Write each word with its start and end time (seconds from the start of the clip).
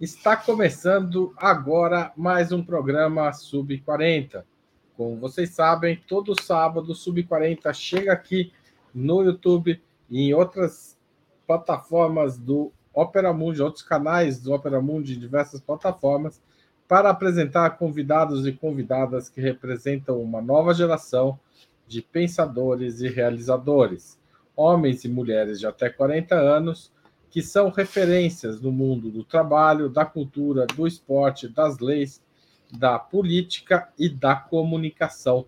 Está 0.00 0.36
começando 0.36 1.34
agora 1.36 2.12
mais 2.16 2.52
um 2.52 2.62
programa 2.62 3.32
Sub 3.32 3.76
40. 3.80 4.46
Como 4.96 5.16
vocês 5.16 5.50
sabem, 5.50 6.00
todo 6.06 6.40
sábado 6.40 6.94
Sub 6.94 7.20
40 7.24 7.72
chega 7.72 8.12
aqui 8.12 8.52
no 8.94 9.24
YouTube 9.24 9.82
e 10.08 10.28
em 10.28 10.32
outras 10.32 10.96
plataformas 11.44 12.38
do 12.38 12.70
Opera 12.94 13.32
Mundi, 13.32 13.60
outros 13.60 13.82
canais 13.82 14.40
do 14.40 14.52
Opera 14.52 14.80
Mundi 14.80 15.16
diversas 15.16 15.60
plataformas, 15.60 16.40
para 16.86 17.10
apresentar 17.10 17.70
convidados 17.78 18.46
e 18.46 18.52
convidadas 18.52 19.28
que 19.28 19.40
representam 19.40 20.22
uma 20.22 20.40
nova 20.40 20.72
geração 20.72 21.36
de 21.84 22.00
pensadores 22.00 23.00
e 23.00 23.08
realizadores, 23.08 24.20
homens 24.54 25.04
e 25.04 25.08
mulheres 25.08 25.58
de 25.58 25.66
até 25.66 25.90
40 25.90 26.36
anos 26.36 26.94
que 27.36 27.42
são 27.42 27.68
referências 27.68 28.62
no 28.62 28.72
mundo 28.72 29.10
do 29.10 29.22
trabalho, 29.22 29.90
da 29.90 30.06
cultura, 30.06 30.66
do 30.66 30.86
esporte, 30.86 31.46
das 31.46 31.78
leis, 31.80 32.22
da 32.72 32.98
política 32.98 33.92
e 33.98 34.08
da 34.08 34.34
comunicação. 34.34 35.44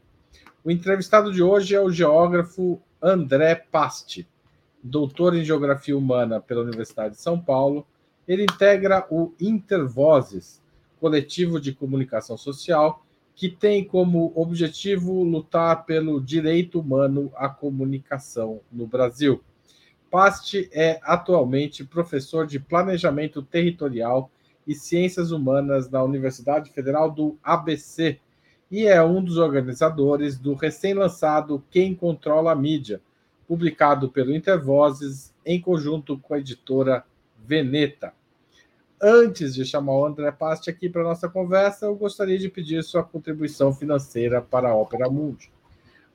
O 0.62 0.70
entrevistado 0.70 1.32
de 1.32 1.42
hoje 1.42 1.74
é 1.74 1.80
o 1.80 1.90
geógrafo 1.90 2.78
André 3.00 3.54
Pasti, 3.54 4.28
doutor 4.82 5.34
em 5.34 5.42
Geografia 5.42 5.96
Humana 5.96 6.42
pela 6.42 6.60
Universidade 6.60 7.14
de 7.14 7.22
São 7.22 7.40
Paulo. 7.40 7.86
Ele 8.28 8.42
integra 8.42 9.06
o 9.08 9.32
Intervozes, 9.40 10.60
coletivo 11.00 11.58
de 11.58 11.72
comunicação 11.72 12.36
social, 12.36 13.02
que 13.34 13.48
tem 13.48 13.82
como 13.82 14.30
objetivo 14.36 15.22
lutar 15.22 15.86
pelo 15.86 16.20
direito 16.20 16.80
humano 16.80 17.32
à 17.34 17.48
comunicação 17.48 18.60
no 18.70 18.86
Brasil. 18.86 19.42
Pasti 20.10 20.70
é 20.72 20.98
atualmente 21.02 21.84
professor 21.84 22.46
de 22.46 22.58
Planejamento 22.58 23.42
Territorial 23.42 24.30
e 24.66 24.74
Ciências 24.74 25.30
Humanas 25.30 25.90
na 25.90 26.02
Universidade 26.02 26.70
Federal 26.70 27.10
do 27.10 27.38
ABC 27.42 28.18
e 28.70 28.86
é 28.86 29.02
um 29.02 29.22
dos 29.22 29.36
organizadores 29.36 30.38
do 30.38 30.54
recém-lançado 30.54 31.62
Quem 31.70 31.94
Controla 31.94 32.52
a 32.52 32.56
Mídia, 32.56 33.00
publicado 33.46 34.10
pelo 34.10 34.34
Intervozes 34.34 35.34
em 35.44 35.60
conjunto 35.60 36.18
com 36.18 36.34
a 36.34 36.38
editora 36.38 37.04
Veneta. 37.38 38.12
Antes 39.00 39.54
de 39.54 39.64
chamar 39.64 39.92
o 39.92 40.06
André 40.06 40.32
Pasti 40.32 40.70
aqui 40.70 40.88
para 40.88 41.02
nossa 41.02 41.28
conversa, 41.28 41.86
eu 41.86 41.94
gostaria 41.94 42.38
de 42.38 42.48
pedir 42.48 42.82
sua 42.82 43.02
contribuição 43.04 43.72
financeira 43.72 44.42
para 44.42 44.70
a 44.70 44.74
Ópera 44.74 45.08
Mundi. 45.08 45.50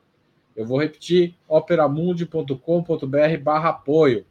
Eu 0.56 0.66
vou 0.66 0.80
repetir, 0.80 1.36
operamundi.com.br 1.48 3.38
barra 3.42 3.70
apoio. 3.70 4.26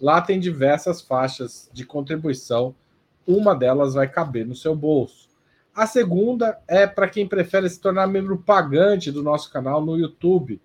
Lá 0.00 0.20
tem 0.20 0.40
diversas 0.40 1.02
faixas 1.02 1.68
de 1.72 1.84
contribuição, 1.84 2.74
uma 3.26 3.54
delas 3.54 3.94
vai 3.94 4.08
caber 4.08 4.46
no 4.46 4.54
seu 4.54 4.74
bolso. 4.74 5.28
A 5.74 5.86
segunda 5.86 6.58
é 6.68 6.86
para 6.86 7.08
quem 7.08 7.26
prefere 7.26 7.68
se 7.68 7.80
tornar 7.80 8.06
membro 8.06 8.38
pagante 8.38 9.10
do 9.10 9.22
nosso 9.22 9.50
canal 9.50 9.84
no 9.84 9.96
YouTube 9.96 10.60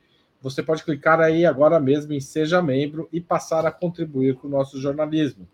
você 0.49 0.63
pode 0.63 0.83
clicar 0.83 1.19
aí 1.19 1.45
agora 1.45 1.79
mesmo 1.79 2.13
em 2.13 2.19
Seja 2.19 2.61
Membro 2.61 3.09
e 3.11 3.19
passar 3.19 3.65
a 3.65 3.71
contribuir 3.71 4.35
com 4.35 4.47
o 4.47 4.51
nosso 4.51 4.79
jornalismo. 4.79 5.47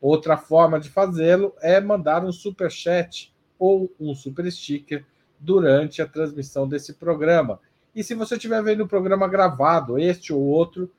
Outra 0.00 0.36
forma 0.36 0.80
de 0.80 0.88
fazê-lo 0.88 1.54
é 1.60 1.80
mandar 1.80 2.24
um 2.24 2.32
super 2.32 2.70
chat 2.70 3.32
ou 3.58 3.92
um 4.00 4.14
super 4.14 4.50
sticker 4.50 5.04
durante 5.38 6.00
a 6.00 6.06
transmissão 6.06 6.66
desse 6.66 6.94
programa. 6.94 7.60
E 7.94 8.02
se 8.02 8.14
você 8.14 8.36
estiver 8.36 8.62
vendo 8.62 8.84
o 8.84 8.88
programa 8.88 9.28
gravado, 9.28 9.98
este 9.98 10.32
ou 10.32 10.40
outro 10.40 10.90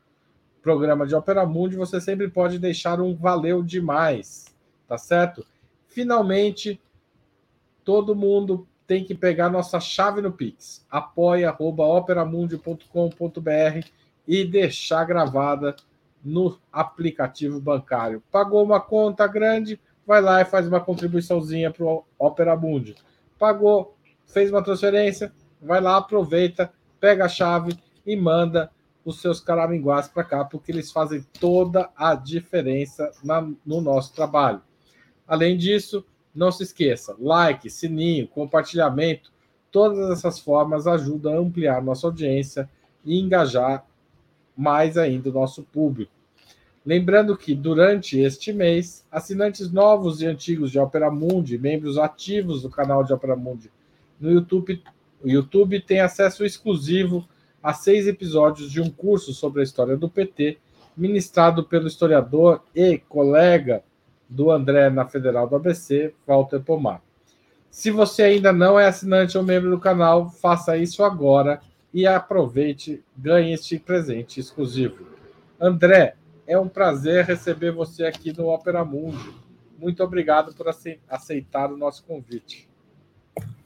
programa 0.62 1.08
de 1.08 1.16
Opera 1.16 1.46
Mundi, 1.46 1.76
você 1.76 2.00
sempre 2.00 2.28
pode 2.28 2.60
deixar 2.60 3.02
um 3.02 3.16
valeu 3.16 3.64
demais, 3.64 4.46
tá 4.88 4.98
certo? 4.98 5.46
Finalmente, 5.88 6.80
todo 7.84 8.16
mundo 8.16 8.68
tem 8.92 9.06
que 9.06 9.16
pegar 9.16 9.50
nossa 9.50 9.80
chave 9.80 10.22
no 10.22 10.34
Pix, 10.34 10.86
apoia.operamundi.com.br 10.92 13.88
e 14.28 14.44
deixar 14.44 15.06
gravada 15.06 15.78
no 16.22 16.60
aplicativo 16.74 17.62
bancário. 17.62 18.22
Pagou 18.30 18.62
uma 18.62 18.82
conta 18.82 19.26
grande, 19.28 19.80
vai 20.06 20.20
lá 20.20 20.42
e 20.42 20.46
faz 20.46 20.68
uma 20.68 20.82
contribuiçãozinha 20.82 21.72
para 21.72 21.86
o 21.86 22.04
Opera 22.20 22.54
Mundi. 22.58 22.98
Pagou, 23.40 23.96
fez 24.26 24.52
uma 24.52 24.62
transferência, 24.62 25.32
vai 25.62 25.80
lá, 25.80 25.96
aproveita, 25.96 26.70
pega 27.00 27.24
a 27.24 27.30
chave 27.30 27.80
e 28.06 28.14
manda 28.18 28.70
os 29.06 29.22
seus 29.22 29.40
caraminguás 29.40 30.10
para 30.10 30.26
cá, 30.26 30.44
porque 30.44 30.70
eles 30.70 30.92
fazem 30.92 31.26
toda 31.40 31.90
a 31.96 32.14
diferença 32.14 33.10
na, 33.24 33.42
no 33.66 33.80
nosso 33.80 34.14
trabalho. 34.14 34.62
Além 35.26 35.58
disso, 35.58 36.06
não 36.34 36.52
se 36.52 36.64
esqueça, 36.64 37.16
like, 37.20 37.70
sininho, 37.70 38.28
compartilhamento, 38.28 39.32
todas 39.72 40.10
essas 40.10 40.40
formas 40.40 40.88
ajudam 40.88 41.34
a 41.34 41.40
ampliar 41.40 41.82
nossa 41.82 42.08
audiência 42.08 42.70
e 43.04 43.20
engajar 43.20 43.86
mais 44.56 44.98
ainda 44.98 45.30
o 45.30 45.34
nosso 45.34 45.64
público. 45.64 46.12
Lembrando 46.86 47.38
que 47.38 47.54
durante 47.54 48.20
este 48.20 48.52
mês, 48.52 49.06
assinantes 49.12 49.72
novos 49.72 50.22
e 50.22 50.26
antigos 50.26 50.72
de 50.72 50.80
Opera 50.80 51.12
Mundi, 51.12 51.58
membros 51.58 51.98
ativos 51.98 52.64
do 52.64 52.70
canal 52.70 53.04
de 53.04 53.14
Opera 53.14 53.36
Mundi 53.36 53.72
no 54.20 54.32
YouTube, 54.32 54.82
o 55.24 55.28
YouTube 55.28 55.80
tem 55.82 56.00
acesso 56.00 56.44
exclusivo 56.44 57.28
a 57.62 57.74
seis 57.74 58.08
episódios 58.08 58.72
de 58.72 58.82
um 58.82 58.90
curso 58.90 59.34
sobre 59.34 59.62
a 59.62 59.64
história 59.64 59.96
do 59.96 60.10
PT, 60.10 60.58
ministrado 60.98 61.64
pelo 61.64 61.88
historiador 61.88 62.64
e 62.76 62.98
colega 62.98 63.84
do 64.32 64.50
André 64.50 64.90
na 64.90 65.06
Federal 65.06 65.48
do 65.48 65.58
ABC, 65.58 66.14
Walter 66.26 66.62
Pomar. 66.62 67.02
Se 67.70 67.92
você 67.92 68.24
ainda 68.24 68.54
não 68.54 68.80
é 68.80 68.88
assinante 68.88 69.38
ou 69.38 69.44
membro 69.44 69.70
do 69.70 69.80
canal, 69.80 70.30
faça 70.30 70.78
isso 70.78 71.04
agora 71.04 71.62
e 71.94 72.08
aproveite, 72.08 73.04
ganhe 73.16 73.54
este 73.54 73.78
presente 73.78 74.40
exclusivo. 74.40 75.06
André, 75.60 76.16
é 76.48 76.58
um 76.58 76.68
prazer 76.68 77.26
receber 77.26 77.72
você 77.72 78.06
aqui 78.06 78.36
no 78.36 78.48
Opera 78.48 78.84
Mundi. 78.86 79.32
Muito 79.78 80.02
obrigado 80.04 80.54
por 80.54 80.68
aceitar 81.10 81.72
o 81.72 81.78
nosso 81.78 82.04
convite. 82.04 82.70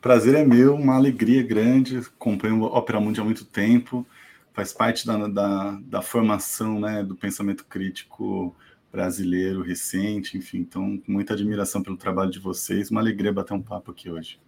Prazer 0.02 0.36
é 0.36 0.46
meu, 0.46 0.76
uma 0.76 0.96
alegria 0.96 1.44
grande. 1.44 1.98
Acompanho 1.98 2.62
o 2.62 2.66
Opera 2.66 3.00
Mundi 3.00 3.20
há 3.20 3.24
muito 3.24 3.46
tempo, 3.46 4.06
faz 4.54 4.74
parte 4.74 5.06
da, 5.06 5.28
da, 5.28 5.80
da 5.82 6.02
formação 6.02 6.80
né, 6.80 7.04
do 7.04 7.16
pensamento 7.16 7.66
crítico 7.66 8.56
brasileiro 8.96 9.62
recente, 9.62 10.38
enfim. 10.38 10.60
Então, 10.60 11.02
muita 11.06 11.34
admiração 11.34 11.84
pelo 11.84 11.98
trabalho 11.98 12.32
de 12.32 12.40
vocês. 12.40 12.90
Uma 12.90 13.02
alegria 13.02 13.34
bater 13.34 13.54
um 13.54 13.62
papo 13.62 13.92
aqui 13.92 14.10
hoje. 14.10 14.40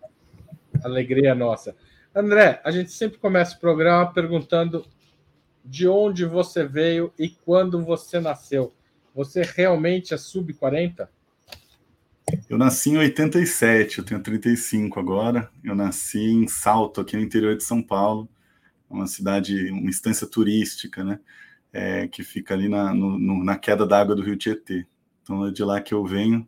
Alegria 0.82 1.36
nossa. 1.36 1.76
André, 2.16 2.62
a 2.64 2.72
gente 2.72 2.94
sempre 2.94 3.20
começa 3.20 3.58
o 3.58 3.60
programa 3.60 4.12
perguntando 4.14 4.86
de 5.66 5.86
onde 5.86 6.24
você 6.24 6.66
veio 6.66 7.14
e 7.20 7.28
quando 7.28 7.84
você 7.84 8.22
nasceu. 8.22 8.74
Você 9.14 9.42
realmente 9.42 10.14
é 10.14 10.18
sub-40? 10.18 11.10
Eu 12.50 12.58
nasci 12.58 12.92
em 12.92 12.98
87, 12.98 14.00
eu 14.00 14.06
tenho 14.06 14.22
35 14.22 14.98
agora. 14.98 15.50
Eu 15.62 15.76
nasci 15.76 16.20
em 16.20 16.48
Salto, 16.48 17.02
aqui 17.02 17.18
no 17.18 17.24
interior 17.24 17.58
de 17.58 17.64
São 17.64 17.82
Paulo, 17.82 18.30
uma 18.90 19.08
cidade, 19.08 19.70
uma 19.72 19.90
estância 19.90 20.26
turística, 20.26 21.04
né? 21.04 21.20
É, 21.78 22.08
que 22.08 22.24
fica 22.24 22.56
ali 22.56 22.68
na, 22.68 22.92
no, 22.92 23.20
no, 23.20 23.44
na 23.44 23.56
queda 23.56 23.86
d'água 23.86 24.16
do 24.16 24.24
Rio 24.24 24.36
Tietê. 24.36 24.88
Então 25.22 25.46
é 25.46 25.52
de 25.52 25.64
lá 25.64 25.80
que 25.80 25.94
eu 25.94 26.04
venho. 26.04 26.48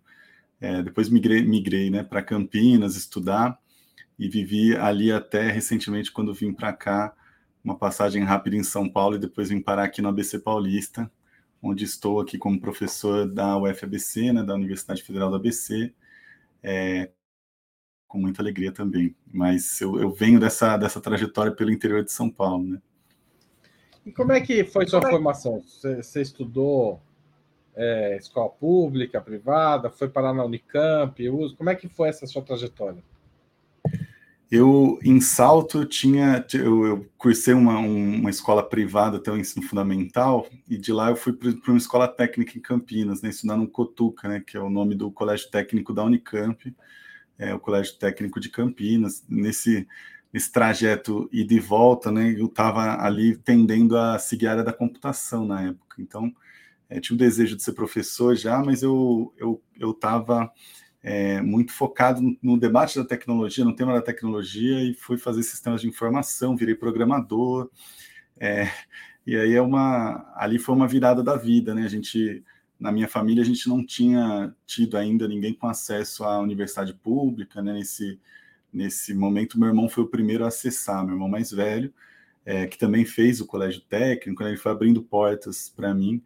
É, 0.59 0.81
depois 0.81 1.07
migrei, 1.07 1.43
migrei 1.43 1.91
né, 1.91 2.03
para 2.03 2.23
Campinas 2.23 2.95
estudar 2.95 3.59
e 4.17 4.27
vivi 4.27 4.75
ali 4.75 5.11
até 5.11 5.51
recentemente 5.51 6.11
quando 6.11 6.33
vim 6.33 6.51
para 6.51 6.73
cá, 6.73 7.13
uma 7.63 7.77
passagem 7.77 8.23
rápida 8.23 8.55
em 8.55 8.63
São 8.63 8.89
Paulo 8.89 9.17
e 9.17 9.19
depois 9.19 9.49
vim 9.49 9.61
parar 9.61 9.83
aqui 9.83 10.01
no 10.01 10.09
ABC 10.09 10.39
Paulista, 10.39 11.11
onde 11.61 11.83
estou 11.85 12.19
aqui 12.19 12.39
como 12.39 12.59
professor 12.59 13.27
da 13.31 13.55
UFABC, 13.55 14.33
né, 14.33 14.43
da 14.43 14.55
Universidade 14.55 15.03
Federal 15.03 15.29
do 15.29 15.35
ABC, 15.35 15.93
é, 16.63 17.11
com 18.07 18.17
muita 18.17 18.41
alegria 18.41 18.71
também. 18.71 19.15
Mas 19.31 19.79
eu, 19.79 19.99
eu 19.99 20.11
venho 20.11 20.39
dessa, 20.39 20.75
dessa 20.75 20.99
trajetória 20.99 21.51
pelo 21.51 21.71
interior 21.71 22.03
de 22.03 22.11
São 22.11 22.31
Paulo, 22.31 22.63
né? 22.63 22.81
E 24.09 24.11
como 24.11 24.31
é 24.31 24.41
que 24.41 24.63
foi 24.63 24.87
sua 24.87 25.07
é 25.07 25.09
formação? 25.11 25.61
Você, 25.61 26.01
você 26.01 26.21
estudou 26.21 26.99
é, 27.75 28.17
escola 28.17 28.49
pública, 28.49 29.21
privada, 29.21 29.91
foi 29.91 30.09
parar 30.09 30.33
na 30.33 30.43
Unicamp? 30.43 31.15
Como 31.55 31.69
é 31.69 31.75
que 31.75 31.87
foi 31.87 32.09
essa 32.09 32.25
sua 32.25 32.41
trajetória? 32.41 33.03
Eu, 34.51 34.97
em 35.03 35.21
Salto, 35.21 35.85
tinha, 35.85 36.43
eu, 36.55 36.87
eu 36.87 37.05
cursei 37.19 37.53
uma, 37.53 37.77
uma 37.77 38.31
escola 38.31 38.67
privada 38.67 39.17
até 39.17 39.31
o 39.31 39.37
ensino 39.37 39.63
fundamental, 39.63 40.47
e 40.67 40.75
de 40.75 40.91
lá 40.91 41.11
eu 41.11 41.15
fui 41.15 41.31
para 41.31 41.51
uma 41.67 41.77
escola 41.77 42.07
técnica 42.07 42.57
em 42.57 42.61
Campinas, 42.61 43.21
né, 43.21 43.29
estudando 43.29 43.61
no 43.61 43.67
Cotuca, 43.67 44.27
né, 44.27 44.43
que 44.43 44.57
é 44.57 44.59
o 44.59 44.71
nome 44.71 44.95
do 44.95 45.11
colégio 45.11 45.51
técnico 45.51 45.93
da 45.93 46.03
Unicamp, 46.03 46.75
é 47.37 47.53
o 47.53 47.59
colégio 47.59 47.95
técnico 47.99 48.39
de 48.39 48.49
Campinas. 48.49 49.23
Nesse, 49.29 49.87
nesse 50.31 50.51
trajeto 50.51 51.29
e 51.31 51.43
de 51.43 51.59
volta, 51.59 52.11
né, 52.11 52.35
eu 52.37 52.45
estava 52.45 53.01
ali 53.01 53.35
tendendo 53.37 53.97
a 53.97 54.19
seguir 54.19 54.47
a 54.47 54.51
área 54.51 54.63
da 54.63 54.73
computação 54.73 55.45
na 55.45 55.63
época. 55.63 56.01
Então, 56.01 56.33
é, 56.89 56.99
tinha 56.99 57.15
o 57.15 57.19
desejo 57.19 57.55
de 57.55 57.63
ser 57.63 57.73
professor 57.73 58.35
já, 58.35 58.63
mas 58.63 58.83
eu 58.83 59.33
eu 59.79 59.91
estava 59.91 60.51
é, 61.01 61.41
muito 61.41 61.71
focado 61.71 62.21
no, 62.21 62.37
no, 62.41 62.59
debate 62.59 62.97
da 62.97 63.05
tecnologia, 63.05 63.63
no 63.63 63.75
tema 63.75 63.93
da 63.93 64.01
tecnologia, 64.01 64.83
e 64.83 64.93
fui 64.93 65.17
fazer 65.17 65.43
sistemas 65.43 65.81
de 65.81 65.87
informação, 65.87 66.55
virei 66.55 66.75
programador. 66.75 67.69
É, 68.39 68.69
e 69.25 69.35
aí 69.35 69.53
é 69.53 69.61
uma. 69.61 70.31
Ali 70.35 70.59
foi 70.59 70.75
uma 70.75 70.87
virada 70.87 71.23
da 71.23 71.35
vida, 71.35 71.73
né? 71.73 71.83
A 71.83 71.87
gente, 71.87 72.43
na 72.79 72.91
minha 72.91 73.07
família, 73.07 73.43
a 73.43 73.45
gente 73.45 73.67
não 73.69 73.85
tinha 73.85 74.53
tido 74.65 74.97
ainda 74.97 75.27
ninguém 75.27 75.53
com 75.53 75.67
acesso 75.67 76.23
à 76.23 76.39
universidade 76.39 76.93
pública, 76.93 77.61
né? 77.61 77.73
Nesse, 77.73 78.19
nesse 78.71 79.13
momento, 79.13 79.59
meu 79.59 79.69
irmão 79.69 79.89
foi 79.89 80.03
o 80.03 80.07
primeiro 80.07 80.45
a 80.45 80.47
acessar, 80.47 81.03
meu 81.03 81.15
irmão 81.15 81.27
mais 81.27 81.51
velho, 81.51 81.93
é, 82.45 82.67
que 82.67 82.77
também 82.77 83.05
fez 83.05 83.41
o 83.41 83.45
colégio 83.45 83.81
técnico, 83.81 84.43
ele 84.43 84.57
foi 84.57 84.71
abrindo 84.71 85.03
portas 85.03 85.69
para 85.69 85.93
mim. 85.93 86.21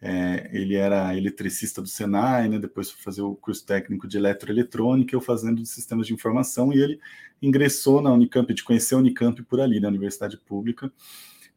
É, 0.00 0.50
ele 0.52 0.74
era 0.74 1.16
eletricista 1.16 1.80
do 1.80 1.88
Senai, 1.88 2.46
né? 2.46 2.58
depois 2.58 2.90
foi 2.90 3.02
fazer 3.02 3.22
o 3.22 3.34
curso 3.34 3.64
técnico 3.64 4.06
de 4.06 4.18
eletroeletrônica, 4.18 5.16
eu 5.16 5.20
fazendo 5.20 5.62
de 5.62 5.68
sistemas 5.68 6.06
de 6.06 6.12
informação, 6.12 6.72
e 6.72 6.78
ele 6.78 7.00
ingressou 7.40 8.02
na 8.02 8.12
Unicamp, 8.12 8.52
de 8.52 8.62
conhecer 8.62 8.94
a 8.94 8.98
Unicamp 8.98 9.42
por 9.44 9.60
ali, 9.60 9.80
na 9.80 9.88
Universidade 9.88 10.36
Pública, 10.36 10.92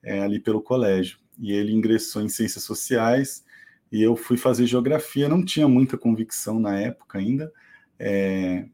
é, 0.01 0.21
ali 0.21 0.39
pelo 0.39 0.61
colégio. 0.61 1.19
E 1.37 1.51
ele 1.51 1.73
ingressou 1.73 2.21
em 2.21 2.29
Ciências 2.29 2.63
Sociais, 2.63 3.43
e 3.91 4.01
eu 4.01 4.15
fui 4.15 4.37
fazer 4.37 4.65
Geografia, 4.65 5.27
não 5.27 5.43
tinha 5.43 5.67
muita 5.67 5.97
convicção 5.97 6.57
na 6.57 6.79
época 6.79 7.19
ainda, 7.19 7.51
é, 7.99 8.65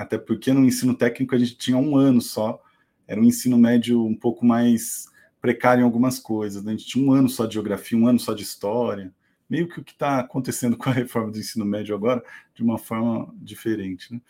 até 0.00 0.16
porque 0.16 0.50
no 0.50 0.64
ensino 0.64 0.94
técnico 0.94 1.34
a 1.34 1.38
gente 1.38 1.58
tinha 1.58 1.76
um 1.76 1.94
ano 1.94 2.22
só, 2.22 2.58
era 3.06 3.20
um 3.20 3.24
ensino 3.24 3.58
médio 3.58 4.02
um 4.02 4.14
pouco 4.14 4.46
mais 4.46 5.06
precário 5.42 5.82
em 5.82 5.84
algumas 5.84 6.18
coisas, 6.18 6.64
né? 6.64 6.72
a 6.72 6.76
gente 6.76 6.88
tinha 6.88 7.04
um 7.04 7.12
ano 7.12 7.28
só 7.28 7.44
de 7.44 7.52
Geografia, 7.52 7.98
um 7.98 8.06
ano 8.06 8.18
só 8.18 8.32
de 8.32 8.42
História, 8.42 9.12
meio 9.48 9.68
que 9.68 9.78
o 9.78 9.84
que 9.84 9.92
está 9.92 10.20
acontecendo 10.20 10.74
com 10.78 10.88
a 10.88 10.92
reforma 10.92 11.30
do 11.30 11.38
ensino 11.38 11.66
médio 11.66 11.94
agora, 11.94 12.24
de 12.54 12.62
uma 12.62 12.78
forma 12.78 13.30
diferente. 13.36 14.14
Né? 14.14 14.20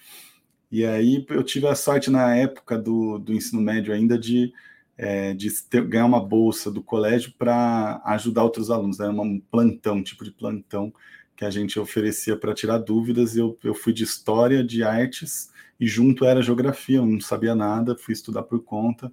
E 0.73 0.85
aí 0.85 1.25
eu 1.29 1.45
tive 1.45 1.69
a 1.69 1.75
sorte 1.77 2.11
na 2.11 2.35
época 2.35 2.77
do, 2.77 3.19
do 3.19 3.33
ensino 3.33 3.63
médio 3.63 3.95
ainda 3.95 4.19
de, 4.19 4.53
é, 4.99 5.35
de 5.35 5.53
ter, 5.63 5.87
ganhar 5.87 6.07
uma 6.07 6.21
bolsa 6.21 6.69
do 6.69 6.83
colégio 6.83 7.33
para 7.39 8.03
ajudar 8.07 8.43
outros 8.43 8.73
alunos, 8.73 8.99
era 8.99 9.13
né? 9.13 9.21
um 9.21 9.39
plantão, 9.39 10.03
tipo 10.03 10.25
de 10.25 10.33
plantão 10.33 10.93
que 11.41 11.45
a 11.47 11.51
gente 11.51 11.81
oferecia 11.81 12.37
para 12.37 12.53
tirar 12.53 12.77
dúvidas. 12.77 13.35
Eu, 13.35 13.59
eu 13.65 13.73
fui 13.73 13.95
de 13.95 14.05
História, 14.05 14.63
de 14.63 14.83
Artes, 14.83 15.51
e 15.81 15.87
junto 15.87 16.27
era 16.27 16.43
Geografia, 16.43 16.99
eu 16.99 17.07
não 17.07 17.19
sabia 17.19 17.55
nada, 17.55 17.97
fui 17.97 18.13
estudar 18.13 18.43
por 18.43 18.63
conta, 18.63 19.11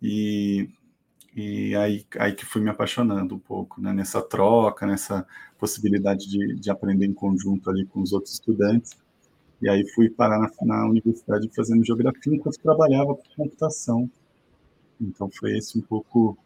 e 0.00 0.68
e 1.36 1.74
aí, 1.74 2.06
aí 2.18 2.32
que 2.32 2.44
fui 2.46 2.62
me 2.62 2.70
apaixonando 2.70 3.34
um 3.34 3.38
pouco, 3.40 3.80
né, 3.80 3.92
nessa 3.92 4.22
troca, 4.22 4.86
nessa 4.86 5.26
possibilidade 5.58 6.28
de, 6.28 6.54
de 6.54 6.70
aprender 6.70 7.06
em 7.06 7.12
conjunto 7.12 7.68
ali 7.68 7.84
com 7.86 8.00
os 8.00 8.12
outros 8.12 8.34
estudantes. 8.34 8.96
E 9.60 9.68
aí 9.68 9.84
fui 9.94 10.08
parar 10.08 10.38
na, 10.38 10.48
na 10.62 10.86
universidade 10.88 11.50
fazendo 11.52 11.84
geografia 11.84 12.32
enquanto 12.32 12.60
trabalhava 12.60 13.16
com 13.16 13.24
computação. 13.36 14.08
Então 15.00 15.28
foi 15.28 15.58
esse 15.58 15.76
um 15.76 15.82
pouco 15.82 16.38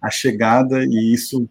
a 0.00 0.10
chegada 0.10 0.84
e 0.84 1.12
isso, 1.12 1.48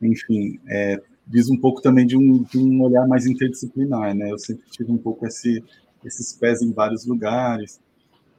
enfim, 0.00 0.58
é, 0.66 1.00
diz 1.32 1.48
um 1.48 1.56
pouco 1.56 1.80
também 1.80 2.06
de 2.06 2.16
um, 2.16 2.42
de 2.42 2.58
um 2.58 2.82
olhar 2.82 3.08
mais 3.08 3.26
interdisciplinar, 3.26 4.14
né? 4.14 4.30
Eu 4.30 4.38
sempre 4.38 4.64
tive 4.70 4.92
um 4.92 4.98
pouco 4.98 5.26
esse, 5.26 5.64
esses 6.04 6.34
pés 6.34 6.60
em 6.60 6.72
vários 6.72 7.06
lugares, 7.06 7.80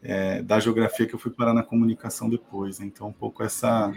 é, 0.03 0.43
da 0.43 0.59
geografia 0.59 1.07
que 1.07 1.15
eu 1.15 1.19
fui 1.19 1.31
parar 1.31 1.55
na 1.55 1.63
comunicação 1.63 2.29
depois. 2.29 2.79
Então, 2.79 3.07
um 3.07 3.13
pouco 3.13 3.41
essa. 3.41 3.91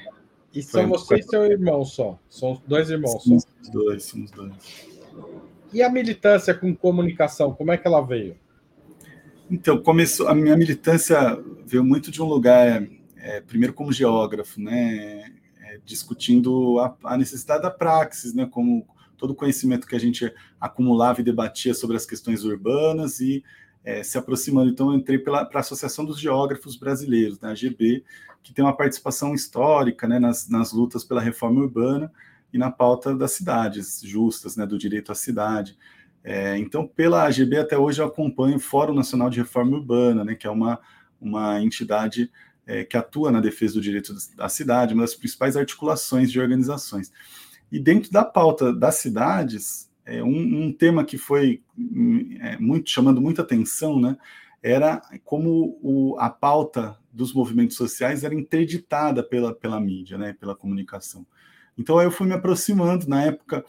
E 0.55 0.63
são 0.63 0.89
você 0.89 1.17
e 1.17 1.23
seu 1.23 1.45
irmão 1.45 1.85
só? 1.85 2.19
São 2.31 2.61
dois 2.67 2.89
irmãos 2.89 3.23
somos 3.23 3.43
só? 3.43 3.71
Dois, 3.71 4.05
somos 4.05 4.31
dois. 4.31 4.55
E 5.75 5.83
a 5.83 5.91
militância 5.91 6.55
com 6.55 6.75
comunicação, 6.75 7.53
como 7.53 7.73
é 7.73 7.77
que 7.77 7.87
ela 7.87 8.01
veio? 8.01 8.35
Então, 9.51 9.79
começou 9.83 10.29
a 10.29 10.35
minha 10.35 10.57
militância 10.57 11.39
veio 11.67 11.85
muito 11.85 12.11
de 12.11 12.23
um 12.23 12.25
lugar, 12.25 12.89
é, 13.19 13.41
primeiro 13.43 13.75
como 13.75 13.93
geógrafo, 13.93 14.61
né, 14.61 15.33
discutindo 15.85 16.79
a, 16.79 16.97
a, 17.05 17.17
necessidade 17.17 17.63
da 17.63 17.71
praxis, 17.71 18.35
né, 18.35 18.47
como 18.47 18.87
todo 19.17 19.31
o 19.31 19.35
conhecimento 19.35 19.87
que 19.87 19.97
a 19.97 20.01
gente 20.01 20.33
acumulava 20.61 21.21
e 21.21 21.25
debatia 21.25 21.75
sobre 21.75 21.97
as 21.97 22.07
questões 22.07 22.45
urbanas 22.45 23.21
e 23.21 23.43
é, 23.85 24.03
se 24.03 24.19
aproximando. 24.19 24.71
Então, 24.71 24.91
eu 24.91 24.99
entrei 24.99 25.19
para 25.19 25.49
a 25.53 25.59
Associação 25.59 26.05
dos 26.05 26.19
Geógrafos 26.19 26.77
Brasileiros, 26.77 27.41
né, 27.41 27.49
a 27.49 27.53
AGB, 27.53 28.05
que 28.43 28.53
tem 28.53 28.65
uma 28.65 28.77
participação 28.77 29.35
histórica 29.35 30.07
né, 30.07 30.19
nas, 30.19 30.49
nas 30.49 30.73
lutas 30.73 31.03
pela 31.05 31.21
reforma 31.21 31.61
urbana 31.61 32.13
e 32.53 32.59
na 32.59 32.71
pauta 32.71 33.15
das 33.15 33.33
cidades 33.33 34.01
justas, 34.03 34.57
né, 34.57 34.67
do 34.67 34.79
direito 34.79 35.11
à 35.11 35.15
cidade. 35.15 35.77
É, 36.23 36.59
então, 36.59 36.87
pela 36.87 37.25
AGB, 37.25 37.59
até 37.59 37.79
hoje 37.79 38.03
eu 38.03 38.07
acompanho 38.07 38.57
o 38.57 38.61
Fórum 38.61 38.95
Nacional 38.95 39.31
de 39.31 39.39
Reforma 39.39 39.77
Urbana, 39.77 40.25
né, 40.25 40.35
que 40.35 40.47
é 40.47 40.51
uma, 40.51 40.81
uma 41.21 41.63
entidade 41.63 42.31
é, 42.67 42.85
que 42.85 42.97
atua 42.97 43.31
na 43.31 43.41
defesa 43.41 43.75
do 43.75 43.81
direito 43.81 44.15
da 44.37 44.49
cidade, 44.49 44.93
uma 44.93 45.03
das 45.03 45.15
principais 45.15 45.57
articulações 45.57 46.31
de 46.31 46.41
organizações. 46.41 47.13
E 47.71 47.79
dentro 47.79 48.11
da 48.11 48.25
pauta 48.25 48.73
das 48.73 48.97
cidades, 48.97 49.91
é, 50.05 50.23
um, 50.23 50.65
um, 50.65 50.73
tema 50.73 51.05
que 51.05 51.19
foi 51.19 51.63
é, 52.41 52.57
muito 52.59 52.91
chamando 52.91 53.21
muita 53.21 53.43
atenção, 53.43 54.01
né, 54.01 54.17
era 54.63 55.01
como 55.25 55.79
o, 55.83 56.17
a 56.19 56.29
pauta 56.29 56.99
dos 57.13 57.33
movimentos 57.33 57.77
sociais 57.77 58.25
era 58.25 58.35
interditada 58.35 59.23
pela, 59.23 59.55
pela 59.55 59.81
mídia, 59.81 60.19
né, 60.19 60.33
pela 60.33 60.57
comunicação. 60.57 61.27
Então 61.79 62.01
eu 62.01 62.11
fui 62.11 62.27
me 62.27 62.35
aproximando, 62.35 63.09
na 63.09 63.23
época 63.23 63.65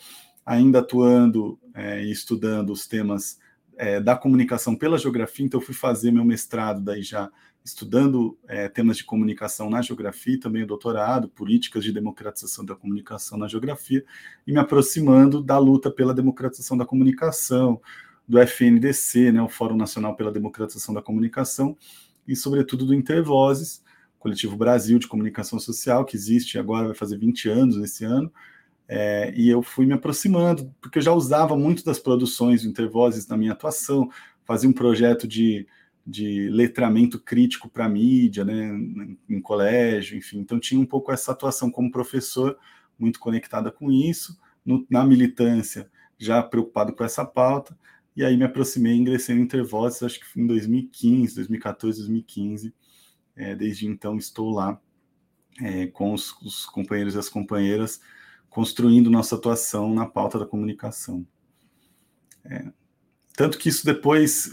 ainda 0.46 0.80
atuando 0.80 1.60
é, 1.74 2.04
e 2.04 2.12
estudando 2.12 2.72
os 2.72 2.88
temas 2.88 3.38
é, 3.76 4.00
da 4.00 4.16
comunicação 4.16 4.76
pela 4.76 4.98
geografia, 4.98 5.46
então 5.46 5.60
eu 5.60 5.66
fui 5.66 5.76
fazer 5.76 6.10
meu 6.10 6.24
mestrado 6.24 6.82
daí 6.82 7.02
já 7.02 7.30
estudando 7.68 8.38
é, 8.48 8.70
temas 8.70 8.96
de 8.96 9.04
comunicação 9.04 9.70
na 9.70 9.82
geografia, 9.82 10.40
também 10.40 10.64
o 10.64 10.68
doutorado, 10.68 11.28
políticas 11.28 11.84
de 11.84 11.92
democratização 11.92 12.64
da 12.64 12.74
comunicação 12.74 13.38
na 13.38 13.46
geografia, 13.46 14.06
e 14.48 14.54
me 14.54 14.58
aproximando 14.58 15.44
da 15.44 15.58
luta 15.58 15.92
pela 15.92 16.14
democratização 16.14 16.78
da 16.78 16.86
comunicação, 16.86 17.82
do 18.26 18.40
FNDC, 18.40 19.34
né, 19.34 19.42
o 19.42 19.50
Fórum 19.50 19.76
Nacional 19.76 20.16
pela 20.16 20.32
Democratização 20.32 20.96
da 20.96 21.02
Comunicação, 21.02 21.78
e 22.26 22.38
sobretudo 22.38 22.86
do 22.86 22.94
Intervozes, 22.94 23.84
Coletivo 24.18 24.56
Brasil 24.56 24.98
de 24.98 25.08
Comunicação 25.08 25.60
Social, 25.60 26.06
que 26.06 26.16
existe 26.16 26.58
agora, 26.58 26.88
vai 26.88 26.96
fazer 26.96 27.18
20 27.18 27.50
anos 27.50 27.76
nesse 27.76 28.06
ano, 28.06 28.32
é, 28.88 29.34
e 29.36 29.50
eu 29.50 29.62
fui 29.62 29.86
me 29.86 29.94
aproximando, 29.94 30.74
porque 30.80 31.00
eu 31.00 31.04
já 31.04 31.12
usava 31.12 31.58
muito 31.58 31.84
das 31.84 32.00
produções 32.00 32.64
do 32.64 32.70
Intervozes 32.70 33.28
na 33.28 33.36
minha 33.36 33.52
atuação, 33.52 34.10
fazia 34.46 34.70
um 34.70 34.74
projeto 34.74 35.28
de 35.28 35.68
de 36.08 36.50
letramento 36.50 37.20
crítico 37.20 37.68
para 37.68 37.90
mídia, 37.90 38.46
né, 38.46 38.72
em 39.28 39.42
colégio, 39.42 40.18
enfim. 40.18 40.40
Então 40.40 40.58
tinha 40.58 40.80
um 40.80 40.86
pouco 40.86 41.12
essa 41.12 41.34
atuação 41.34 41.70
como 41.70 41.92
professor, 41.92 42.58
muito 42.98 43.20
conectada 43.20 43.70
com 43.70 43.92
isso, 43.92 44.40
no, 44.66 44.88
na 44.90 45.06
militância, 45.06 45.92
já 46.18 46.42
preocupado 46.42 46.94
com 46.94 47.04
essa 47.04 47.26
pauta, 47.26 47.78
e 48.16 48.24
aí 48.24 48.38
me 48.38 48.46
aproximei 48.46 48.96
ingressei 48.96 49.36
no 49.36 49.42
Intervozes, 49.42 50.02
acho 50.02 50.20
que 50.20 50.40
em 50.40 50.48
2015, 50.48 51.36
2014, 51.36 52.00
2015. 52.00 52.74
É, 53.36 53.54
desde 53.54 53.86
então 53.86 54.18
estou 54.18 54.50
lá 54.50 54.82
é, 55.62 55.88
com 55.88 56.14
os, 56.14 56.32
os 56.42 56.66
companheiros 56.66 57.14
e 57.14 57.20
as 57.20 57.30
companheiras, 57.30 58.02
construindo 58.50 59.12
nossa 59.12 59.36
atuação 59.36 59.94
na 59.94 60.08
pauta 60.08 60.40
da 60.40 60.48
comunicação. 60.48 61.28
É, 62.46 62.72
tanto 63.38 63.60
que 63.60 63.70
isso 63.70 63.86
depois 63.86 64.52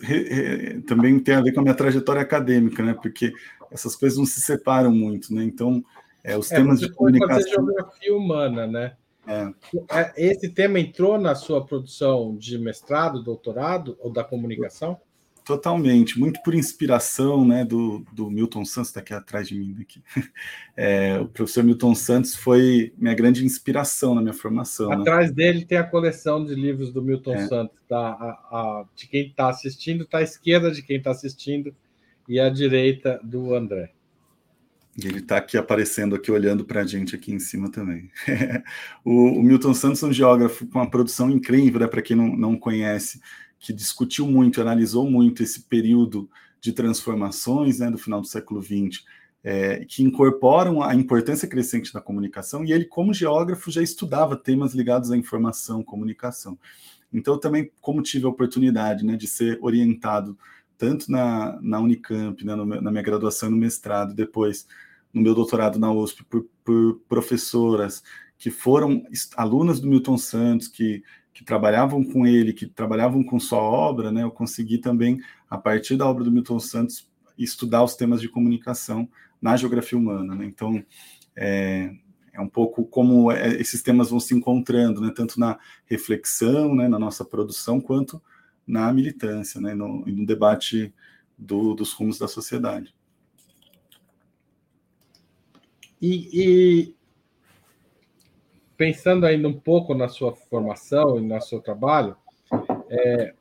também 0.86 1.18
tem 1.18 1.36
a 1.36 1.40
ver 1.40 1.52
com 1.52 1.60
a 1.60 1.62
minha 1.62 1.74
trajetória 1.74 2.20
acadêmica, 2.20 2.82
né? 2.82 2.92
Porque 2.92 3.32
essas 3.72 3.96
coisas 3.96 4.18
não 4.18 4.26
se 4.26 4.42
separam 4.42 4.92
muito, 4.92 5.34
né? 5.34 5.42
Então, 5.42 5.82
é, 6.22 6.36
os 6.36 6.52
é, 6.52 6.56
temas 6.56 6.80
de 6.80 6.92
comunicação. 6.92 7.34
Fazer 7.34 7.50
geografia 7.50 8.14
humana, 8.14 8.66
né? 8.66 8.92
É. 9.26 9.48
é. 9.90 10.12
Esse 10.18 10.50
tema 10.50 10.78
entrou 10.78 11.18
na 11.18 11.34
sua 11.34 11.64
produção 11.64 12.36
de 12.36 12.58
mestrado, 12.58 13.22
doutorado 13.22 13.96
ou 14.00 14.12
da 14.12 14.22
comunicação? 14.22 15.00
Totalmente, 15.44 16.18
muito 16.18 16.42
por 16.42 16.54
inspiração 16.54 17.44
né, 17.44 17.66
do, 17.66 18.02
do 18.10 18.30
Milton 18.30 18.64
Santos, 18.64 18.88
está 18.88 19.00
aqui 19.00 19.12
atrás 19.12 19.46
de 19.46 19.54
mim. 19.54 19.76
Aqui. 19.80 20.02
É, 20.76 21.20
o 21.20 21.28
professor 21.28 21.62
Milton 21.62 21.94
Santos 21.94 22.34
foi 22.34 22.92
minha 22.98 23.14
grande 23.14 23.44
inspiração 23.44 24.12
na 24.12 24.20
minha 24.20 24.34
formação. 24.34 24.88
Né? 24.88 24.96
Atrás 24.96 25.28
né? 25.28 25.36
dele 25.36 25.64
tem 25.64 25.78
a 25.78 25.84
coleção 25.84 26.44
de 26.44 26.52
livros 26.52 26.92
do 26.92 27.00
Milton 27.00 27.34
é. 27.34 27.46
Santos. 27.46 27.76
Tá, 27.88 27.96
a, 27.96 28.48
a, 28.50 28.84
de 28.96 29.06
quem 29.06 29.28
está 29.28 29.50
assistindo, 29.50 30.02
está 30.02 30.18
à 30.18 30.22
esquerda 30.22 30.72
de 30.72 30.82
quem 30.82 30.96
está 30.96 31.12
assistindo. 31.12 31.72
e 32.28 32.40
à 32.40 32.48
direita 32.48 33.20
do 33.22 33.54
André. 33.54 33.92
Ele 35.02 35.18
está 35.18 35.38
aqui 35.38 35.56
aparecendo, 35.56 36.14
aqui 36.14 36.30
olhando 36.30 36.64
para 36.64 36.82
a 36.82 36.86
gente 36.86 37.16
aqui 37.16 37.32
em 37.32 37.40
cima 37.40 37.70
também. 37.70 38.10
o, 39.04 39.40
o, 39.40 39.42
Milton 39.42 39.74
Santos 39.74 40.02
é 40.02 40.06
um 40.06 40.12
geógrafo 40.12 40.66
com 40.66 40.78
uma 40.78 40.90
produção 40.90 41.30
incrível, 41.30 41.80
né, 41.80 41.86
para 41.88 42.02
quem 42.02 42.16
não, 42.16 42.36
não 42.36 42.56
conhece, 42.56 43.20
que 43.64 43.72
discutiu 43.72 44.26
muito, 44.26 44.60
analisou 44.60 45.10
muito 45.10 45.42
esse 45.42 45.62
período 45.62 46.28
de 46.60 46.70
transformações 46.70 47.78
né, 47.78 47.90
do 47.90 47.96
final 47.96 48.20
do 48.20 48.26
século 48.26 48.62
XX, 48.62 49.02
é, 49.42 49.86
que 49.86 50.02
incorporam 50.02 50.82
a 50.82 50.94
importância 50.94 51.48
crescente 51.48 51.90
da 51.90 52.00
comunicação, 52.00 52.62
e 52.62 52.72
ele, 52.72 52.84
como 52.84 53.14
geógrafo, 53.14 53.70
já 53.70 53.82
estudava 53.82 54.36
temas 54.36 54.74
ligados 54.74 55.10
à 55.10 55.16
informação, 55.16 55.82
comunicação. 55.82 56.58
Então, 57.10 57.38
também, 57.38 57.70
como 57.80 58.02
tive 58.02 58.26
a 58.26 58.28
oportunidade 58.28 59.02
né, 59.02 59.16
de 59.16 59.26
ser 59.26 59.58
orientado 59.62 60.38
tanto 60.76 61.10
na, 61.10 61.58
na 61.62 61.80
Unicamp, 61.80 62.44
né, 62.44 62.54
no, 62.54 62.66
na 62.66 62.90
minha 62.90 63.02
graduação 63.02 63.50
no 63.50 63.56
mestrado, 63.56 64.12
depois 64.12 64.66
no 65.10 65.22
meu 65.22 65.34
doutorado 65.34 65.78
na 65.78 65.90
USP, 65.90 66.22
por, 66.24 66.46
por 66.62 67.00
professoras 67.08 68.02
que 68.36 68.50
foram 68.50 69.06
alunas 69.36 69.80
do 69.80 69.88
Milton 69.88 70.18
Santos, 70.18 70.68
que, 70.68 71.02
que 71.34 71.44
trabalhavam 71.44 72.04
com 72.04 72.24
ele, 72.24 72.52
que 72.52 72.64
trabalhavam 72.64 73.24
com 73.24 73.40
sua 73.40 73.58
obra, 73.58 74.12
né, 74.12 74.22
eu 74.22 74.30
consegui 74.30 74.78
também, 74.78 75.20
a 75.50 75.58
partir 75.58 75.96
da 75.96 76.08
obra 76.08 76.22
do 76.22 76.30
Milton 76.30 76.60
Santos, 76.60 77.10
estudar 77.36 77.82
os 77.82 77.96
temas 77.96 78.20
de 78.20 78.28
comunicação 78.28 79.08
na 79.42 79.56
geografia 79.56 79.98
humana. 79.98 80.36
Né? 80.36 80.46
Então, 80.46 80.82
é, 81.34 81.92
é 82.32 82.40
um 82.40 82.48
pouco 82.48 82.84
como 82.84 83.32
é, 83.32 83.48
esses 83.60 83.82
temas 83.82 84.10
vão 84.10 84.20
se 84.20 84.32
encontrando, 84.32 85.00
né? 85.00 85.12
tanto 85.14 85.40
na 85.40 85.58
reflexão, 85.86 86.72
né, 86.72 86.86
na 86.86 87.00
nossa 87.00 87.24
produção, 87.24 87.80
quanto 87.80 88.22
na 88.64 88.92
militância, 88.92 89.60
né, 89.60 89.74
no, 89.74 90.06
no 90.06 90.24
debate 90.24 90.94
do, 91.36 91.74
dos 91.74 91.92
rumos 91.92 92.16
da 92.16 92.28
sociedade. 92.28 92.94
E, 96.00 96.28
e, 96.32 96.94
pensando 98.76 99.26
ainda 99.26 99.48
um 99.48 99.58
pouco 99.58 99.94
na 99.94 100.08
sua 100.08 100.34
formação 100.34 101.18
e 101.18 101.20
no 101.20 101.40
seu 101.40 101.60
trabalho, 101.60 102.16
é, 102.88 103.34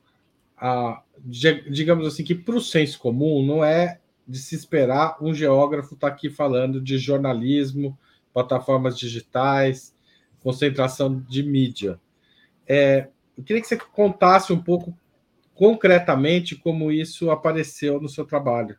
a, 0.56 1.02
digamos 1.26 2.06
assim 2.06 2.24
que 2.24 2.34
para 2.34 2.54
o 2.54 2.60
senso 2.60 2.98
comum 2.98 3.44
não 3.44 3.64
é 3.64 4.00
de 4.26 4.38
se 4.38 4.54
esperar 4.54 5.16
um 5.20 5.34
geógrafo 5.34 5.94
estar 5.94 6.08
tá 6.08 6.14
aqui 6.14 6.30
falando 6.30 6.80
de 6.80 6.96
jornalismo, 6.98 7.98
plataformas 8.32 8.98
digitais, 8.98 9.94
concentração 10.40 11.20
de 11.28 11.42
mídia. 11.42 12.00
É, 12.66 13.08
eu 13.36 13.44
queria 13.44 13.60
que 13.60 13.68
você 13.68 13.76
contasse 13.76 14.52
um 14.52 14.62
pouco 14.62 14.96
concretamente 15.54 16.56
como 16.56 16.90
isso 16.90 17.30
apareceu 17.30 18.00
no 18.00 18.08
seu 18.08 18.24
trabalho. 18.24 18.76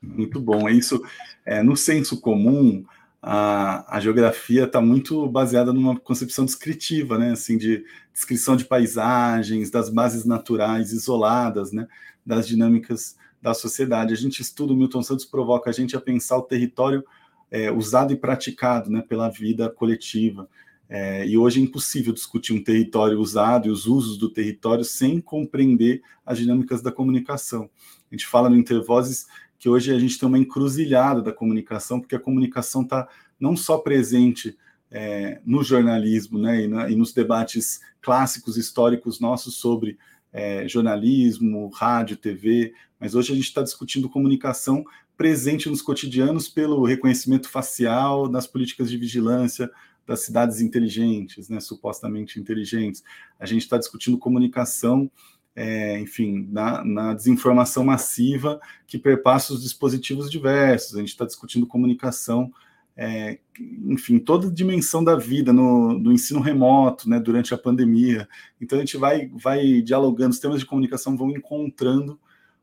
Muito 0.00 0.40
bom. 0.40 0.68
É 0.68 0.72
isso, 0.72 1.00
é, 1.46 1.62
no 1.62 1.76
senso 1.76 2.20
comum, 2.20 2.84
a, 3.22 3.96
a 3.96 4.00
geografia 4.00 4.64
está 4.64 4.80
muito 4.80 5.28
baseada 5.28 5.72
numa 5.72 5.96
concepção 5.96 6.44
descritiva, 6.44 7.16
né? 7.16 7.30
Assim, 7.30 7.56
de 7.56 7.84
descrição 8.12 8.56
de 8.56 8.64
paisagens, 8.64 9.70
das 9.70 9.88
bases 9.88 10.24
naturais 10.24 10.92
isoladas, 10.92 11.70
né? 11.70 11.86
Das 12.26 12.48
dinâmicas 12.48 13.16
da 13.40 13.54
sociedade. 13.54 14.12
A 14.12 14.16
gente 14.16 14.40
estuda, 14.40 14.72
o 14.72 14.76
Milton 14.76 15.02
Santos 15.02 15.24
provoca 15.24 15.70
a 15.70 15.72
gente 15.72 15.96
a 15.96 16.00
pensar 16.00 16.36
o 16.36 16.42
território 16.42 17.04
é, 17.48 17.70
usado 17.70 18.12
e 18.12 18.16
praticado 18.16 18.90
né, 18.90 19.02
pela 19.02 19.28
vida 19.28 19.70
coletiva. 19.70 20.48
É, 20.88 21.26
e 21.26 21.38
hoje 21.38 21.60
é 21.60 21.62
impossível 21.62 22.12
discutir 22.12 22.52
um 22.52 22.62
território 22.62 23.18
usado 23.18 23.66
e 23.68 23.70
os 23.70 23.86
usos 23.86 24.18
do 24.18 24.28
território 24.28 24.84
sem 24.84 25.20
compreender 25.20 26.02
as 26.24 26.38
dinâmicas 26.38 26.82
da 26.82 26.92
comunicação. 26.92 27.70
A 28.10 28.14
gente 28.14 28.26
fala 28.26 28.50
no 28.50 28.56
Intervozes 28.56 29.26
que 29.62 29.68
hoje 29.68 29.94
a 29.94 29.98
gente 29.98 30.18
tem 30.18 30.28
uma 30.28 30.40
encruzilhada 30.40 31.22
da 31.22 31.32
comunicação, 31.32 32.00
porque 32.00 32.16
a 32.16 32.20
comunicação 32.20 32.82
está 32.82 33.08
não 33.38 33.56
só 33.56 33.78
presente 33.78 34.58
é, 34.90 35.40
no 35.46 35.62
jornalismo 35.62 36.36
né, 36.36 36.64
e, 36.64 36.66
na, 36.66 36.90
e, 36.90 36.96
nos 36.96 37.12
debates 37.12 37.80
clássicos 38.00 38.56
históricos 38.56 39.20
nossos 39.20 39.54
sobre 39.54 39.96
é, 40.32 40.66
jornalismo, 40.66 41.68
rádio, 41.68 42.16
TV, 42.16 42.74
mas 42.98 43.14
hoje 43.14 43.30
a 43.30 43.36
gente 43.36 43.44
está 43.44 43.62
discutindo 43.62 44.08
comunicação 44.08 44.84
presente 45.16 45.68
nos 45.68 45.80
cotidianos 45.80 46.48
pelo 46.48 46.84
reconhecimento 46.84 47.48
facial, 47.48 48.28
nas 48.28 48.48
políticas 48.48 48.90
de 48.90 48.96
vigilância, 48.96 49.70
das 50.04 50.24
cidades 50.24 50.60
inteligentes, 50.60 51.48
né, 51.48 51.60
supostamente 51.60 52.40
inteligentes. 52.40 53.04
A 53.38 53.46
gente 53.46 53.62
está 53.62 53.78
discutindo 53.78 54.18
comunicação, 54.18 55.08
é, 55.54 55.98
enfim, 56.00 56.48
na, 56.50 56.84
na, 56.84 57.14
desinformação 57.14 57.84
massiva 57.84 58.60
que 58.86 58.98
perpassa 58.98 59.52
os 59.52 59.62
dispositivos 59.62 60.30
diversos. 60.30 60.96
A 60.96 61.00
gente 61.00 61.10
está 61.10 61.24
discutindo 61.24 61.66
comunicação, 61.66 62.52
é, 62.96 63.38
enfim, 63.58 64.18
toda 64.18 64.50
dimensão 64.50 65.04
da 65.04 65.16
vida 65.16 65.52
no, 65.52 65.98
no, 65.98 66.12
ensino 66.12 66.40
remoto, 66.40 67.08
né, 67.08 67.20
durante 67.20 67.52
a 67.52 67.58
pandemia. 67.58 68.28
Então 68.60 68.78
a 68.78 68.80
gente 68.80 68.96
vai, 68.96 69.30
vai 69.34 69.82
dialogando, 69.82 70.30
os 70.30 70.38
temas 70.38 70.60
de 70.60 70.66
comunicação 70.66 71.16
vão 71.16 71.30
encontrando 71.30 72.18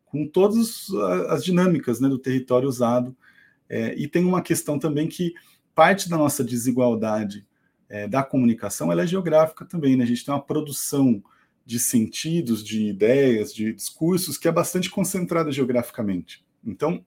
com 0.06 0.28
todas 0.28 0.88
as 1.30 1.44
dinâmicas 1.44 2.00
né, 2.00 2.10
do 2.10 2.18
território 2.18 2.68
usado. 2.68 3.16
É, 3.70 3.94
e 3.96 4.08
tem 4.08 4.26
uma 4.26 4.42
questão 4.42 4.80
também 4.80 5.08
que 5.08 5.36
parte 5.76 6.10
da 6.10 6.18
nossa 6.18 6.44
desigualdade 6.44 7.46
é, 7.88 8.08
da 8.08 8.24
comunicação 8.24 8.92
ela 8.92 9.04
é 9.04 9.08
geográfica 9.08 9.64
também, 9.66 9.96
né? 9.96 10.04
A 10.04 10.08
gente 10.08 10.26
tem 10.26 10.34
uma 10.34 10.42
produção 10.42 11.24
de 11.70 11.80
sentidos, 11.80 12.64
de 12.64 12.88
ideias, 12.88 13.54
de 13.54 13.72
discursos 13.72 14.40
que 14.40 14.48
é 14.48 14.52
bastante 14.52 14.90
concentrada 14.90 15.52
geograficamente. 15.52 16.44
Então, 16.66 17.06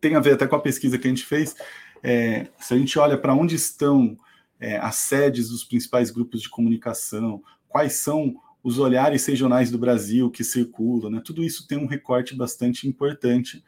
tem 0.00 0.14
a 0.14 0.20
ver 0.20 0.32
até 0.32 0.46
com 0.46 0.56
a 0.56 0.60
pesquisa 0.62 0.96
que 0.96 1.06
a 1.06 1.10
gente 1.10 1.26
fez. 1.26 1.54
É, 2.02 2.46
se 2.58 2.72
a 2.72 2.78
gente 2.78 2.98
olha 2.98 3.18
para 3.18 3.34
onde 3.34 3.54
estão 3.54 4.16
é, 4.58 4.78
as 4.78 4.94
sedes 4.94 5.50
dos 5.50 5.62
principais 5.62 6.10
grupos 6.10 6.40
de 6.40 6.48
comunicação, 6.48 7.42
quais 7.68 7.96
são 7.96 8.34
os 8.62 8.78
olhares 8.78 9.26
regionais 9.26 9.70
do 9.70 9.76
Brasil 9.76 10.30
que 10.30 10.42
circulam, 10.42 11.10
né? 11.10 11.20
tudo 11.22 11.44
isso 11.44 11.68
tem 11.68 11.76
um 11.76 11.86
recorte 11.86 12.34
bastante 12.34 12.88
importante 12.88 13.62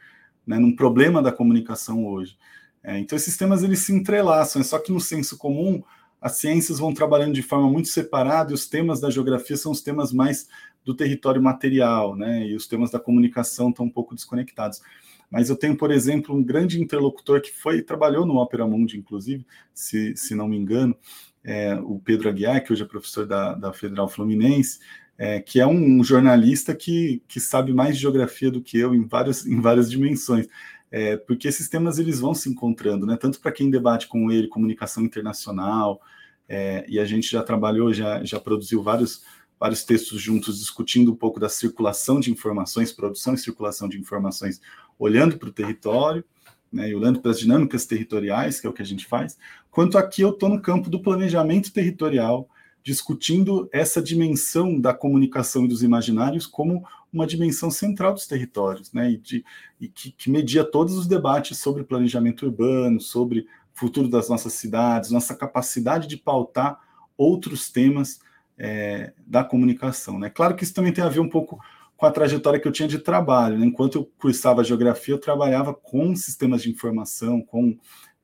né, 0.47 0.59
num 0.59 0.75
problema 0.75 1.21
da 1.21 1.31
comunicação 1.31 2.07
hoje. 2.07 2.39
É, 2.83 2.99
então, 2.99 3.15
esses 3.15 3.37
temas 3.37 3.63
eles 3.63 3.81
se 3.81 3.93
entrelaçam, 3.93 4.63
é 4.63 4.65
só 4.65 4.79
que 4.79 4.91
no 4.91 5.01
senso 5.01 5.37
comum 5.37 5.83
as 6.27 6.39
ciências 6.39 6.81
vão 6.81 6.93
trabalhando 6.93 7.35
de 7.35 7.43
forma 7.43 7.71
muito 7.71 7.87
separada 7.87 8.51
e 8.51 8.55
os 8.55 8.67
temas 8.67 8.99
da 8.99 9.09
geografia 9.09 9.57
são 9.57 9.71
os 9.71 9.81
temas 9.81 10.13
mais 10.13 10.49
do 10.85 10.93
território 10.93 11.41
material, 11.41 12.17
né? 12.17 12.45
E 12.49 12.57
os 12.57 12.67
temas 12.67 12.91
da 12.91 12.99
comunicação 12.99 13.71
estão 13.71 13.87
um 13.87 13.91
pouco 13.91 14.13
desconectados. 14.13 14.83
Mas 15.31 15.51
eu 15.51 15.57
tenho, 15.57 15.77
por 15.77 15.93
exemplo, 15.93 16.35
um 16.35 16.43
grande 16.43 16.83
interlocutor 16.83 17.41
que 17.41 17.53
foi 17.53 17.81
trabalhou 17.81 18.27
no 18.27 18.39
Opera 18.39 18.67
Mundi, 18.67 18.99
inclusive, 18.99 19.47
se, 19.73 20.17
se 20.17 20.35
não 20.35 20.49
me 20.49 20.57
engano, 20.57 20.97
é, 21.45 21.77
o 21.77 22.01
Pedro 22.01 22.29
Aguiar, 22.29 22.65
que 22.65 22.73
hoje 22.73 22.83
é 22.83 22.87
professor 22.87 23.25
da, 23.25 23.55
da 23.55 23.73
Federal 23.73 24.09
Fluminense, 24.09 24.81
é, 25.17 25.39
que 25.39 25.61
é 25.61 25.67
um, 25.67 26.03
jornalista 26.03 26.75
que, 26.75 27.23
que 27.29 27.39
sabe 27.39 27.73
mais 27.73 27.95
de 27.95 28.03
geografia 28.03 28.51
do 28.51 28.61
que 28.61 28.77
eu 28.77 28.93
em 28.97 29.07
várias, 29.07 29.47
em 29.47 29.61
várias 29.61 29.89
dimensões 29.89 30.49
é, 30.91 31.17
porque 31.17 31.49
esses 31.49 31.69
temas 31.69 31.99
eles 31.99 32.21
vão 32.21 32.35
se 32.35 32.49
encontrando, 32.49 33.07
né? 33.07 33.17
Tanto 33.17 33.41
para 33.41 33.53
quem 33.53 33.71
debate 33.71 34.07
com 34.07 34.31
ele 34.31 34.49
comunicação 34.49 35.03
internacional, 35.03 36.01
é, 36.49 36.85
e 36.89 36.99
a 36.99 37.05
gente 37.05 37.31
já 37.31 37.43
trabalhou, 37.43 37.93
já, 37.93 38.23
já 38.25 38.39
produziu 38.39 38.83
vários, 38.83 39.23
vários 39.59 39.85
textos 39.85 40.21
juntos 40.21 40.59
discutindo 40.59 41.13
um 41.13 41.17
pouco 41.17 41.41
da 41.41 41.49
circulação 41.49 42.21
de 42.21 42.31
informações, 42.31 42.93
produção 42.93 43.35
e 43.35 43.39
circulação 43.39 43.89
de 43.89 43.99
informações, 43.99 44.61
olhando 44.99 45.39
para 45.39 45.49
o 45.49 45.53
território, 45.53 46.25
né, 46.73 46.91
e 46.91 46.95
olhando 46.95 47.21
para 47.21 47.31
as 47.31 47.39
dinâmicas 47.39 47.87
territoriais, 47.87 48.61
que 48.61 48.67
é 48.67 48.71
o 48.71 48.73
que 48.73 48.83
a 48.83 48.87
gente 48.87 49.07
faz, 49.07 49.39
quanto 49.71 49.99
aqui 49.99 50.23
eu 50.23 50.31
estou 50.31 50.49
no 50.49 50.61
campo 50.61 50.91
do 50.91 51.01
planejamento 51.01 51.73
territorial, 51.73 52.49
discutindo 52.83 53.69
essa 53.73 54.01
dimensão 54.01 54.81
da 54.81 54.95
comunicação 54.95 55.65
e 55.65 55.69
dos 55.69 55.83
imaginários 55.83 56.47
como 56.47 56.87
uma 57.13 57.27
dimensão 57.27 57.69
central 57.69 58.15
dos 58.15 58.29
territórios, 58.29 58.93
né? 58.93 59.11
E, 59.11 59.17
de, 59.17 59.45
e 59.81 59.89
que, 59.89 60.13
que, 60.13 60.31
media 60.31 60.63
todos 60.63 60.95
os 60.97 61.07
debates 61.07 61.59
sobre 61.59 61.83
planejamento 61.83 62.47
urbano, 62.47 63.01
sobre 63.01 63.49
futuro 63.77 64.09
das 64.09 64.29
nossas 64.29 64.55
cidades, 64.55 65.11
nossa 65.11 65.35
capacidade 65.35 66.09
de 66.09 66.17
pautar 66.17 66.81
outros 67.17 67.71
temas 67.71 68.19
é, 68.59 69.13
da 69.27 69.45
comunicação, 69.45 70.19
né? 70.19 70.31
Claro 70.31 70.57
que 70.57 70.65
isso 70.65 70.75
também 70.75 70.93
tem 70.93 71.05
a 71.05 71.09
ver 71.09 71.21
um 71.21 71.29
pouco 71.29 71.61
com 71.97 72.07
a 72.07 72.11
trajetória 72.11 72.61
que 72.61 72.67
eu 72.67 72.73
tinha 72.73 72.89
de 72.89 72.99
trabalho. 72.99 73.59
Né? 73.59 73.67
Enquanto 73.67 73.97
eu 73.97 74.05
cursava 74.19 74.65
geografia, 74.65 75.15
eu 75.15 75.19
trabalhava 75.19 75.73
com 75.73 76.15
sistemas 76.15 76.63
de 76.63 76.71
informação, 76.71 77.41
com 77.41 77.77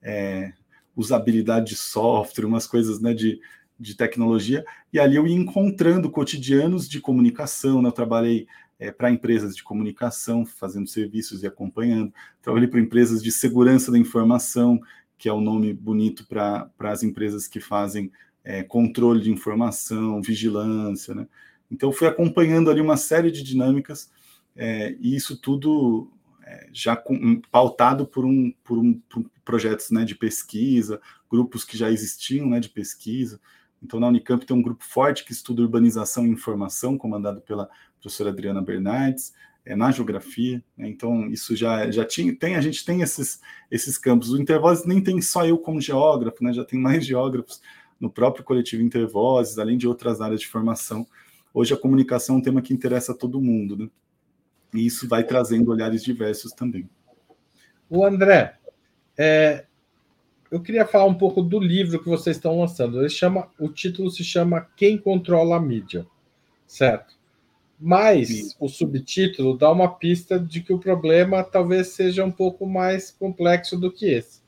é, 0.02 0.52
usabilidade 0.94 1.70
de 1.70 1.76
software, 1.76 2.44
umas 2.44 2.66
coisas 2.66 3.00
né, 3.00 3.14
de, 3.14 3.40
de 3.78 3.94
tecnologia, 3.94 4.64
e 4.92 4.98
ali 4.98 5.16
eu 5.16 5.26
ia 5.26 5.34
encontrando 5.34 6.10
cotidianos 6.10 6.88
de 6.88 7.00
comunicação, 7.00 7.80
né? 7.80 7.88
eu 7.88 7.92
trabalhei 7.92 8.46
é, 8.78 8.90
para 8.90 9.10
empresas 9.10 9.56
de 9.56 9.62
comunicação, 9.62 10.44
fazendo 10.44 10.88
serviços 10.88 11.42
e 11.42 11.46
acompanhando, 11.46 12.12
trabalhei 12.42 12.68
para 12.68 12.80
empresas 12.80 13.22
de 13.22 13.30
segurança 13.30 13.90
da 13.90 13.98
informação, 13.98 14.80
que 15.22 15.28
é 15.28 15.32
o 15.32 15.40
nome 15.40 15.72
bonito 15.72 16.26
para 16.26 16.68
as 16.80 17.04
empresas 17.04 17.46
que 17.46 17.60
fazem 17.60 18.10
é, 18.42 18.64
controle 18.64 19.22
de 19.22 19.30
informação, 19.30 20.20
vigilância, 20.20 21.14
né? 21.14 21.28
Então, 21.70 21.92
fui 21.92 22.08
acompanhando 22.08 22.68
ali 22.68 22.80
uma 22.80 22.96
série 22.96 23.30
de 23.30 23.40
dinâmicas 23.40 24.10
é, 24.56 24.96
e 24.98 25.14
isso 25.14 25.40
tudo 25.40 26.10
é, 26.44 26.68
já 26.72 26.96
com, 26.96 27.40
pautado 27.52 28.04
por, 28.04 28.24
um, 28.24 28.52
por, 28.64 28.76
um, 28.76 28.94
por 29.08 29.24
projetos 29.44 29.92
né, 29.92 30.04
de 30.04 30.16
pesquisa, 30.16 31.00
grupos 31.30 31.64
que 31.64 31.78
já 31.78 31.88
existiam 31.88 32.48
né, 32.48 32.58
de 32.58 32.68
pesquisa. 32.68 33.40
Então, 33.80 34.00
na 34.00 34.08
Unicamp 34.08 34.44
tem 34.44 34.56
um 34.56 34.60
grupo 34.60 34.82
forte 34.82 35.24
que 35.24 35.30
estuda 35.30 35.62
urbanização 35.62 36.26
e 36.26 36.30
informação, 36.30 36.98
comandado 36.98 37.40
pela 37.42 37.70
professora 38.00 38.30
Adriana 38.30 38.60
Bernardes, 38.60 39.32
é, 39.64 39.76
na 39.76 39.90
geografia. 39.90 40.62
Né? 40.76 40.88
Então, 40.88 41.28
isso 41.28 41.54
já, 41.54 41.90
já 41.90 42.04
tinha, 42.04 42.34
tem, 42.34 42.56
a 42.56 42.60
gente 42.60 42.84
tem 42.84 43.02
esses, 43.02 43.40
esses 43.70 43.96
campos. 43.98 44.30
O 44.32 44.40
Intervozes 44.40 44.84
nem 44.84 45.02
tem 45.02 45.20
só 45.20 45.46
eu 45.46 45.58
como 45.58 45.80
geógrafo, 45.80 46.42
né? 46.42 46.52
já 46.52 46.64
tem 46.64 46.78
mais 46.78 47.04
geógrafos 47.06 47.60
no 48.00 48.10
próprio 48.10 48.44
coletivo 48.44 48.82
Intervozes, 48.82 49.58
além 49.58 49.78
de 49.78 49.86
outras 49.86 50.20
áreas 50.20 50.40
de 50.40 50.48
formação. 50.48 51.06
Hoje 51.54 51.74
a 51.74 51.76
comunicação 51.76 52.36
é 52.36 52.38
um 52.38 52.42
tema 52.42 52.62
que 52.62 52.72
interessa 52.72 53.12
a 53.12 53.14
todo 53.14 53.40
mundo, 53.40 53.76
né? 53.76 53.88
E 54.74 54.86
isso 54.86 55.06
vai 55.06 55.22
trazendo 55.22 55.70
olhares 55.70 56.02
diversos 56.02 56.52
também. 56.52 56.88
O 57.90 58.06
André, 58.06 58.56
é, 59.18 59.66
eu 60.50 60.60
queria 60.60 60.86
falar 60.86 61.04
um 61.04 61.14
pouco 61.14 61.42
do 61.42 61.60
livro 61.60 62.02
que 62.02 62.08
vocês 62.08 62.36
estão 62.36 62.58
lançando. 62.58 62.98
Ele 62.98 63.08
chama, 63.10 63.50
o 63.58 63.68
título 63.68 64.10
se 64.10 64.24
chama 64.24 64.66
Quem 64.76 64.96
Controla 64.96 65.56
a 65.56 65.60
Mídia, 65.60 66.06
certo? 66.66 67.14
Mas 67.84 68.54
o 68.60 68.68
subtítulo 68.68 69.58
dá 69.58 69.68
uma 69.68 69.88
pista 69.92 70.38
de 70.38 70.60
que 70.60 70.72
o 70.72 70.78
problema 70.78 71.42
talvez 71.42 71.88
seja 71.88 72.24
um 72.24 72.30
pouco 72.30 72.64
mais 72.64 73.10
complexo 73.10 73.76
do 73.76 73.90
que 73.90 74.06
esse. 74.06 74.40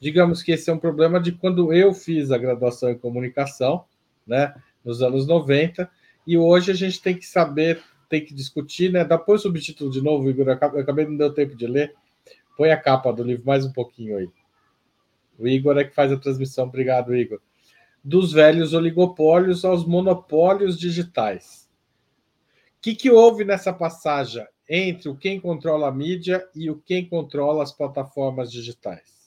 Digamos 0.00 0.42
que 0.42 0.52
esse 0.52 0.70
é 0.70 0.72
um 0.72 0.78
problema 0.78 1.20
de 1.20 1.32
quando 1.32 1.70
eu 1.70 1.92
fiz 1.92 2.30
a 2.30 2.38
graduação 2.38 2.88
em 2.88 2.96
comunicação, 2.96 3.84
né, 4.26 4.54
nos 4.82 5.02
anos 5.02 5.26
90, 5.26 5.90
e 6.26 6.38
hoje 6.38 6.70
a 6.70 6.74
gente 6.74 7.02
tem 7.02 7.14
que 7.14 7.26
saber, 7.26 7.82
tem 8.08 8.24
que 8.24 8.32
discutir, 8.32 8.90
né? 8.90 9.04
Dá 9.04 9.18
põe 9.18 9.36
o 9.36 9.38
subtítulo 9.38 9.90
de 9.90 10.00
novo, 10.00 10.30
Igor, 10.30 10.48
eu 10.48 10.52
acabei 10.80 11.04
não 11.04 11.16
deu 11.18 11.30
tempo 11.34 11.54
de 11.54 11.66
ler. 11.66 11.94
Põe 12.56 12.70
a 12.70 12.76
capa 12.80 13.12
do 13.12 13.22
livro 13.22 13.44
mais 13.44 13.66
um 13.66 13.72
pouquinho 13.72 14.16
aí. 14.16 14.30
O 15.38 15.46
Igor 15.46 15.76
é 15.76 15.84
que 15.84 15.94
faz 15.94 16.10
a 16.10 16.16
transmissão. 16.16 16.64
Obrigado, 16.64 17.14
Igor. 17.14 17.38
Dos 18.02 18.32
velhos 18.32 18.72
oligopólios 18.72 19.62
aos 19.62 19.84
monopólios 19.84 20.78
digitais 20.78 21.67
que, 22.80 22.94
que 22.94 23.10
houve 23.10 23.44
nessa 23.44 23.72
passagem 23.72 24.46
entre 24.68 25.08
o 25.08 25.16
quem 25.16 25.40
controla 25.40 25.88
a 25.88 25.92
mídia 25.92 26.46
e 26.54 26.70
o 26.70 26.76
quem 26.76 27.08
controla 27.08 27.62
as 27.62 27.72
plataformas 27.72 28.52
digitais? 28.52 29.18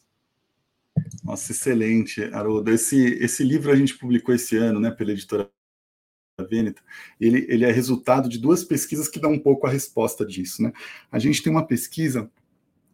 Nossa, 1.23 1.51
excelente, 1.51 2.23
Haroldo. 2.25 2.71
Esse, 2.71 3.15
esse 3.15 3.43
livro 3.43 3.71
a 3.71 3.75
gente 3.75 3.97
publicou 3.97 4.33
esse 4.35 4.55
ano, 4.57 4.79
né, 4.79 4.91
pela 4.91 5.11
editora 5.11 5.49
Veneta. 6.49 6.81
Ele, 7.19 7.45
ele 7.49 7.65
é 7.65 7.71
resultado 7.71 8.29
de 8.29 8.37
duas 8.37 8.63
pesquisas 8.63 9.07
que 9.07 9.19
dão 9.19 9.31
um 9.31 9.39
pouco 9.39 9.67
a 9.67 9.69
resposta 9.69 10.25
disso, 10.25 10.63
né? 10.63 10.71
A 11.11 11.19
gente 11.19 11.43
tem 11.43 11.51
uma 11.51 11.65
pesquisa 11.65 12.29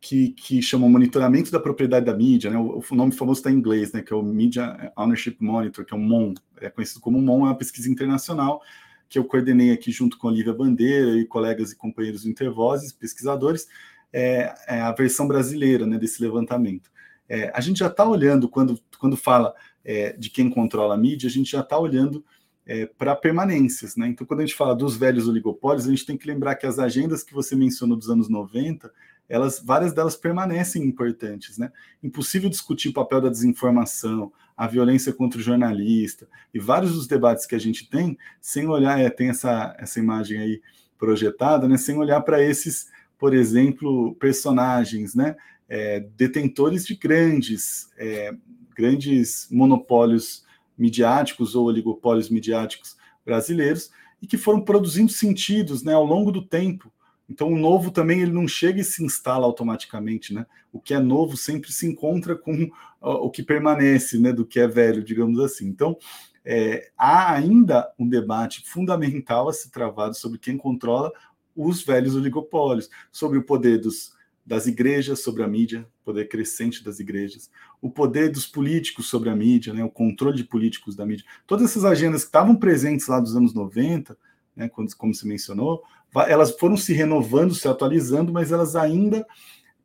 que, 0.02 0.30
que 0.30 0.62
chama 0.62 0.90
Monitoramento 0.90 1.52
da 1.52 1.60
Propriedade 1.60 2.06
da 2.06 2.14
Mídia, 2.14 2.52
né? 2.52 2.58
O, 2.58 2.84
o 2.90 2.96
nome 2.96 3.14
famoso 3.14 3.40
está 3.40 3.52
em 3.52 3.56
inglês, 3.56 3.94
né? 3.94 4.02
Que 4.02 4.14
é 4.14 4.16
o 4.16 4.24
Media 4.24 4.92
Ownership 4.98 5.38
Monitor, 5.40 5.86
que 5.86 5.94
é 5.94 5.98
o 5.98 6.00
MON, 6.00 6.34
é 6.60 6.70
conhecido 6.70 7.00
como 7.00 7.22
MON, 7.22 7.46
é 7.46 7.50
uma 7.50 7.58
pesquisa 7.58 7.90
internacional 7.90 8.62
que 9.10 9.18
eu 9.18 9.26
coordenei 9.26 9.72
aqui 9.72 9.92
junto 9.92 10.18
com 10.18 10.28
a 10.28 10.32
Olivia 10.32 10.54
Bandeira 10.54 11.18
e 11.18 11.26
colegas 11.26 11.72
e 11.72 11.76
companheiros 11.76 12.24
do 12.24 12.30
Intervozes, 12.30 12.92
pesquisadores, 12.92 13.68
é, 14.12 14.54
é 14.68 14.82
a 14.82 14.92
versão 14.92 15.28
brasileira 15.28 15.86
né, 15.86 15.98
desse 15.98 16.22
levantamento. 16.22 16.90
É, 17.30 17.52
a 17.54 17.62
gente 17.62 17.80
já 17.80 17.88
está 17.88 18.08
olhando, 18.08 18.48
quando, 18.48 18.80
quando 19.00 19.18
fala 19.18 19.54
é, 19.84 20.14
de 20.14 20.30
quem 20.30 20.50
controla 20.50 20.96
a 20.96 20.98
mídia, 20.98 21.28
a 21.28 21.32
gente 21.32 21.52
já 21.52 21.62
está 21.62 21.78
olhando 21.78 22.24
é, 22.66 22.86
para 22.86 23.16
permanências. 23.16 23.96
Né? 23.96 24.08
Então, 24.08 24.26
quando 24.26 24.42
a 24.42 24.46
gente 24.46 24.56
fala 24.56 24.76
dos 24.76 24.96
velhos 24.96 25.28
oligopólios, 25.28 25.86
a 25.86 25.90
gente 25.90 26.06
tem 26.06 26.18
que 26.18 26.28
lembrar 26.28 26.56
que 26.56 26.66
as 26.66 26.80
agendas 26.80 27.24
que 27.24 27.34
você 27.34 27.56
mencionou 27.56 27.98
dos 27.98 28.10
anos 28.10 28.30
90, 28.30 28.92
elas, 29.30 29.60
várias 29.60 29.94
delas 29.94 30.16
permanecem 30.16 30.84
importantes. 30.84 31.58
Né? 31.58 31.72
Impossível 32.02 32.50
discutir 32.50 32.90
o 32.90 32.94
papel 32.94 33.22
da 33.22 33.30
desinformação, 33.30 34.32
a 34.56 34.68
violência 34.68 35.14
contra 35.14 35.40
o 35.40 35.44
jornalista 35.44 36.28
e 36.54 36.60
vários 36.60 36.94
dos 36.94 37.08
debates 37.08 37.46
que 37.46 37.56
a 37.56 37.60
gente 37.60 37.90
tem, 37.90 38.18
sem 38.42 38.68
olhar, 38.68 39.00
é, 39.00 39.10
tem 39.10 39.30
essa, 39.30 39.76
essa 39.78 40.00
imagem 40.00 40.40
aí 40.40 40.62
projetada, 40.98 41.68
né, 41.68 41.78
sem 41.78 41.96
olhar 41.98 42.22
para 42.22 42.42
esses, 42.42 42.88
por 43.20 43.36
exemplo, 43.36 44.16
personagens, 44.16 45.14
né, 45.14 45.36
é, 45.70 46.00
detentores 46.18 46.86
de 46.88 46.96
grandes, 46.96 47.90
é, 47.98 48.34
grandes 48.76 49.48
monopólios 49.52 50.44
midiáticos 50.78 51.56
ou 51.56 51.68
oligopólios 51.68 52.30
midiáticos 52.30 52.98
brasileiros 53.24 53.92
e 54.22 54.26
que 54.26 54.38
foram 54.38 54.62
produzindo 54.62 55.12
sentidos 55.12 55.84
né, 55.84 55.94
ao 55.94 56.06
longo 56.06 56.32
do 56.32 56.42
tempo 56.42 56.92
então, 57.30 57.52
o 57.52 57.58
novo 57.58 57.92
também 57.92 58.22
ele 58.22 58.32
não 58.32 58.48
chega 58.48 58.80
e 58.80 58.84
se 58.84 59.04
instala 59.04 59.46
automaticamente, 59.46 60.34
né? 60.34 60.46
O 60.72 60.80
que 60.80 60.94
é 60.94 61.00
novo 61.00 61.36
sempre 61.36 61.72
se 61.74 61.86
encontra 61.86 62.36
com 62.36 62.70
o 63.02 63.30
que 63.30 63.44
permanece, 63.44 64.18
né? 64.18 64.32
Do 64.32 64.46
que 64.46 64.60
é 64.60 64.68
velho, 64.68 65.04
digamos 65.04 65.40
assim. 65.40 65.68
Então, 65.68 65.98
é, 66.46 66.90
há 66.98 67.34
ainda 67.34 67.92
um 68.00 68.08
debate 68.08 68.64
fundamental 68.66 69.50
a 69.50 69.54
se 69.54 69.70
travado 69.70 70.16
sobre 70.16 70.40
quem 70.40 70.58
controla 70.58 71.12
os 71.54 71.84
velhos 71.84 72.16
oligopólios, 72.16 72.90
sobre 73.12 73.38
o 73.38 73.44
poder 73.44 73.80
dos, 73.80 74.14
das 74.46 74.66
igrejas 74.66 75.22
sobre 75.22 75.44
a 75.44 75.48
mídia, 75.48 75.86
poder 76.06 76.30
crescente 76.30 76.82
das 76.82 77.02
igrejas, 77.02 77.52
o 77.82 77.90
poder 77.90 78.32
dos 78.32 78.48
políticos 78.48 79.10
sobre 79.10 79.30
a 79.30 79.36
mídia, 79.36 79.74
né, 79.74 79.84
o 79.84 79.90
controle 79.90 80.38
de 80.38 80.46
políticos 80.46 80.96
da 80.96 81.06
mídia. 81.06 81.26
Todas 81.46 81.70
essas 81.70 81.84
agendas 81.84 82.22
que 82.22 82.30
estavam 82.30 82.56
presentes 82.56 83.08
lá 83.08 83.20
dos 83.20 83.36
anos 83.36 83.54
90, 83.54 84.18
né, 84.58 84.68
quando, 84.68 84.94
como 84.96 85.14
se 85.14 85.28
mencionou, 85.28 85.84
elas 86.28 86.52
foram 86.58 86.76
se 86.76 86.92
renovando, 86.92 87.54
se 87.54 87.68
atualizando, 87.68 88.34
mas 88.34 88.52
elas 88.52 88.76
ainda 88.76 89.26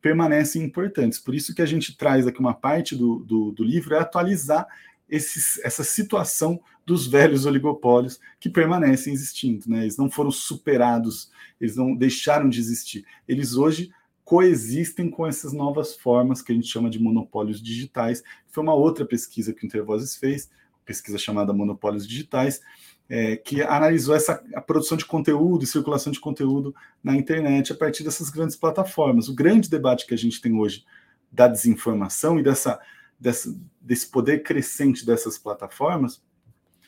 permanecem 0.01 0.63
importantes. 0.63 1.19
Por 1.19 1.35
isso 1.35 1.53
que 1.53 1.61
a 1.61 1.65
gente 1.65 1.95
traz 1.95 2.25
aqui 2.25 2.39
uma 2.39 2.53
parte 2.53 2.95
do, 2.95 3.19
do, 3.19 3.51
do 3.51 3.63
livro 3.63 3.95
é 3.95 3.99
atualizar 3.99 4.67
essa 5.07 5.83
situação 5.83 6.59
dos 6.85 7.07
velhos 7.07 7.45
oligopólios 7.45 8.19
que 8.39 8.49
permanecem 8.49 9.13
existindo. 9.13 9.69
Né? 9.69 9.83
Eles 9.83 9.95
não 9.95 10.09
foram 10.09 10.31
superados, 10.31 11.31
eles 11.61 11.75
não 11.75 11.95
deixaram 11.95 12.49
de 12.49 12.59
existir. 12.59 13.05
Eles 13.27 13.55
hoje 13.55 13.91
coexistem 14.25 15.09
com 15.09 15.27
essas 15.27 15.53
novas 15.53 15.95
formas 15.95 16.41
que 16.41 16.51
a 16.51 16.55
gente 16.55 16.67
chama 16.67 16.89
de 16.89 16.99
monopólios 16.99 17.61
digitais. 17.61 18.23
Foi 18.47 18.63
uma 18.63 18.73
outra 18.73 19.05
pesquisa 19.05 19.53
que 19.53 19.63
o 19.63 19.67
Intervozes 19.67 20.17
fez, 20.17 20.49
pesquisa 20.83 21.17
chamada 21.17 21.53
Monopólios 21.53 22.07
Digitais, 22.07 22.61
é, 23.09 23.35
que 23.35 23.61
analisou 23.61 24.15
essa 24.15 24.43
a 24.55 24.61
produção 24.61 24.97
de 24.97 25.05
conteúdo 25.05 25.63
e 25.63 25.67
circulação 25.67 26.11
de 26.11 26.19
conteúdo 26.19 26.73
na 27.03 27.15
internet 27.15 27.71
a 27.71 27.75
partir 27.75 28.03
dessas 28.03 28.29
grandes 28.29 28.55
plataformas. 28.55 29.27
O 29.27 29.35
grande 29.35 29.69
debate 29.69 30.05
que 30.05 30.13
a 30.13 30.17
gente 30.17 30.41
tem 30.41 30.53
hoje 30.53 30.85
da 31.31 31.47
desinformação 31.47 32.39
e 32.39 32.43
dessa, 32.43 32.79
dessa, 33.19 33.55
desse 33.81 34.09
poder 34.09 34.43
crescente 34.43 35.05
dessas 35.05 35.37
plataformas 35.37 36.21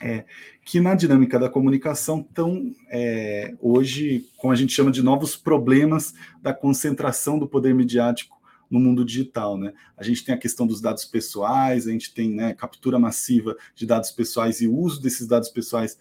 é 0.02 0.26
que 0.64 0.82
na 0.82 0.94
dinâmica 0.94 1.40
da 1.40 1.50
comunicação 1.50 2.20
estão 2.20 2.74
é, 2.90 3.54
hoje, 3.62 4.26
como 4.38 4.52
a 4.52 4.56
gente 4.56 4.74
chama 4.74 4.92
de 4.92 5.02
novos 5.02 5.38
problemas 5.38 6.14
da 6.42 6.54
concentração 6.54 7.40
do 7.40 7.48
poder 7.48 7.74
midiático 7.74 8.35
no 8.70 8.80
mundo 8.80 9.06
digital, 9.06 9.58
né? 9.58 9.74
A 9.98 10.04
gente 10.04 10.24
tem 10.24 10.34
a 10.34 10.38
questão 10.38 10.66
dos 10.66 10.82
dados 10.82 11.06
pessoais, 11.06 11.88
a 11.88 11.92
gente 11.92 12.14
tem 12.14 12.30
né, 12.30 12.54
captura 12.54 13.00
massiva 13.00 13.56
de 13.76 13.86
dados 13.86 14.12
pessoais 14.12 14.62
e 14.62 14.68
uso 14.68 15.02
desses 15.02 15.28
dados 15.28 15.50
pessoais 15.50 15.98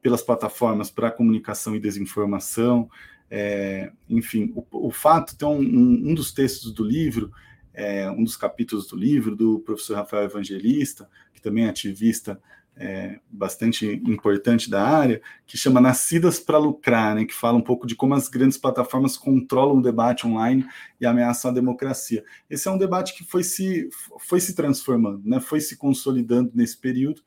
pelas 0.00 0.22
plataformas 0.22 0.90
para 0.90 1.10
comunicação 1.10 1.74
e 1.76 1.80
desinformação. 1.80 2.90
É, 3.30 3.90
enfim, 4.10 4.52
o, 4.54 4.88
o 4.88 4.90
fato, 4.90 5.36
tem 5.36 5.48
um, 5.48 6.10
um, 6.10 6.14
dos 6.14 6.32
textos 6.32 6.72
do 6.72 6.84
livro, 6.84 7.32
é, 7.72 8.10
um 8.10 8.24
dos 8.24 8.36
capítulos 8.36 8.86
do 8.88 8.96
livro, 8.96 9.34
do 9.34 9.60
professor 9.60 9.96
Rafael 9.96 10.24
Evangelista, 10.24 11.08
que 11.32 11.40
também 11.40 11.64
é 11.64 11.68
ativista 11.68 12.40
é, 12.76 13.18
bastante 13.30 13.86
importante 14.06 14.70
da 14.70 14.82
área, 14.82 15.20
que 15.46 15.56
chama 15.56 15.80
Nascidas 15.80 16.40
para 16.40 16.58
Lucrar, 16.58 17.14
né, 17.14 17.24
que 17.24 17.34
fala 17.34 17.58
um 17.58 17.62
pouco 17.62 17.86
de 17.86 17.94
como 17.94 18.14
as 18.14 18.28
grandes 18.28 18.56
plataformas 18.56 19.16
controlam 19.16 19.78
o 19.78 19.82
debate 19.82 20.26
online 20.26 20.66
e 21.00 21.06
ameaçam 21.06 21.50
a 21.50 21.54
democracia. 21.54 22.24
Esse 22.48 22.68
é 22.68 22.70
um 22.70 22.78
debate 22.78 23.14
que 23.14 23.24
foi 23.24 23.44
se, 23.44 23.88
foi 24.18 24.40
se 24.40 24.54
transformando, 24.54 25.22
né, 25.28 25.40
foi 25.40 25.60
se 25.60 25.76
consolidando 25.76 26.50
nesse 26.54 26.76
período. 26.76 27.22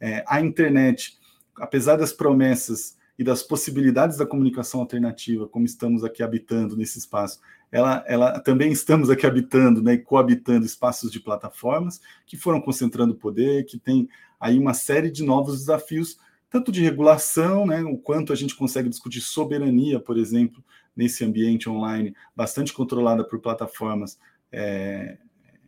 É, 0.00 0.24
a 0.26 0.40
internet 0.40 1.18
apesar 1.56 1.96
das 1.96 2.12
promessas 2.12 2.96
e 3.18 3.22
das 3.22 3.42
possibilidades 3.42 4.16
da 4.16 4.26
comunicação 4.26 4.80
alternativa, 4.80 5.46
como 5.46 5.64
estamos 5.64 6.02
aqui 6.02 6.22
habitando 6.22 6.76
nesse 6.76 6.98
espaço, 6.98 7.40
ela, 7.74 8.04
ela 8.06 8.38
também 8.38 8.70
estamos 8.70 9.10
aqui 9.10 9.26
habitando 9.26 9.82
né, 9.82 9.94
e 9.94 9.98
coabitando 9.98 10.64
espaços 10.64 11.10
de 11.10 11.18
plataformas 11.18 12.00
que 12.24 12.36
foram 12.36 12.60
concentrando 12.60 13.16
poder, 13.16 13.64
que 13.64 13.76
tem 13.76 14.08
aí 14.38 14.56
uma 14.56 14.72
série 14.72 15.10
de 15.10 15.24
novos 15.24 15.58
desafios, 15.58 16.16
tanto 16.48 16.70
de 16.70 16.80
regulação, 16.80 17.66
né, 17.66 17.82
o 17.82 17.98
quanto 17.98 18.32
a 18.32 18.36
gente 18.36 18.54
consegue 18.54 18.88
discutir 18.88 19.20
soberania, 19.20 19.98
por 19.98 20.16
exemplo, 20.16 20.62
nesse 20.94 21.24
ambiente 21.24 21.68
online, 21.68 22.14
bastante 22.36 22.72
controlada 22.72 23.24
por 23.24 23.40
plataformas, 23.40 24.20
é, 24.52 25.18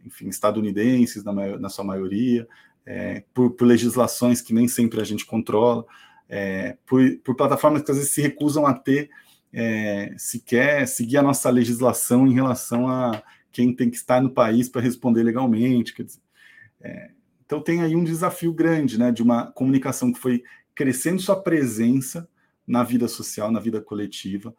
enfim, 0.05 0.29
estadunidenses, 0.29 1.25
na, 1.25 1.33
maior, 1.33 1.59
na 1.59 1.69
sua 1.69 1.85
maioria, 1.85 2.47
é, 2.87 3.25
por, 3.35 3.51
por, 3.51 3.65
legislações 3.65 4.41
que 4.41 4.55
nem 4.55 4.69
sempre 4.69 5.01
a 5.01 5.05
gente 5.05 5.27
controla, 5.27 5.85
é, 6.29 6.77
por, 6.87 7.03
por, 7.25 7.35
plataformas 7.35 7.83
que 7.83 7.91
às 7.91 7.97
vezes 7.97 8.13
se 8.13 8.23
recusam 8.23 8.65
a 8.65 8.73
ter 8.73 9.11
é, 9.53 10.15
se 10.17 10.41
quer 10.41 10.87
seguir 10.87 11.19
a 11.19 11.23
nossa 11.23 11.49
legislação 11.51 12.27
em 12.27 12.35
relação 12.35 12.89
a 12.89 13.23
quem 13.51 13.75
tem 13.75 13.89
que 13.89 13.97
estar 13.97 14.21
no 14.21 14.31
país 14.31 14.69
para 14.69 14.83
responder 14.83 15.23
legalmente. 15.23 15.95
Dizer, 16.03 16.21
é, 16.81 17.11
então 17.45 17.61
tem 17.61 17.83
aí 17.83 17.95
um 17.97 18.05
desafio 18.05 18.53
grande, 18.53 18.99
né, 18.99 19.11
de 19.11 19.23
uma 19.23 19.47
comunicação 19.53 20.13
que 20.13 20.19
foi 20.19 20.43
crescendo 20.75 21.23
sua 21.23 21.41
presença 21.41 22.29
na 22.67 22.83
vida 22.83 23.09
social, 23.09 23.51
na 23.51 23.61
vida 23.61 23.81
coletiva, 23.81 24.55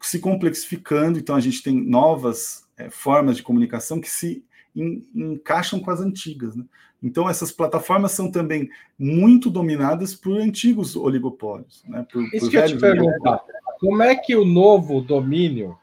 se 0.00 0.18
complexificando. 0.18 1.18
Então 1.18 1.36
a 1.36 1.40
gente 1.40 1.62
tem 1.62 1.74
novas 1.74 2.66
é, 2.76 2.88
formas 2.88 3.36
de 3.36 3.42
comunicação 3.42 4.00
que 4.00 4.08
se 4.08 4.44
encaixam 4.74 5.80
com 5.80 5.90
as 5.90 6.00
antigas. 6.00 6.54
Né? 6.54 6.64
Então, 7.02 7.28
essas 7.28 7.52
plataformas 7.52 8.12
são 8.12 8.30
também 8.30 8.68
muito 8.98 9.50
dominadas 9.50 10.14
por 10.14 10.38
antigos 10.38 10.96
oligopólios. 10.96 11.82
Né? 11.86 12.06
Por, 12.10 12.22
Isso 12.26 12.40
por 12.40 12.50
que 12.50 12.56
eu 12.56 12.66
te 12.66 12.78
perguntar. 12.78 13.44
Como 13.78 14.02
é 14.02 14.14
que 14.14 14.36
o 14.36 14.44
novo 14.44 15.00
domínio, 15.00 15.78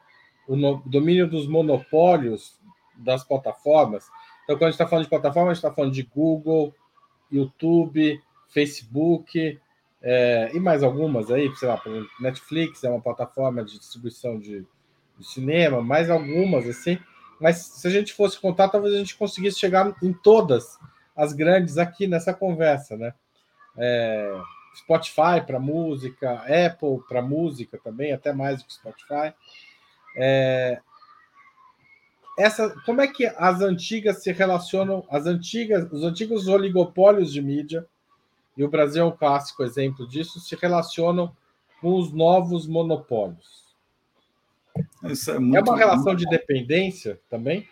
o 0.46 0.56
no, 0.56 0.82
domínio 0.84 1.28
dos 1.28 1.46
monopólios 1.46 2.58
das 2.96 3.24
plataformas, 3.24 4.06
então, 4.44 4.56
quando 4.56 4.64
a 4.64 4.70
gente 4.70 4.74
está 4.74 4.86
falando 4.86 5.04
de 5.04 5.10
plataforma, 5.10 5.50
a 5.50 5.54
gente 5.54 5.64
está 5.64 5.74
falando 5.74 5.92
de 5.92 6.02
Google, 6.04 6.72
YouTube, 7.32 8.22
Facebook, 8.48 9.60
é, 10.00 10.50
e 10.54 10.60
mais 10.60 10.84
algumas 10.84 11.30
aí, 11.30 11.52
sei 11.56 11.68
lá, 11.68 11.82
Netflix 12.20 12.84
é 12.84 12.90
uma 12.90 13.00
plataforma 13.00 13.64
de 13.64 13.78
distribuição 13.78 14.38
de, 14.38 14.64
de 15.18 15.26
cinema, 15.26 15.82
mais 15.82 16.08
algumas 16.08 16.68
assim 16.68 16.98
mas 17.40 17.58
se 17.58 17.86
a 17.86 17.90
gente 17.90 18.12
fosse 18.12 18.40
contar, 18.40 18.68
talvez 18.68 18.94
a 18.94 18.98
gente 18.98 19.16
conseguisse 19.16 19.58
chegar 19.58 19.94
em 20.02 20.12
todas 20.12 20.78
as 21.14 21.32
grandes 21.32 21.78
aqui 21.78 22.06
nessa 22.06 22.32
conversa, 22.32 22.96
né? 22.96 23.12
É, 23.76 24.40
Spotify 24.76 25.40
para 25.46 25.58
música, 25.58 26.32
Apple 26.42 27.02
para 27.08 27.22
música 27.22 27.78
também, 27.82 28.12
até 28.12 28.32
mais 28.32 28.58
do 28.58 28.66
que 28.66 28.74
Spotify. 28.74 29.32
É, 30.16 30.80
essa, 32.38 32.68
como 32.84 33.00
é 33.00 33.08
que 33.08 33.26
as 33.26 33.62
antigas 33.62 34.22
se 34.22 34.30
relacionam? 34.30 35.06
As 35.10 35.26
antigas, 35.26 35.90
os 35.90 36.04
antigos 36.04 36.46
oligopólios 36.46 37.32
de 37.32 37.40
mídia 37.40 37.86
e 38.56 38.62
o 38.62 38.68
Brasil 38.68 39.02
é 39.02 39.06
um 39.06 39.16
clássico 39.16 39.62
exemplo 39.62 40.06
disso, 40.06 40.40
se 40.40 40.54
relacionam 40.54 41.34
com 41.80 41.94
os 41.98 42.12
novos 42.12 42.66
monopólios. 42.66 43.64
É, 45.02 45.30
é, 45.32 45.38
uma 45.38 45.76
relação 45.76 46.14
de 46.14 46.26
dependência 46.26 47.18
também? 47.30 47.66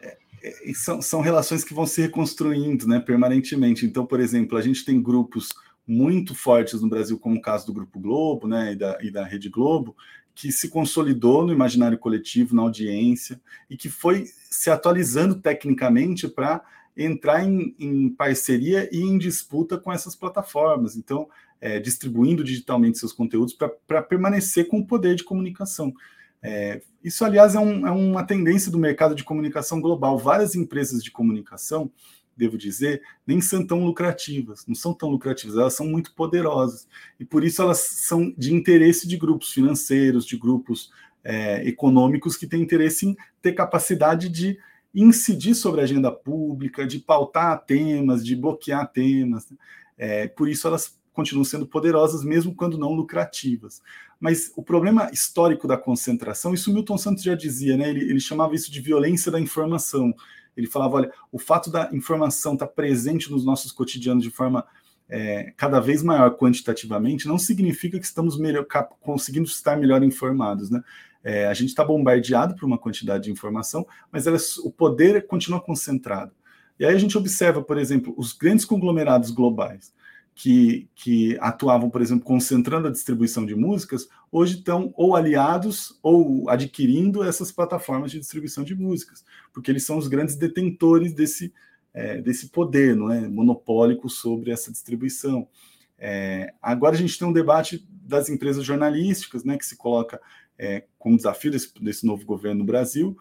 É, 0.00 0.16
é 0.42 0.74
são, 0.74 1.02
são 1.02 1.20
relações 1.20 1.64
que 1.64 1.74
vão 1.74 1.86
se 1.86 2.02
reconstruindo 2.02 2.86
né, 2.86 3.00
permanentemente. 3.00 3.84
Então, 3.84 4.06
por 4.06 4.20
exemplo, 4.20 4.56
a 4.56 4.62
gente 4.62 4.84
tem 4.84 5.02
grupos 5.02 5.52
muito 5.86 6.34
fortes 6.34 6.80
no 6.80 6.88
Brasil, 6.88 7.18
como 7.18 7.36
o 7.36 7.42
caso 7.42 7.66
do 7.66 7.72
Grupo 7.72 8.00
Globo 8.00 8.48
né, 8.48 8.72
e, 8.72 8.76
da, 8.76 8.98
e 9.00 9.10
da 9.10 9.24
Rede 9.24 9.48
Globo, 9.48 9.96
que 10.34 10.52
se 10.52 10.68
consolidou 10.68 11.46
no 11.46 11.52
imaginário 11.52 11.96
coletivo, 11.96 12.54
na 12.54 12.62
audiência, 12.62 13.40
e 13.70 13.76
que 13.76 13.88
foi 13.88 14.26
se 14.50 14.68
atualizando 14.68 15.36
tecnicamente 15.36 16.28
para 16.28 16.62
entrar 16.96 17.44
em, 17.44 17.74
em, 17.78 18.08
parceria 18.08 18.88
e 18.92 19.00
em 19.00 19.16
disputa 19.18 19.78
com 19.78 19.92
essas 19.92 20.14
plataformas. 20.14 20.96
Então, 20.96 21.28
é, 21.60 21.78
distribuindo 21.78 22.44
digitalmente 22.44 22.98
seus 22.98 23.12
conteúdos 23.12 23.54
para 23.86 24.02
permanecer 24.02 24.68
com 24.68 24.78
o 24.78 24.86
poder 24.86 25.14
de 25.14 25.24
comunicação. 25.24 25.94
É, 26.42 26.82
isso, 27.02 27.24
aliás, 27.24 27.54
é, 27.54 27.58
um, 27.58 27.86
é, 27.86 27.90
uma 27.90 28.24
tendência 28.24 28.70
do 28.70 28.78
mercado 28.78 29.14
de 29.14 29.24
comunicação 29.24 29.80
global. 29.80 30.18
Várias 30.18 30.54
empresas 30.54 31.02
de 31.02 31.10
comunicação, 31.10 31.90
devo 32.36 32.58
dizer, 32.58 33.02
nem 33.26 33.40
são 33.40 33.66
tão 33.66 33.84
lucrativas, 33.84 34.66
não 34.66 34.74
são 34.74 34.92
tão 34.92 35.08
lucrativas, 35.08 35.56
elas 35.56 35.74
são 35.74 35.86
muito 35.86 36.14
poderosas. 36.14 36.86
E 37.18 37.24
por 37.24 37.42
isso 37.42 37.62
elas 37.62 37.78
são 37.78 38.34
de 38.36 38.52
interesse 38.52 39.08
de 39.08 39.16
grupos 39.16 39.52
financeiros, 39.52 40.26
de 40.26 40.36
grupos 40.36 40.90
é, 41.24 41.66
econômicos 41.66 42.36
que 42.36 42.46
têm 42.46 42.62
interesse 42.62 43.06
em 43.06 43.16
ter 43.40 43.52
capacidade 43.52 44.28
de 44.28 44.58
incidir 44.94 45.54
sobre 45.54 45.80
a 45.80 45.84
agenda 45.84 46.10
pública, 46.10 46.86
de 46.86 46.98
pautar 46.98 47.64
temas, 47.64 48.24
de 48.24 48.36
bloquear 48.36 48.90
temas. 48.90 49.50
Né? 49.50 49.56
É, 49.98 50.28
por 50.28 50.48
isso 50.48 50.66
elas 50.66 50.98
continuam 51.12 51.44
sendo 51.44 51.66
poderosas, 51.66 52.22
mesmo 52.22 52.54
quando 52.54 52.78
não 52.78 52.92
lucrativas. 52.92 53.82
Mas 54.20 54.52
o 54.54 54.62
problema 54.62 55.10
histórico 55.12 55.66
da 55.66 55.76
concentração, 55.76 56.54
isso 56.54 56.72
Milton 56.72 56.98
Santos 56.98 57.22
já 57.22 57.34
dizia, 57.34 57.76
né? 57.76 57.88
Ele, 57.88 58.00
ele 58.00 58.20
chamava 58.20 58.54
isso 58.54 58.70
de 58.70 58.80
violência 58.80 59.32
da 59.32 59.40
informação. 59.40 60.14
Ele 60.56 60.66
falava: 60.66 60.96
olha, 60.96 61.12
o 61.30 61.38
fato 61.38 61.70
da 61.70 61.90
informação 61.92 62.54
estar 62.54 62.66
tá 62.66 62.72
presente 62.72 63.30
nos 63.30 63.44
nossos 63.44 63.72
cotidianos 63.72 64.22
de 64.22 64.30
forma 64.30 64.64
é, 65.08 65.52
cada 65.56 65.78
vez 65.80 66.02
maior 66.02 66.36
quantitativamente 66.36 67.28
não 67.28 67.38
significa 67.38 67.98
que 67.98 68.04
estamos 68.04 68.38
melhor, 68.38 68.66
conseguindo 69.00 69.46
estar 69.46 69.76
melhor 69.76 70.02
informados, 70.02 70.70
né? 70.70 70.82
É, 71.22 71.46
a 71.46 71.54
gente 71.54 71.70
está 71.70 71.84
bombardeado 71.84 72.54
por 72.54 72.64
uma 72.66 72.78
quantidade 72.78 73.24
de 73.24 73.32
informação, 73.32 73.84
mas 74.12 74.26
ela, 74.28 74.38
o 74.62 74.70
poder 74.70 75.26
continua 75.26 75.60
concentrado. 75.60 76.32
E 76.78 76.84
aí 76.84 76.94
a 76.94 76.98
gente 76.98 77.18
observa, 77.18 77.60
por 77.60 77.78
exemplo, 77.78 78.14
os 78.16 78.32
grandes 78.32 78.64
conglomerados 78.64 79.30
globais 79.30 79.92
que, 80.36 80.86
que 80.94 81.38
atuavam, 81.40 81.88
por 81.88 82.02
exemplo, 82.02 82.22
concentrando 82.22 82.86
a 82.86 82.90
distribuição 82.90 83.46
de 83.46 83.54
músicas, 83.54 84.06
hoje 84.30 84.58
estão 84.58 84.92
ou 84.94 85.16
aliados 85.16 85.98
ou 86.02 86.50
adquirindo 86.50 87.24
essas 87.24 87.50
plataformas 87.50 88.10
de 88.10 88.20
distribuição 88.20 88.62
de 88.62 88.74
músicas, 88.74 89.24
porque 89.50 89.70
eles 89.70 89.86
são 89.86 89.96
os 89.96 90.08
grandes 90.08 90.36
detentores 90.36 91.14
desse, 91.14 91.54
é, 91.94 92.20
desse 92.20 92.50
poder 92.50 92.94
não 92.94 93.10
é, 93.10 93.26
monopólico 93.26 94.10
sobre 94.10 94.50
essa 94.50 94.70
distribuição. 94.70 95.48
É, 95.98 96.52
agora 96.60 96.94
a 96.94 96.98
gente 96.98 97.18
tem 97.18 97.26
um 97.26 97.32
debate 97.32 97.88
das 97.88 98.28
empresas 98.28 98.62
jornalísticas, 98.62 99.42
né, 99.42 99.56
que 99.56 99.64
se 99.64 99.74
coloca 99.74 100.20
é, 100.58 100.84
como 100.98 101.16
desafio 101.16 101.50
desse, 101.50 101.72
desse 101.80 102.04
novo 102.04 102.26
governo 102.26 102.58
no 102.58 102.66
Brasil, 102.66 103.16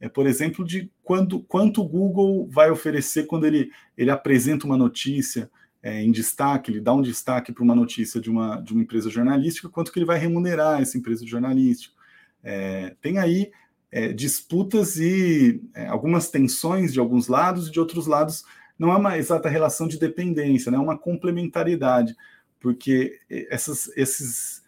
é, 0.00 0.08
por 0.08 0.24
exemplo, 0.24 0.64
de 0.64 0.88
quando, 1.02 1.40
quanto 1.40 1.82
o 1.82 1.88
Google 1.88 2.48
vai 2.48 2.70
oferecer 2.70 3.26
quando 3.26 3.44
ele, 3.44 3.72
ele 3.98 4.10
apresenta 4.10 4.66
uma 4.66 4.76
notícia, 4.76 5.50
é, 5.82 6.02
em 6.02 6.12
destaque, 6.12 6.70
ele 6.70 6.80
dá 6.80 6.92
um 6.92 7.02
destaque 7.02 7.52
para 7.52 7.64
uma 7.64 7.74
notícia 7.74 8.20
de 8.20 8.30
uma, 8.30 8.60
de 8.60 8.72
uma 8.72 8.82
empresa 8.82 9.08
jornalística, 9.08 9.68
quanto 9.68 9.90
que 9.92 9.98
ele 9.98 10.06
vai 10.06 10.18
remunerar 10.18 10.80
essa 10.80 10.98
empresa 10.98 11.26
jornalística. 11.26 11.94
É, 12.42 12.94
tem 13.00 13.18
aí 13.18 13.50
é, 13.90 14.12
disputas 14.12 14.96
e 14.96 15.62
é, 15.74 15.86
algumas 15.86 16.30
tensões 16.30 16.92
de 16.92 17.00
alguns 17.00 17.28
lados 17.28 17.68
e 17.68 17.70
de 17.70 17.80
outros 17.80 18.06
lados 18.06 18.44
não 18.78 18.92
é 18.92 18.96
uma 18.96 19.18
exata 19.18 19.48
relação 19.48 19.86
de 19.86 19.98
dependência, 19.98 20.70
né, 20.70 20.78
é 20.78 20.80
uma 20.80 20.96
complementaridade, 20.96 22.16
porque 22.58 23.18
essas, 23.50 23.94
esses 23.96 24.62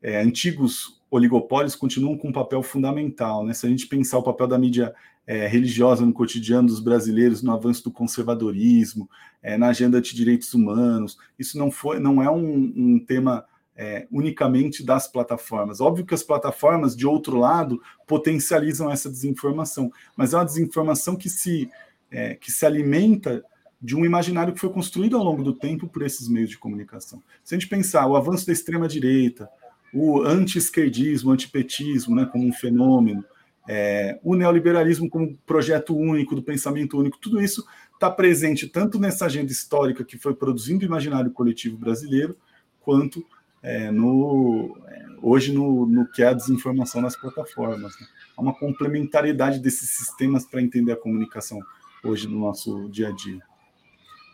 é, 0.00 0.20
antigos 0.20 1.00
oligopólios 1.10 1.74
continuam 1.74 2.16
com 2.16 2.28
um 2.28 2.32
papel 2.32 2.62
fundamental. 2.62 3.44
Né? 3.44 3.54
Se 3.54 3.66
a 3.66 3.68
gente 3.68 3.86
pensar 3.86 4.18
o 4.18 4.22
papel 4.22 4.46
da 4.46 4.58
mídia 4.58 4.94
é, 5.28 5.46
religiosa 5.46 6.06
no 6.06 6.12
cotidiano 6.14 6.66
dos 6.66 6.80
brasileiros, 6.80 7.42
no 7.42 7.52
avanço 7.52 7.84
do 7.84 7.90
conservadorismo, 7.90 9.10
é, 9.42 9.58
na 9.58 9.68
agenda 9.68 10.00
de 10.00 10.14
direitos 10.14 10.54
humanos. 10.54 11.18
Isso 11.38 11.58
não, 11.58 11.70
foi, 11.70 12.00
não 12.00 12.22
é 12.22 12.30
um, 12.30 12.72
um 12.74 12.98
tema 12.98 13.44
é, 13.76 14.08
unicamente 14.10 14.82
das 14.82 15.06
plataformas. 15.06 15.82
Óbvio 15.82 16.06
que 16.06 16.14
as 16.14 16.22
plataformas, 16.22 16.96
de 16.96 17.06
outro 17.06 17.36
lado, 17.36 17.78
potencializam 18.06 18.90
essa 18.90 19.10
desinformação, 19.10 19.92
mas 20.16 20.32
é 20.32 20.38
uma 20.38 20.46
desinformação 20.46 21.14
que 21.14 21.28
se, 21.28 21.70
é, 22.10 22.34
que 22.34 22.50
se 22.50 22.64
alimenta 22.64 23.44
de 23.82 23.94
um 23.94 24.06
imaginário 24.06 24.54
que 24.54 24.60
foi 24.60 24.70
construído 24.70 25.18
ao 25.18 25.22
longo 25.22 25.44
do 25.44 25.52
tempo 25.52 25.86
por 25.86 26.02
esses 26.02 26.26
meios 26.26 26.48
de 26.48 26.56
comunicação. 26.56 27.22
Se 27.44 27.54
a 27.54 27.58
gente 27.58 27.68
pensar 27.68 28.06
o 28.06 28.16
avanço 28.16 28.46
da 28.46 28.52
extrema-direita, 28.54 29.46
o 29.92 30.22
anti-esquerdismo, 30.22 31.30
antipetismo 31.30 32.16
né, 32.16 32.24
como 32.24 32.46
um 32.46 32.52
fenômeno, 32.52 33.22
é, 33.70 34.18
o 34.24 34.34
neoliberalismo 34.34 35.10
como 35.10 35.36
projeto 35.46 35.94
único, 35.94 36.34
do 36.34 36.42
pensamento 36.42 36.98
único, 36.98 37.18
tudo 37.18 37.38
isso 37.38 37.66
está 37.92 38.10
presente 38.10 38.66
tanto 38.66 38.98
nessa 38.98 39.26
agenda 39.26 39.52
histórica 39.52 40.02
que 40.02 40.16
foi 40.16 40.34
produzindo 40.34 40.82
o 40.82 40.86
imaginário 40.86 41.30
coletivo 41.30 41.76
brasileiro, 41.76 42.34
quanto 42.80 43.22
é, 43.62 43.90
no, 43.90 44.74
é, 44.86 45.06
hoje 45.20 45.52
no, 45.52 45.84
no, 45.84 46.06
que 46.06 46.22
é 46.22 46.28
a 46.28 46.32
desinformação 46.32 47.02
nas 47.02 47.14
plataformas. 47.14 47.92
Né? 48.00 48.06
Há 48.34 48.40
uma 48.40 48.54
complementariedade 48.54 49.58
desses 49.58 49.90
sistemas 49.90 50.46
para 50.46 50.62
entender 50.62 50.92
a 50.92 50.96
comunicação 50.96 51.60
hoje 52.02 52.26
no 52.26 52.38
nosso 52.38 52.88
dia 52.88 53.08
a 53.08 53.12
dia. 53.12 53.42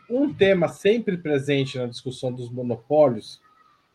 Um 0.09 0.33
tema 0.33 0.69
sempre 0.69 1.17
presente 1.17 1.77
na 1.77 1.87
discussão 1.87 2.33
dos 2.33 2.53
monopólios 2.53 3.41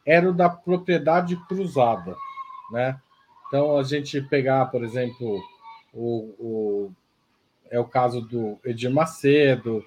era 0.05 0.29
o 0.29 0.33
da 0.33 0.49
propriedade 0.49 1.37
cruzada, 1.47 2.15
né? 2.71 2.99
Então, 3.49 3.77
a 3.77 3.83
gente 3.83 4.21
pegar, 4.21 4.67
por 4.67 4.83
exemplo, 4.83 5.41
o, 5.91 6.35
o, 6.39 6.91
é 7.71 7.79
o 7.79 7.85
caso 7.85 8.21
do 8.21 8.59
Edir 8.63 8.91
Macedo, 8.91 9.83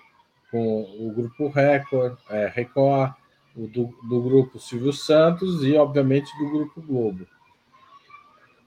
com 0.50 0.82
o 0.98 1.12
grupo 1.14 1.48
Record, 1.48 2.18
é, 2.28 2.48
Record, 2.48 3.12
o 3.54 3.68
do, 3.68 3.94
do 4.08 4.20
grupo 4.20 4.58
Silvio 4.58 4.92
Santos 4.92 5.62
e, 5.62 5.76
obviamente, 5.76 6.36
do 6.38 6.50
grupo 6.50 6.82
Globo. 6.82 7.24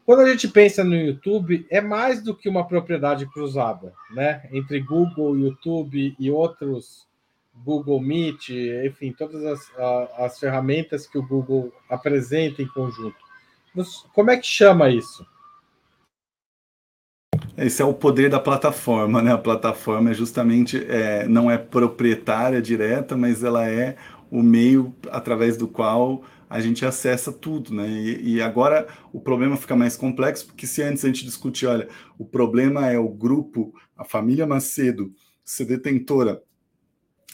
Quando 0.05 0.21
a 0.21 0.29
gente 0.29 0.47
pensa 0.47 0.81
no 0.81 0.95
YouTube, 0.95 1.67
é 1.69 1.81
mais 1.81 2.23
do 2.23 2.33
que 2.33 2.47
uma 2.47 2.65
propriedade 2.65 3.25
cruzada, 3.25 3.93
né? 4.11 4.47
Entre 4.53 4.79
Google, 4.79 5.37
YouTube 5.37 6.15
e 6.17 6.31
outros 6.31 7.05
Google 7.53 7.99
Meet, 7.99 8.49
enfim, 8.85 9.11
todas 9.11 9.43
as, 9.43 9.71
as 10.17 10.39
ferramentas 10.39 11.05
que 11.05 11.17
o 11.17 11.25
Google 11.25 11.73
apresenta 11.89 12.61
em 12.61 12.67
conjunto 12.67 13.24
Como 14.13 14.31
é 14.31 14.37
que 14.37 14.47
chama 14.47 14.89
isso? 14.89 15.25
Esse 17.57 17.81
é 17.81 17.85
o 17.85 17.93
poder 17.93 18.29
da 18.29 18.39
plataforma, 18.39 19.21
né? 19.21 19.31
A 19.31 19.37
plataforma 19.37 20.11
é 20.11 20.13
justamente 20.13 20.85
é, 20.89 21.27
não 21.27 21.49
é 21.49 21.57
proprietária 21.57 22.61
direta, 22.61 23.15
mas 23.15 23.43
ela 23.43 23.67
é 23.69 23.95
o 24.29 24.41
meio 24.41 24.93
através 25.09 25.55
do 25.55 25.67
qual 25.67 26.23
a 26.49 26.59
gente 26.59 26.85
acessa 26.85 27.31
tudo, 27.31 27.73
né? 27.73 27.87
E, 27.87 28.35
e, 28.35 28.41
agora 28.41 28.87
o 29.11 29.19
problema 29.19 29.57
fica 29.57 29.75
mais 29.75 29.95
complexo, 29.97 30.45
porque 30.47 30.67
se 30.67 30.81
antes 30.83 31.03
a 31.03 31.07
gente 31.07 31.25
discutir, 31.25 31.65
olha, 31.65 31.87
o 32.17 32.25
problema 32.25 32.87
é 32.87 32.99
o 32.99 33.09
grupo, 33.09 33.73
a 33.97 34.03
família 34.03 34.45
Macedo, 34.45 35.11
ser 35.43 35.65
detentora 35.65 36.41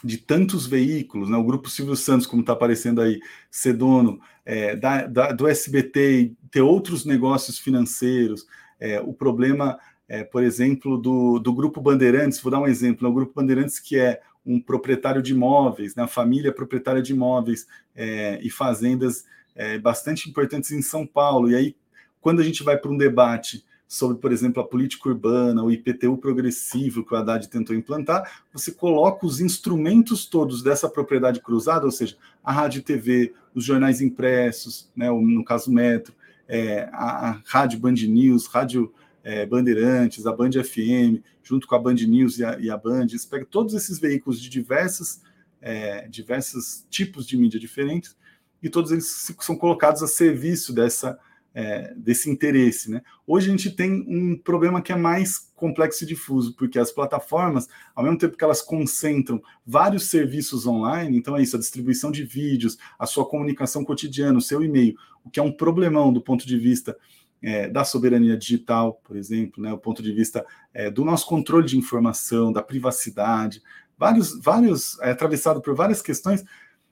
de 0.04 0.18
tantos 0.18 0.66
veículos, 0.66 1.30
né? 1.30 1.38
O 1.38 1.44
grupo 1.44 1.70
Silvio 1.70 1.96
Santos, 1.96 2.26
como 2.26 2.42
está 2.42 2.54
aparecendo 2.54 3.02
aí, 3.02 3.20
ser 3.50 3.74
dono 3.74 4.20
é, 4.46 4.76
da, 4.76 5.06
da, 5.06 5.32
do 5.32 5.48
SBT 5.48 6.34
ter 6.50 6.62
outros 6.62 7.06
negócios 7.06 7.60
financeiros, 7.60 8.46
é, 8.80 9.00
o 9.00 9.14
problema, 9.14 9.80
é, 10.08 10.24
por 10.24 10.44
exemplo, 10.44 10.98
do, 10.98 11.40
do 11.40 11.54
grupo 11.54 11.80
Bandeirantes, 11.80 12.42
vou 12.42 12.52
dar 12.52 12.60
um 12.60 12.68
exemplo, 12.68 13.08
né? 13.08 13.12
o 13.12 13.14
grupo 13.14 13.34
Bandeirantes 13.34 13.80
que 13.80 13.98
é 13.98 14.20
um 14.46 14.60
proprietário 14.60 15.22
de 15.22 15.34
imóveis, 15.34 15.96
né? 15.96 16.04
a 16.04 16.08
família 16.08 16.52
proprietária 16.52 17.02
de 17.02 17.14
imóveis 17.14 17.68
é, 17.96 18.40
e 18.42 18.50
fazendas 18.50 19.24
é, 19.56 19.78
bastante 19.78 20.30
importantes 20.30 20.72
em 20.72 20.82
São 20.82 21.06
Paulo. 21.06 21.52
E 21.52 21.56
aí, 21.56 21.76
quando 22.20 22.40
a 22.40 22.44
gente 22.44 22.64
vai 22.64 22.78
para 22.78 22.92
um 22.92 22.98
debate 22.98 23.64
sobre, 23.92 24.20
por 24.20 24.32
exemplo, 24.32 24.64
a 24.64 24.66
política 24.66 25.10
urbana, 25.10 25.62
o 25.62 25.70
IPTU 25.70 26.16
progressivo 26.16 27.04
que 27.04 27.14
o 27.14 27.18
Haddad 27.18 27.46
tentou 27.50 27.76
implantar, 27.76 28.46
você 28.54 28.72
coloca 28.72 29.26
os 29.26 29.42
instrumentos 29.42 30.26
todos 30.26 30.64
dessa 30.64 30.88
propriedade 30.88 31.42
cruzada, 31.42 31.84
ou 31.84 31.92
seja, 31.92 32.16
a 32.42 32.54
rádio 32.54 32.82
TV, 32.84 33.34
os 33.54 33.66
jornais 33.66 34.00
impressos, 34.00 34.90
né, 34.96 35.12
no 35.12 35.44
caso 35.44 35.70
Metro, 35.70 36.14
é, 36.48 36.90
a, 36.94 37.32
a 37.32 37.42
rádio 37.46 37.82
Band 37.82 37.96
News, 38.08 38.48
rádio 38.48 38.94
é, 39.26 39.46
Bandeirantes, 39.46 40.26
a 40.26 40.32
Band 40.32 40.52
FM, 40.52 41.22
junto 41.44 41.68
com 41.68 41.76
a 41.76 41.80
Band 41.80 41.96
News 41.96 42.40
e 42.40 42.46
a, 42.46 42.58
e 42.62 42.70
a 42.70 42.78
Band, 42.78 43.10
você 43.10 43.28
pega 43.28 43.46
todos 43.46 43.74
esses 43.74 44.00
veículos 44.00 44.42
de 44.42 44.50
diversas, 44.50 45.22
é, 45.62 46.08
diversos 46.08 46.86
tipos 46.90 47.28
de 47.28 47.36
mídia 47.36 47.60
diferentes, 47.60 48.16
e 48.64 48.70
todos 48.70 48.90
eles 48.94 49.34
são 49.38 49.58
colocados 49.58 50.02
a 50.02 50.08
serviço 50.08 50.72
dessa 50.72 51.20
é, 51.54 51.94
desse 51.96 52.30
interesse. 52.30 52.90
Né? 52.90 53.02
Hoje 53.26 53.48
a 53.48 53.52
gente 53.52 53.72
tem 53.72 54.06
um 54.08 54.38
problema 54.38 54.82
que 54.82 54.92
é 54.92 54.96
mais 54.96 55.52
complexo 55.56 56.04
e 56.04 56.08
difuso, 56.08 56.56
porque 56.56 56.80
as 56.80 56.92
plataformas, 56.92 57.68
ao 57.96 58.04
mesmo 58.04 58.18
tempo 58.18 58.38
que 58.38 58.44
elas 58.44 58.62
concentram 58.62 59.42
vários 59.66 60.06
serviços 60.06 60.66
online, 60.66 61.18
então 61.18 61.38
é 61.38 61.42
isso, 61.42 61.56
a 61.56 61.60
distribuição 61.60 62.12
de 62.12 62.24
vídeos, 62.24 62.78
a 62.98 63.06
sua 63.06 63.26
comunicação 63.26 63.84
cotidiana, 63.84 64.38
o 64.38 64.42
seu 64.42 64.64
e-mail, 64.64 64.96
o 65.24 65.30
que 65.30 65.40
é 65.40 65.44
um 65.44 65.52
problemão 65.52 66.12
do 66.12 66.22
ponto 66.22 66.48
de 66.48 66.58
vista 66.58 66.98
é, 67.42 67.68
da 67.68 67.84
soberania 67.84 68.38
digital, 68.38 69.02
por 69.04 69.18
exemplo, 69.18 69.62
né, 69.62 69.74
o 69.74 69.78
ponto 69.78 70.02
de 70.02 70.12
vista 70.12 70.46
é, 70.74 70.90
do 70.90 71.04
nosso 71.04 71.28
controle 71.28 71.68
de 71.68 71.78
informação, 71.78 72.52
da 72.52 72.62
privacidade, 72.62 73.62
vários, 73.98 74.40
vários 74.42 75.00
é, 75.00 75.12
atravessado 75.12 75.62
por 75.62 75.76
várias 75.76 76.02
questões, 76.02 76.44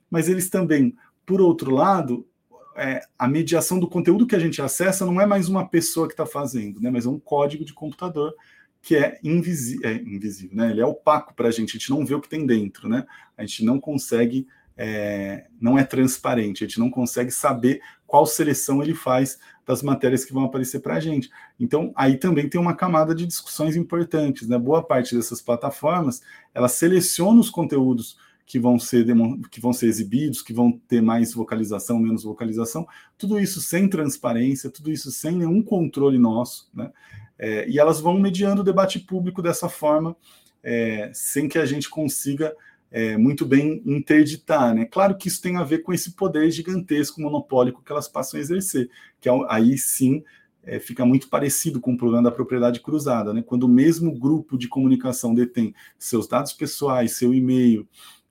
mas 0.10 0.28
eles 0.28 0.50
também, 0.50 0.96
por 1.26 1.40
outro 1.40 1.72
lado, 1.72 2.28
é, 2.76 3.02
a 3.18 3.28
mediação 3.28 3.80
do 3.80 3.88
conteúdo 3.88 4.26
que 4.28 4.36
a 4.36 4.40
gente 4.40 4.62
acessa 4.62 5.06
não 5.06 5.20
é 5.20 5.26
mais 5.26 5.50
uma 5.50 5.68
pessoa 5.68 6.08
que 6.08 6.14
está 6.14 6.26
fazendo, 6.26 6.80
né, 6.80 6.90
mas 6.90 7.06
é 7.06 7.10
um 7.10 7.20
código 7.20 7.66
de 7.66 7.74
computador 7.74 8.34
que 8.82 8.96
é, 8.96 9.20
invisi 9.24 9.80
é 9.86 9.94
invisível, 9.94 10.56
né? 10.56 10.72
Ele 10.72 10.82
é 10.82 10.86
opaco 10.86 11.34
para 11.34 11.50
a 11.50 11.52
gente, 11.52 11.72
a 11.72 11.80
gente 11.80 11.90
não 11.90 12.06
vê 12.06 12.16
o 12.16 12.22
que 12.22 12.30
tem 12.30 12.46
dentro, 12.46 12.88
né? 12.88 13.06
A 13.38 13.42
gente 13.42 13.66
não 13.66 13.80
consegue, 13.80 14.48
é, 14.78 15.48
não 15.60 15.78
é 15.78 15.84
transparente, 15.84 16.64
a 16.64 16.68
gente 16.68 16.80
não 16.80 16.90
consegue 16.90 17.32
saber 17.32 17.82
qual 18.08 18.26
seleção 18.26 18.82
ele 18.82 18.96
faz 18.96 19.38
das 19.66 19.84
matérias 19.84 20.24
que 20.24 20.34
vão 20.34 20.46
aparecer 20.46 20.80
para 20.80 20.96
a 20.96 21.00
gente. 21.00 21.30
Então, 21.60 21.92
aí 21.96 22.18
também 22.18 22.50
tem 22.50 22.60
uma 22.60 22.74
camada 22.74 23.14
de 23.14 23.26
discussões 23.26 23.76
importantes, 23.76 24.48
né? 24.48 24.58
Boa 24.58 24.82
parte 24.82 25.16
dessas 25.16 25.42
plataformas, 25.42 26.22
ela 26.54 26.70
seleciona 26.70 27.40
os 27.40 27.50
conteúdos 27.50 28.18
que 28.50 28.58
vão 28.58 28.80
ser 28.80 29.06
que 29.52 29.62
vão 29.62 29.72
ser 29.72 29.86
exibidos, 29.86 30.42
que 30.42 30.52
vão 30.52 30.72
ter 30.72 31.04
mais 31.04 31.36
vocalização, 31.36 32.00
menos 32.00 32.24
vocalização, 32.24 32.88
tudo 33.16 33.40
isso 33.40 33.62
sem 33.62 33.88
transparência, 33.88 34.72
tudo 34.72 34.92
isso 34.92 35.12
sem 35.12 35.34
nenhum 35.34 35.62
controle 35.62 36.18
nosso, 36.18 36.68
né? 36.74 36.92
É, 37.38 37.70
e 37.70 37.78
elas 37.78 38.02
vão 38.02 38.20
mediando 38.20 38.62
o 38.62 38.66
debate 38.66 38.98
público 38.98 39.40
dessa 39.40 39.70
forma, 39.70 40.18
é, 40.64 41.12
sem 41.14 41.48
que 41.48 41.60
a 41.60 41.66
gente 41.66 41.92
consiga 41.92 42.52
é, 42.90 43.16
muito 43.18 43.46
bem 43.46 43.84
interditar, 43.86 44.74
né? 44.74 44.84
Claro 44.84 45.16
que 45.16 45.28
isso 45.28 45.44
tem 45.44 45.56
a 45.58 45.64
ver 45.64 45.84
com 45.84 45.94
esse 45.94 46.14
poder 46.14 46.50
gigantesco 46.50 47.22
monopólico 47.22 47.84
que 47.84 47.92
elas 47.92 48.08
passam 48.08 48.40
a 48.40 48.42
exercer, 48.42 48.90
que 49.22 49.30
é 49.30 49.32
aí 49.48 49.78
sim 49.78 50.24
é, 50.64 50.80
fica 50.80 51.06
muito 51.06 51.30
parecido 51.30 51.80
com 51.80 51.94
o 51.94 51.98
problema 51.98 52.24
da 52.24 52.32
propriedade 52.32 52.80
cruzada, 52.80 53.32
né? 53.32 53.44
Quando 53.46 53.66
o 53.66 53.70
mesmo 53.70 54.12
grupo 54.12 54.58
de 54.58 54.68
comunicação 54.68 55.36
detém 55.36 55.74
seus 56.00 56.28
dados 56.28 56.52
pessoais, 56.52 57.16
seu 57.16 57.32
e-mail, 57.32 57.88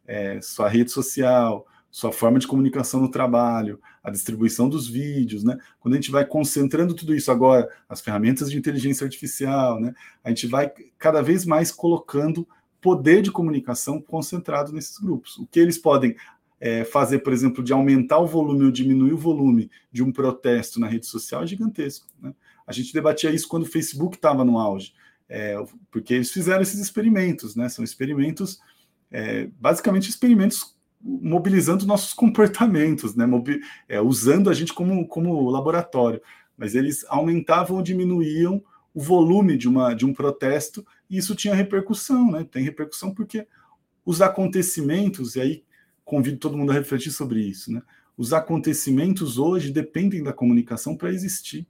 é, 0.09 0.41
sua 0.41 0.69
rede 0.69 0.91
social, 0.91 1.67
sua 1.91 2.11
forma 2.11 2.39
de 2.39 2.47
comunicação 2.47 3.01
no 3.01 3.11
trabalho, 3.11 3.81
a 4.03 4.11
distribuição 4.11 4.69
dos 4.69 4.89
vídeos, 4.89 5.45
né? 5.45 5.59
Quando 5.79 5.95
a 5.95 5.97
gente 5.97 6.11
vai 6.11 6.25
concentrando 6.25 6.95
tudo 6.95 7.15
isso 7.15 7.31
agora, 7.31 7.69
as 7.89 8.01
ferramentas 8.01 8.51
de 8.51 8.59
inteligência 8.59 9.05
artificial, 9.05 9.81
né? 9.81 9.95
A 10.25 10.31
gente 10.31 10.47
vai 10.47 10.73
cada 10.99 11.23
vez 11.23 11.45
mais 11.45 11.71
colocando 11.71 12.49
poder 12.81 13.23
de 13.23 13.31
comunicação 13.31 14.01
concentrado 14.01 14.73
nesses 14.73 14.99
grupos. 14.99 15.37
O 15.39 15.47
que 15.47 15.61
eles 15.61 15.79
podem 15.79 16.17
é, 16.61 16.85
fazer, 16.85 17.21
por 17.21 17.33
exemplo, 17.33 17.63
de 17.63 17.73
aumentar 17.73 18.19
o 18.19 18.27
volume 18.27 18.65
ou 18.65 18.71
diminuir 18.71 19.13
o 19.13 19.19
volume 19.19 19.71
de 19.93 20.03
um 20.03 20.13
protesto 20.13 20.81
na 20.81 20.89
rede 20.89 21.07
social 21.07 21.43
é 21.43 21.47
gigantesco. 21.47 22.07
Né? 22.21 22.35
A 22.67 22.73
gente 22.73 22.93
debatia 22.93 23.31
isso 23.31 23.49
quando 23.49 23.65
o 23.65 23.67
Facebook 23.67 24.17
estava 24.17 24.45
no 24.45 24.59
auge, 24.59 24.93
é, 25.29 25.57
porque 25.91 26.15
eles 26.15 26.31
fizeram 26.31 26.63
esses 26.63 26.81
experimentos, 26.81 27.55
né? 27.55 27.69
São 27.69 27.85
experimentos 27.85 28.61
é, 29.11 29.49
basicamente 29.59 30.09
experimentos 30.09 30.77
mobilizando 31.01 31.87
nossos 31.87 32.13
comportamentos, 32.13 33.15
né? 33.15 33.25
Mobi 33.25 33.61
é, 33.89 34.01
usando 34.01 34.51
a 34.51 34.55
gente 34.55 34.73
como, 34.73 35.07
como 35.07 35.49
laboratório. 35.49 36.21
Mas 36.57 36.75
eles 36.75 37.05
aumentavam 37.09 37.77
ou 37.77 37.83
diminuíam 37.83 38.63
o 38.93 39.01
volume 39.01 39.57
de, 39.57 39.69
uma, 39.69 39.95
de 39.95 40.05
um 40.05 40.13
protesto 40.13 40.85
e 41.09 41.17
isso 41.17 41.37
tinha 41.37 41.55
repercussão, 41.55 42.33
né? 42.33 42.45
Tem 42.51 42.65
repercussão 42.65 43.15
porque 43.15 43.47
os 44.05 44.21
acontecimentos, 44.21 45.37
e 45.37 45.41
aí 45.41 45.65
convido 46.05 46.39
todo 46.39 46.57
mundo 46.57 46.73
a 46.73 46.75
refletir 46.75 47.13
sobre 47.13 47.41
isso, 47.41 47.73
né? 47.73 47.83
Os 48.17 48.33
acontecimentos 48.33 49.39
hoje 49.39 49.71
dependem 49.71 50.23
da 50.23 50.33
comunicação 50.33 50.97
para 50.97 51.13
existir. 51.13 51.67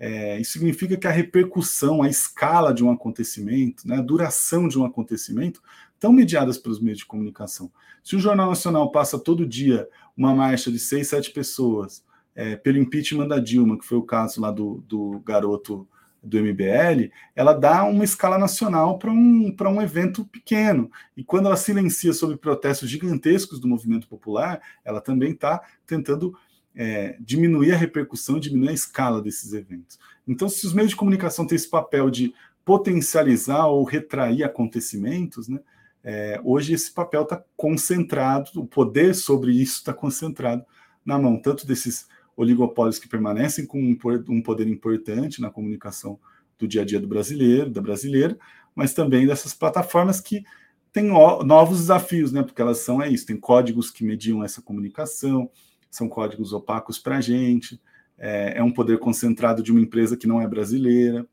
É, 0.00 0.40
isso 0.40 0.52
significa 0.52 0.96
que 0.96 1.06
a 1.06 1.10
repercussão, 1.10 2.02
a 2.02 2.08
escala 2.08 2.72
de 2.72 2.84
um 2.84 2.90
acontecimento, 2.90 3.86
né, 3.86 3.96
a 3.96 4.00
duração 4.00 4.68
de 4.68 4.78
um 4.78 4.84
acontecimento, 4.84 5.60
estão 5.98 6.12
mediadas 6.12 6.56
pelos 6.56 6.80
meios 6.80 6.98
de 6.98 7.06
comunicação. 7.06 7.70
Se 8.02 8.14
o 8.14 8.20
Jornal 8.20 8.48
Nacional 8.48 8.90
passa 8.90 9.18
todo 9.18 9.44
dia 9.44 9.86
uma 10.16 10.34
marcha 10.34 10.70
de 10.70 10.78
seis, 10.78 11.08
sete 11.08 11.30
pessoas 11.32 12.04
é, 12.34 12.56
pelo 12.56 12.78
impeachment 12.78 13.26
da 13.26 13.40
Dilma, 13.40 13.76
que 13.76 13.84
foi 13.84 13.98
o 13.98 14.02
caso 14.02 14.40
lá 14.40 14.52
do, 14.52 14.82
do 14.86 15.20
garoto 15.20 15.86
do 16.22 16.38
MBL, 16.38 17.10
ela 17.34 17.52
dá 17.52 17.84
uma 17.84 18.04
escala 18.04 18.38
nacional 18.38 18.98
para 18.98 19.10
um, 19.10 19.54
um 19.60 19.82
evento 19.82 20.24
pequeno. 20.24 20.90
E 21.16 21.24
quando 21.24 21.46
ela 21.46 21.56
silencia 21.56 22.12
sobre 22.12 22.36
protestos 22.36 22.88
gigantescos 22.88 23.58
do 23.58 23.68
movimento 23.68 24.08
popular, 24.08 24.60
ela 24.84 25.00
também 25.00 25.32
está 25.32 25.60
tentando 25.86 26.36
é, 26.74 27.16
diminuir 27.20 27.72
a 27.72 27.76
repercussão, 27.76 28.38
diminuir 28.38 28.70
a 28.70 28.74
escala 28.74 29.20
desses 29.20 29.52
eventos. 29.52 29.98
Então, 30.26 30.48
se 30.48 30.64
os 30.66 30.72
meios 30.72 30.90
de 30.90 30.96
comunicação 30.96 31.46
têm 31.46 31.56
esse 31.56 31.68
papel 31.68 32.10
de 32.10 32.32
potencializar 32.64 33.66
ou 33.66 33.82
retrair 33.82 34.44
acontecimentos, 34.44 35.48
né, 35.48 35.58
é, 36.02 36.40
hoje 36.44 36.72
esse 36.72 36.92
papel 36.92 37.22
está 37.22 37.42
concentrado, 37.56 38.50
o 38.56 38.66
poder 38.66 39.14
sobre 39.14 39.52
isso 39.52 39.78
está 39.78 39.92
concentrado 39.92 40.64
na 41.04 41.18
mão 41.18 41.40
tanto 41.40 41.66
desses 41.66 42.06
oligopólios 42.36 42.98
que 42.98 43.08
permanecem 43.08 43.66
com 43.66 43.80
um 43.80 44.42
poder 44.42 44.68
importante 44.68 45.40
na 45.40 45.50
comunicação 45.50 46.18
do 46.58 46.68
dia 46.68 46.82
a 46.82 46.84
dia 46.84 47.00
do 47.00 47.08
brasileiro, 47.08 47.70
da 47.70 47.80
brasileira, 47.80 48.38
mas 48.74 48.94
também 48.94 49.26
dessas 49.26 49.54
plataformas 49.54 50.20
que 50.20 50.44
têm 50.92 51.04
novos 51.04 51.78
desafios, 51.78 52.32
né? 52.32 52.42
Porque 52.42 52.62
elas 52.62 52.78
são 52.78 53.02
é 53.02 53.08
isso, 53.08 53.26
tem 53.26 53.36
códigos 53.36 53.90
que 53.90 54.04
mediam 54.04 54.42
essa 54.42 54.62
comunicação, 54.62 55.50
são 55.90 56.08
códigos 56.08 56.52
opacos 56.52 56.98
para 56.98 57.16
a 57.16 57.20
gente, 57.20 57.80
é, 58.16 58.58
é 58.58 58.62
um 58.62 58.72
poder 58.72 58.98
concentrado 58.98 59.62
de 59.62 59.70
uma 59.70 59.80
empresa 59.80 60.16
que 60.16 60.26
não 60.26 60.40
é 60.40 60.46
brasileira, 60.46 61.26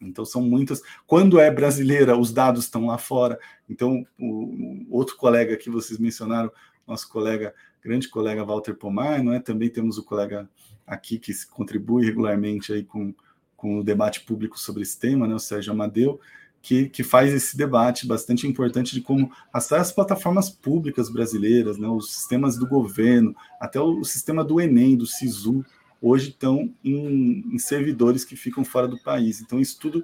então 0.00 0.24
são 0.24 0.42
muitas. 0.42 0.82
Quando 1.06 1.40
é 1.40 1.50
brasileira, 1.50 2.16
os 2.16 2.32
dados 2.32 2.64
estão 2.64 2.86
lá 2.86 2.98
fora. 2.98 3.38
Então, 3.68 4.06
o, 4.18 4.86
o 4.88 4.96
outro 4.96 5.16
colega 5.16 5.56
que 5.56 5.70
vocês 5.70 5.98
mencionaram, 5.98 6.50
nosso 6.86 7.08
colega 7.08 7.54
grande 7.82 8.08
colega 8.08 8.44
Walter 8.44 8.74
Pomar, 8.74 9.22
não 9.22 9.32
é? 9.32 9.40
Também 9.40 9.68
temos 9.68 9.98
o 9.98 10.04
colega 10.04 10.48
aqui 10.86 11.18
que 11.18 11.32
contribui 11.46 12.04
regularmente 12.04 12.72
aí 12.72 12.84
com, 12.84 13.14
com 13.56 13.78
o 13.78 13.84
debate 13.84 14.20
público 14.20 14.58
sobre 14.58 14.82
esse 14.82 14.98
tema, 14.98 15.26
né? 15.26 15.34
O 15.34 15.38
Sérgio 15.38 15.72
Amadeu, 15.72 16.20
que, 16.60 16.88
que 16.88 17.04
faz 17.04 17.32
esse 17.32 17.56
debate 17.56 18.06
bastante 18.06 18.46
importante 18.46 18.94
de 18.94 19.00
como 19.00 19.30
até 19.52 19.76
as 19.76 19.92
plataformas 19.92 20.50
públicas 20.50 21.10
brasileiras, 21.10 21.78
né? 21.78 21.88
Os 21.88 22.12
sistemas 22.12 22.56
do 22.58 22.66
governo, 22.66 23.34
até 23.60 23.80
o, 23.80 24.00
o 24.00 24.04
sistema 24.04 24.44
do 24.44 24.60
Enem, 24.60 24.96
do 24.96 25.06
SISU, 25.06 25.64
hoje 26.00 26.30
estão 26.30 26.72
em, 26.84 27.44
em, 27.52 27.58
servidores 27.58 28.24
que 28.24 28.36
ficam 28.36 28.64
fora 28.64 28.88
do 28.88 28.98
país. 28.98 29.40
Então, 29.40 29.60
isso 29.60 29.78
tudo 29.78 30.02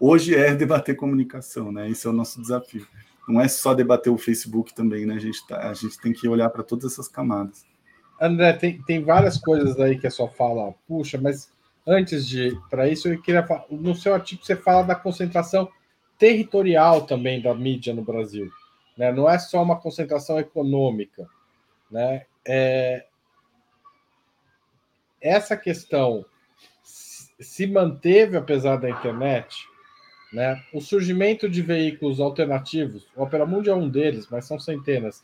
hoje 0.00 0.34
é 0.34 0.54
debater 0.54 0.96
comunicação, 0.96 1.70
né? 1.70 1.90
Esse 1.90 2.06
é 2.06 2.10
o 2.10 2.12
nosso 2.12 2.40
desafio. 2.40 2.86
Não 3.28 3.40
é 3.40 3.48
só 3.48 3.74
debater 3.74 4.12
o 4.12 4.18
Facebook 4.18 4.74
também, 4.74 5.04
né? 5.04 5.14
A 5.14 5.18
gente, 5.18 5.46
tá, 5.46 5.68
a 5.68 5.74
gente 5.74 5.98
tem 6.00 6.12
que 6.12 6.28
olhar 6.28 6.48
para 6.50 6.62
todas 6.62 6.92
essas 6.92 7.08
camadas. 7.08 7.64
André, 8.20 8.52
tem, 8.54 8.80
tem 8.82 9.02
várias 9.02 9.36
coisas 9.36 9.78
aí 9.78 9.98
que 9.98 10.06
a 10.06 10.10
sua 10.10 10.28
fala 10.28 10.72
puxa, 10.88 11.18
mas 11.20 11.52
antes 11.86 12.26
de 12.26 12.58
para 12.70 12.88
isso 12.88 13.08
eu 13.08 13.20
queria 13.20 13.46
falar, 13.46 13.66
no 13.70 13.94
seu 13.94 14.14
artigo 14.14 14.44
você 14.44 14.56
fala 14.56 14.82
da 14.82 14.94
concentração 14.94 15.68
territorial 16.18 17.02
também 17.02 17.42
da 17.42 17.54
mídia 17.54 17.92
no 17.92 18.02
Brasil, 18.02 18.50
né? 18.96 19.12
Não 19.12 19.28
é 19.28 19.38
só 19.38 19.62
uma 19.62 19.78
concentração 19.78 20.38
econômica, 20.38 21.28
né? 21.90 22.24
É, 22.46 23.04
essa 25.26 25.56
questão 25.56 26.24
se 26.82 27.66
manteve 27.66 28.36
apesar 28.36 28.76
da 28.76 28.88
internet, 28.88 29.56
né? 30.32 30.62
O 30.72 30.80
surgimento 30.80 31.48
de 31.48 31.62
veículos 31.62 32.20
alternativos, 32.20 33.06
o 33.14 33.22
Opera 33.22 33.44
Mundi 33.44 33.68
é 33.68 33.74
um 33.74 33.88
deles, 33.88 34.28
mas 34.30 34.46
são 34.46 34.58
centenas. 34.58 35.22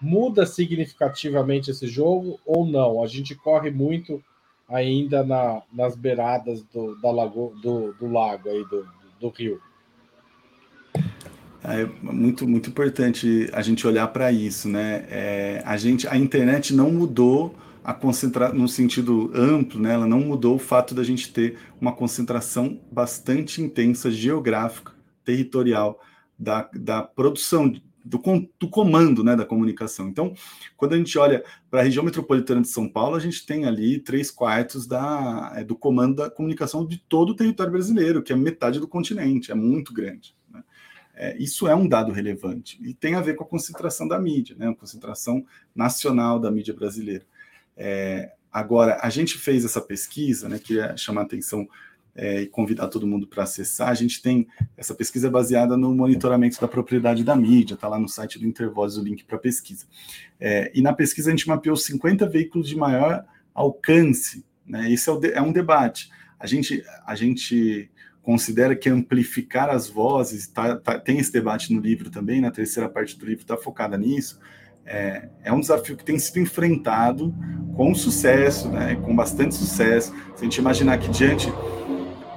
Muda 0.00 0.44
significativamente 0.44 1.70
esse 1.70 1.86
jogo 1.86 2.38
ou 2.44 2.66
não? 2.66 3.02
A 3.02 3.06
gente 3.06 3.34
corre 3.34 3.70
muito 3.70 4.22
ainda 4.68 5.24
na, 5.24 5.62
nas 5.72 5.96
beiradas 5.96 6.62
do, 6.64 6.96
da 7.00 7.10
lago, 7.10 7.54
do, 7.62 7.92
do 7.94 8.06
lago 8.06 8.48
aí 8.48 8.64
do, 8.64 8.86
do 9.20 9.28
rio. 9.28 9.60
É 11.62 11.86
muito, 12.02 12.46
muito 12.46 12.68
importante 12.68 13.48
a 13.52 13.62
gente 13.62 13.86
olhar 13.86 14.06
para 14.08 14.30
isso, 14.30 14.68
né? 14.68 15.06
É, 15.08 15.62
a 15.64 15.78
gente, 15.78 16.06
a 16.06 16.16
internet 16.16 16.74
não 16.74 16.90
mudou 16.90 17.54
a 17.84 17.92
concentrar 17.92 18.54
no 18.54 18.66
sentido 18.66 19.30
amplo, 19.34 19.78
né, 19.78 19.92
ela 19.92 20.06
não 20.06 20.20
mudou 20.20 20.56
o 20.56 20.58
fato 20.58 20.94
da 20.94 21.04
gente 21.04 21.30
ter 21.30 21.58
uma 21.78 21.92
concentração 21.92 22.80
bastante 22.90 23.60
intensa 23.60 24.10
geográfica, 24.10 24.92
territorial 25.22 26.00
da, 26.38 26.68
da 26.74 27.02
produção 27.02 27.70
do, 28.04 28.20
do 28.58 28.68
comando 28.68 29.22
né, 29.22 29.36
da 29.36 29.44
comunicação. 29.44 30.08
Então, 30.08 30.34
quando 30.76 30.94
a 30.94 30.96
gente 30.96 31.18
olha 31.18 31.44
para 31.70 31.80
a 31.80 31.82
região 31.82 32.04
metropolitana 32.04 32.62
de 32.62 32.68
São 32.68 32.88
Paulo, 32.88 33.16
a 33.16 33.20
gente 33.20 33.44
tem 33.44 33.66
ali 33.66 33.98
três 33.98 34.30
quartos 34.30 34.86
da, 34.86 35.52
é, 35.54 35.62
do 35.62 35.76
comando 35.76 36.16
da 36.16 36.30
comunicação 36.30 36.86
de 36.86 36.96
todo 36.96 37.30
o 37.30 37.36
território 37.36 37.72
brasileiro, 37.72 38.22
que 38.22 38.32
é 38.32 38.36
metade 38.36 38.80
do 38.80 38.88
continente, 38.88 39.52
é 39.52 39.54
muito 39.54 39.92
grande. 39.92 40.34
Né? 40.50 40.62
É, 41.14 41.36
isso 41.38 41.66
é 41.66 41.74
um 41.74 41.86
dado 41.86 42.12
relevante 42.12 42.78
e 42.82 42.94
tem 42.94 43.14
a 43.14 43.20
ver 43.20 43.34
com 43.34 43.44
a 43.44 43.46
concentração 43.46 44.08
da 44.08 44.18
mídia, 44.18 44.56
né, 44.58 44.68
a 44.68 44.74
concentração 44.74 45.44
nacional 45.74 46.38
da 46.38 46.50
mídia 46.50 46.74
brasileira. 46.74 47.24
É, 47.76 48.32
agora, 48.52 48.98
a 49.02 49.10
gente 49.10 49.38
fez 49.38 49.64
essa 49.64 49.80
pesquisa, 49.80 50.48
né, 50.48 50.58
queria 50.58 50.96
chamar 50.96 51.22
a 51.22 51.24
atenção 51.24 51.68
é, 52.14 52.42
e 52.42 52.46
convidar 52.46 52.88
todo 52.88 53.06
mundo 53.06 53.26
para 53.26 53.42
acessar. 53.42 53.88
A 53.88 53.94
gente 53.94 54.22
tem 54.22 54.46
essa 54.76 54.94
pesquisa 54.94 55.30
baseada 55.30 55.76
no 55.76 55.94
monitoramento 55.94 56.60
da 56.60 56.68
propriedade 56.68 57.24
da 57.24 57.34
mídia, 57.34 57.74
está 57.74 57.88
lá 57.88 57.98
no 57.98 58.08
site 58.08 58.38
do 58.38 58.46
Intervoz 58.46 58.96
o 58.96 59.02
link 59.02 59.24
para 59.24 59.38
pesquisa. 59.38 59.86
É, 60.38 60.70
e 60.74 60.80
na 60.80 60.92
pesquisa 60.92 61.28
a 61.28 61.32
gente 61.32 61.48
mapeou 61.48 61.76
50 61.76 62.28
veículos 62.28 62.68
de 62.68 62.76
maior 62.76 63.24
alcance. 63.52 64.44
Né? 64.66 64.92
Esse 64.92 65.10
é, 65.10 65.14
é 65.34 65.42
um 65.42 65.52
debate. 65.52 66.08
A 66.38 66.46
gente, 66.46 66.84
a 67.06 67.14
gente 67.14 67.90
considera 68.22 68.74
que 68.74 68.88
amplificar 68.88 69.68
as 69.68 69.88
vozes, 69.88 70.46
tá, 70.46 70.76
tá, 70.76 70.98
tem 70.98 71.18
esse 71.18 71.32
debate 71.32 71.72
no 71.72 71.80
livro 71.80 72.10
também, 72.10 72.40
na 72.40 72.50
terceira 72.50 72.88
parte 72.88 73.18
do 73.18 73.26
livro 73.26 73.42
está 73.42 73.56
focada 73.56 73.98
nisso, 73.98 74.40
é, 74.86 75.28
é, 75.42 75.52
um 75.52 75.60
desafio 75.60 75.96
que 75.96 76.04
tem 76.04 76.18
sido 76.18 76.40
enfrentado 76.40 77.34
com 77.76 77.94
sucesso, 77.94 78.68
né, 78.68 78.96
com 78.96 79.14
bastante 79.14 79.54
sucesso. 79.54 80.14
Se 80.36 80.42
a 80.42 80.44
gente 80.44 80.58
imaginar 80.58 80.98
que 80.98 81.08
diante, 81.08 81.52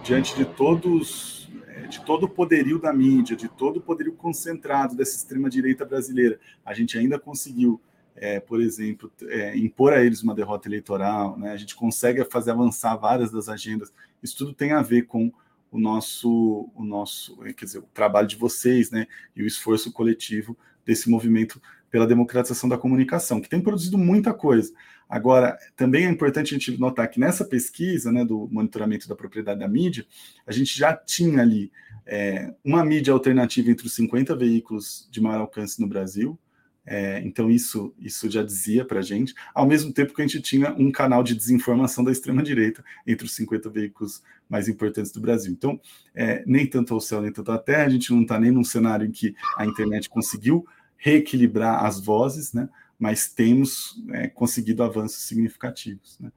diante 0.03 0.35
de 0.35 0.45
todos, 0.45 1.49
é, 1.67 1.87
de 1.87 2.03
todo 2.05 2.23
o 2.23 2.29
poderio 2.29 2.79
da 2.79 2.93
mídia, 2.93 3.35
de 3.35 3.47
todo 3.47 3.77
o 3.77 3.81
poderio 3.81 4.13
concentrado 4.13 4.95
dessa 4.95 5.15
extrema 5.15 5.49
direita 5.49 5.85
brasileira, 5.85 6.39
a 6.65 6.73
gente 6.73 6.97
ainda 6.97 7.19
conseguiu, 7.19 7.81
é, 8.15 8.39
por 8.39 8.61
exemplo, 8.61 9.11
é, 9.27 9.55
impor 9.57 9.93
a 9.93 10.03
eles 10.03 10.23
uma 10.23 10.33
derrota 10.33 10.67
eleitoral, 10.67 11.37
né, 11.37 11.51
a 11.51 11.57
gente 11.57 11.75
consegue 11.75 12.23
fazer 12.25 12.51
avançar 12.51 12.95
várias 12.95 13.31
das 13.31 13.49
agendas. 13.49 13.91
Isso 14.23 14.37
tudo 14.37 14.53
tem 14.53 14.71
a 14.71 14.81
ver 14.81 15.03
com 15.03 15.31
o 15.71 15.79
nosso, 15.79 16.69
o 16.75 16.83
nosso, 16.83 17.37
quer 17.55 17.65
dizer, 17.65 17.79
o 17.79 17.89
trabalho 17.93 18.27
de 18.27 18.35
vocês, 18.35 18.91
né, 18.91 19.07
e 19.35 19.43
o 19.43 19.47
esforço 19.47 19.91
coletivo 19.91 20.57
desse 20.85 21.09
movimento 21.09 21.61
pela 21.89 22.07
democratização 22.07 22.69
da 22.69 22.77
comunicação, 22.77 23.41
que 23.41 23.49
tem 23.49 23.61
produzido 23.61 23.97
muita 23.97 24.33
coisa. 24.33 24.73
Agora, 25.09 25.57
também 25.75 26.05
é 26.05 26.09
importante 26.09 26.53
a 26.53 26.57
gente 26.57 26.77
notar 26.77 27.09
que 27.09 27.19
nessa 27.19 27.45
pesquisa 27.45 28.11
né, 28.11 28.25
do 28.25 28.47
monitoramento 28.51 29.07
da 29.07 29.15
propriedade 29.15 29.59
da 29.59 29.67
mídia, 29.67 30.05
a 30.45 30.51
gente 30.51 30.77
já 30.77 30.93
tinha 30.93 31.41
ali 31.41 31.71
é, 32.05 32.53
uma 32.63 32.83
mídia 32.83 33.13
alternativa 33.13 33.71
entre 33.71 33.87
os 33.87 33.93
50 33.93 34.35
veículos 34.35 35.07
de 35.09 35.21
maior 35.21 35.41
alcance 35.41 35.79
no 35.79 35.87
Brasil. 35.87 36.37
É, 36.85 37.21
então, 37.21 37.49
isso, 37.49 37.93
isso 37.99 38.29
já 38.29 38.43
dizia 38.43 38.85
para 38.85 38.99
a 38.99 39.01
gente, 39.01 39.33
ao 39.53 39.67
mesmo 39.67 39.91
tempo 39.91 40.13
que 40.13 40.21
a 40.21 40.27
gente 40.27 40.41
tinha 40.41 40.73
um 40.73 40.89
canal 40.89 41.21
de 41.21 41.35
desinformação 41.35 42.01
da 42.01 42.11
extrema-direita 42.11 42.83
entre 43.05 43.25
os 43.25 43.35
50 43.35 43.69
veículos 43.69 44.23
mais 44.49 44.67
importantes 44.67 45.11
do 45.11 45.19
Brasil. 45.19 45.51
Então, 45.51 45.79
é, 46.15 46.43
nem 46.45 46.65
tanto 46.65 46.93
ao 46.93 46.99
céu, 46.99 47.21
nem 47.21 47.31
tanto 47.31 47.51
à 47.51 47.57
terra, 47.57 47.85
a 47.85 47.89
gente 47.89 48.11
não 48.11 48.21
está 48.21 48.39
nem 48.39 48.51
num 48.51 48.63
cenário 48.63 49.05
em 49.05 49.11
que 49.11 49.35
a 49.57 49.65
internet 49.65 50.09
conseguiu 50.09 50.65
reequilibrar 50.97 51.85
as 51.85 51.99
vozes, 51.99 52.53
né? 52.53 52.67
mas 52.99 53.27
temos 53.27 54.01
é, 54.11 54.27
conseguido 54.27 54.83
avanços 54.83 55.23
significativos. 55.23 56.17
Né? 56.19 56.31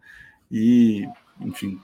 E, 0.51 1.09
enfim, 1.41 1.81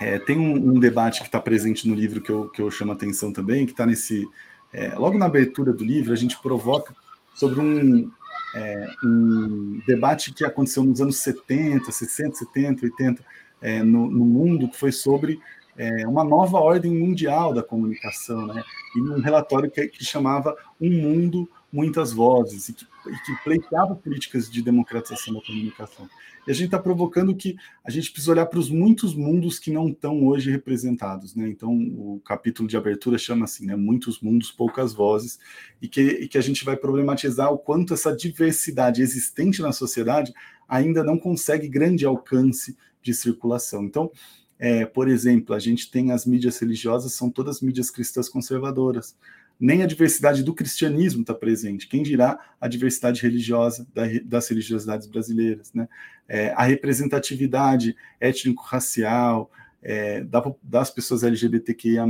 é, 0.00 0.18
tem 0.18 0.38
um, 0.38 0.74
um, 0.74 0.80
debate 0.80 1.20
que 1.20 1.26
está 1.26 1.40
presente 1.40 1.86
no 1.88 1.94
livro 1.94 2.20
que 2.20 2.30
eu, 2.30 2.48
que 2.48 2.62
eu 2.62 2.70
chamo 2.70 2.92
a 2.92 2.94
atenção 2.94 3.32
também, 3.32 3.66
que 3.66 3.72
está 3.72 3.84
nesse. 3.84 4.26
É, 4.72 4.94
logo 4.94 5.18
na 5.18 5.26
abertura 5.26 5.72
do 5.72 5.84
livro, 5.84 6.12
a 6.12 6.16
gente 6.16 6.38
provoca 6.40 6.94
sobre 7.34 7.58
um, 7.60 8.10
é, 8.54 8.86
um 9.04 9.80
debate 9.86 10.32
que 10.32 10.44
aconteceu 10.44 10.84
nos 10.84 11.00
anos 11.00 11.18
70, 11.18 11.90
60, 11.90 12.36
70, 12.36 12.86
80 12.86 13.24
no, 13.60 14.10
no 14.10 14.24
mundo, 14.24 14.68
que 14.68 14.76
foi 14.76 14.92
sobre 14.92 15.40
é, 15.76 16.06
uma 16.06 16.24
nova 16.24 16.58
ordem 16.58 16.92
mundial 16.92 17.54
da 17.54 17.62
comunicação, 17.62 18.46
né? 18.46 18.62
E 18.96 19.00
um 19.00 19.20
relatório 19.20 19.70
que, 19.70 19.86
que 19.86 20.04
chamava 20.04 20.56
Um 20.80 20.90
Mundo 20.90 21.48
muitas 21.72 22.12
vozes 22.12 22.68
e 22.70 22.72
que, 22.72 22.84
e 22.84 23.18
que 23.24 23.44
pleiteava 23.44 23.94
políticas 23.94 24.50
de 24.50 24.62
democratização 24.62 25.34
da 25.34 25.40
comunicação. 25.42 26.08
E 26.46 26.50
a 26.50 26.54
gente 26.54 26.66
está 26.66 26.78
provocando 26.78 27.36
que 27.36 27.56
a 27.84 27.90
gente 27.90 28.10
precisa 28.10 28.32
olhar 28.32 28.46
para 28.46 28.58
os 28.58 28.70
muitos 28.70 29.14
mundos 29.14 29.58
que 29.58 29.70
não 29.70 29.88
estão 29.88 30.26
hoje 30.26 30.50
representados. 30.50 31.34
Né? 31.34 31.46
Então, 31.46 31.70
o 31.70 32.20
capítulo 32.24 32.66
de 32.66 32.76
abertura 32.76 33.18
chama 33.18 33.44
assim, 33.44 33.66
né? 33.66 33.76
Muitos 33.76 34.20
mundos, 34.20 34.50
poucas 34.50 34.94
vozes, 34.94 35.38
e 35.80 35.86
que, 35.86 36.00
e 36.00 36.28
que 36.28 36.38
a 36.38 36.40
gente 36.40 36.64
vai 36.64 36.76
problematizar 36.76 37.52
o 37.52 37.58
quanto 37.58 37.92
essa 37.92 38.16
diversidade 38.16 39.02
existente 39.02 39.60
na 39.60 39.72
sociedade 39.72 40.32
ainda 40.66 41.04
não 41.04 41.18
consegue 41.18 41.68
grande 41.68 42.06
alcance 42.06 42.76
de 43.12 43.14
circulação. 43.14 43.84
Então, 43.84 44.10
é, 44.58 44.84
por 44.84 45.08
exemplo, 45.08 45.54
a 45.54 45.58
gente 45.58 45.90
tem 45.90 46.12
as 46.12 46.26
mídias 46.26 46.58
religiosas, 46.58 47.14
são 47.14 47.30
todas 47.30 47.60
mídias 47.60 47.90
cristãs 47.90 48.28
conservadoras 48.28 49.14
nem 49.60 49.82
a 49.82 49.86
diversidade 49.86 50.42
do 50.42 50.54
cristianismo 50.54 51.22
está 51.22 51.34
presente. 51.34 51.88
Quem 51.88 52.02
dirá 52.02 52.38
a 52.60 52.68
diversidade 52.68 53.20
religiosa 53.20 53.86
das 54.24 54.48
religiosidades 54.48 55.06
brasileiras? 55.06 55.72
Né? 55.72 55.88
É, 56.28 56.50
a 56.50 56.62
representatividade 56.62 57.96
étnico-racial 58.20 59.50
é, 59.82 60.24
das 60.62 60.90
pessoas 60.90 61.24
LGBTQIA, 61.24 62.04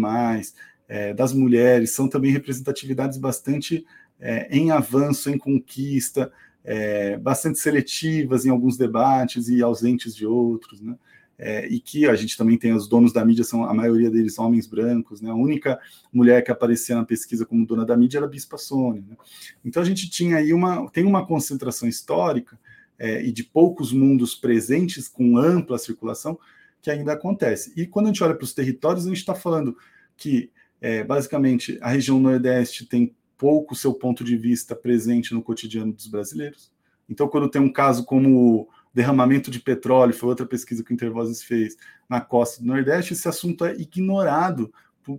é, 0.88 1.14
das 1.14 1.32
mulheres, 1.32 1.92
são 1.92 2.08
também 2.08 2.30
representatividades 2.30 3.16
bastante 3.16 3.86
é, 4.20 4.48
em 4.54 4.70
avanço, 4.70 5.30
em 5.30 5.38
conquista, 5.38 6.30
é, 6.64 7.16
bastante 7.16 7.58
seletivas 7.58 8.44
em 8.44 8.50
alguns 8.50 8.76
debates 8.76 9.48
e 9.48 9.62
ausentes 9.62 10.14
de 10.14 10.26
outros. 10.26 10.80
Né? 10.80 10.96
é, 11.38 11.66
e 11.68 11.78
que 11.78 12.06
a 12.06 12.16
gente 12.16 12.36
também 12.36 12.58
tem 12.58 12.72
os 12.72 12.88
donos 12.88 13.12
da 13.12 13.24
mídia, 13.24 13.44
são 13.44 13.64
a 13.64 13.72
maioria 13.72 14.10
deles 14.10 14.38
homens 14.38 14.66
brancos, 14.66 15.20
né? 15.20 15.30
A 15.30 15.34
única 15.34 15.78
mulher 16.12 16.42
que 16.42 16.50
aparecia 16.50 16.96
na 16.96 17.04
pesquisa 17.04 17.46
como 17.46 17.64
dona 17.64 17.86
da 17.86 17.96
mídia 17.96 18.18
era 18.18 18.26
a 18.26 18.28
Bispa 18.28 18.58
Sônia. 18.58 19.04
Né? 19.08 19.16
Então 19.64 19.80
a 19.80 19.86
gente 19.86 20.10
tinha 20.10 20.38
aí 20.38 20.52
uma, 20.52 20.90
tem 20.90 21.04
uma 21.04 21.24
concentração 21.24 21.88
histórica 21.88 22.58
é, 22.98 23.22
e 23.22 23.30
de 23.30 23.44
poucos 23.44 23.92
mundos 23.92 24.34
presentes 24.34 25.06
com 25.06 25.38
ampla 25.38 25.78
circulação 25.78 26.36
que 26.82 26.90
ainda 26.90 27.12
acontece. 27.12 27.72
E 27.76 27.86
quando 27.86 28.06
a 28.06 28.08
gente 28.08 28.24
olha 28.24 28.34
para 28.34 28.44
os 28.44 28.52
territórios, 28.52 29.06
a 29.06 29.08
gente 29.08 29.18
está 29.18 29.34
falando 29.34 29.76
que 30.16 30.50
é, 30.80 31.04
basicamente 31.04 31.78
a 31.80 31.90
região 31.90 32.18
Nordeste 32.18 32.84
tem 32.84 33.14
pouco 33.38 33.74
seu 33.74 33.94
ponto 33.94 34.22
de 34.22 34.36
vista 34.36 34.76
presente 34.76 35.32
no 35.32 35.42
cotidiano 35.42 35.92
dos 35.92 36.06
brasileiros. 36.06 36.70
Então, 37.08 37.28
quando 37.28 37.48
tem 37.48 37.62
um 37.62 37.72
caso 37.72 38.04
como 38.04 38.68
derramamento 38.92 39.50
de 39.50 39.60
petróleo, 39.60 40.12
foi 40.12 40.28
outra 40.28 40.44
pesquisa 40.44 40.84
que 40.84 40.92
o 40.92 40.94
Intervozes 40.94 41.42
fez 41.42 41.76
na 42.08 42.20
costa 42.20 42.60
do 42.60 42.66
Nordeste, 42.66 43.12
esse 43.14 43.28
assunto 43.28 43.64
é 43.64 43.74
ignorado 43.74 44.72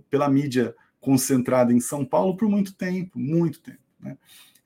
pela 0.08 0.28
mídia 0.28 0.74
concentrada 1.00 1.72
em 1.72 1.80
São 1.80 2.04
Paulo 2.04 2.36
por 2.36 2.48
muito 2.48 2.74
tempo, 2.74 3.18
muito 3.18 3.60
tempo. 3.60 3.80
Né? 3.98 4.16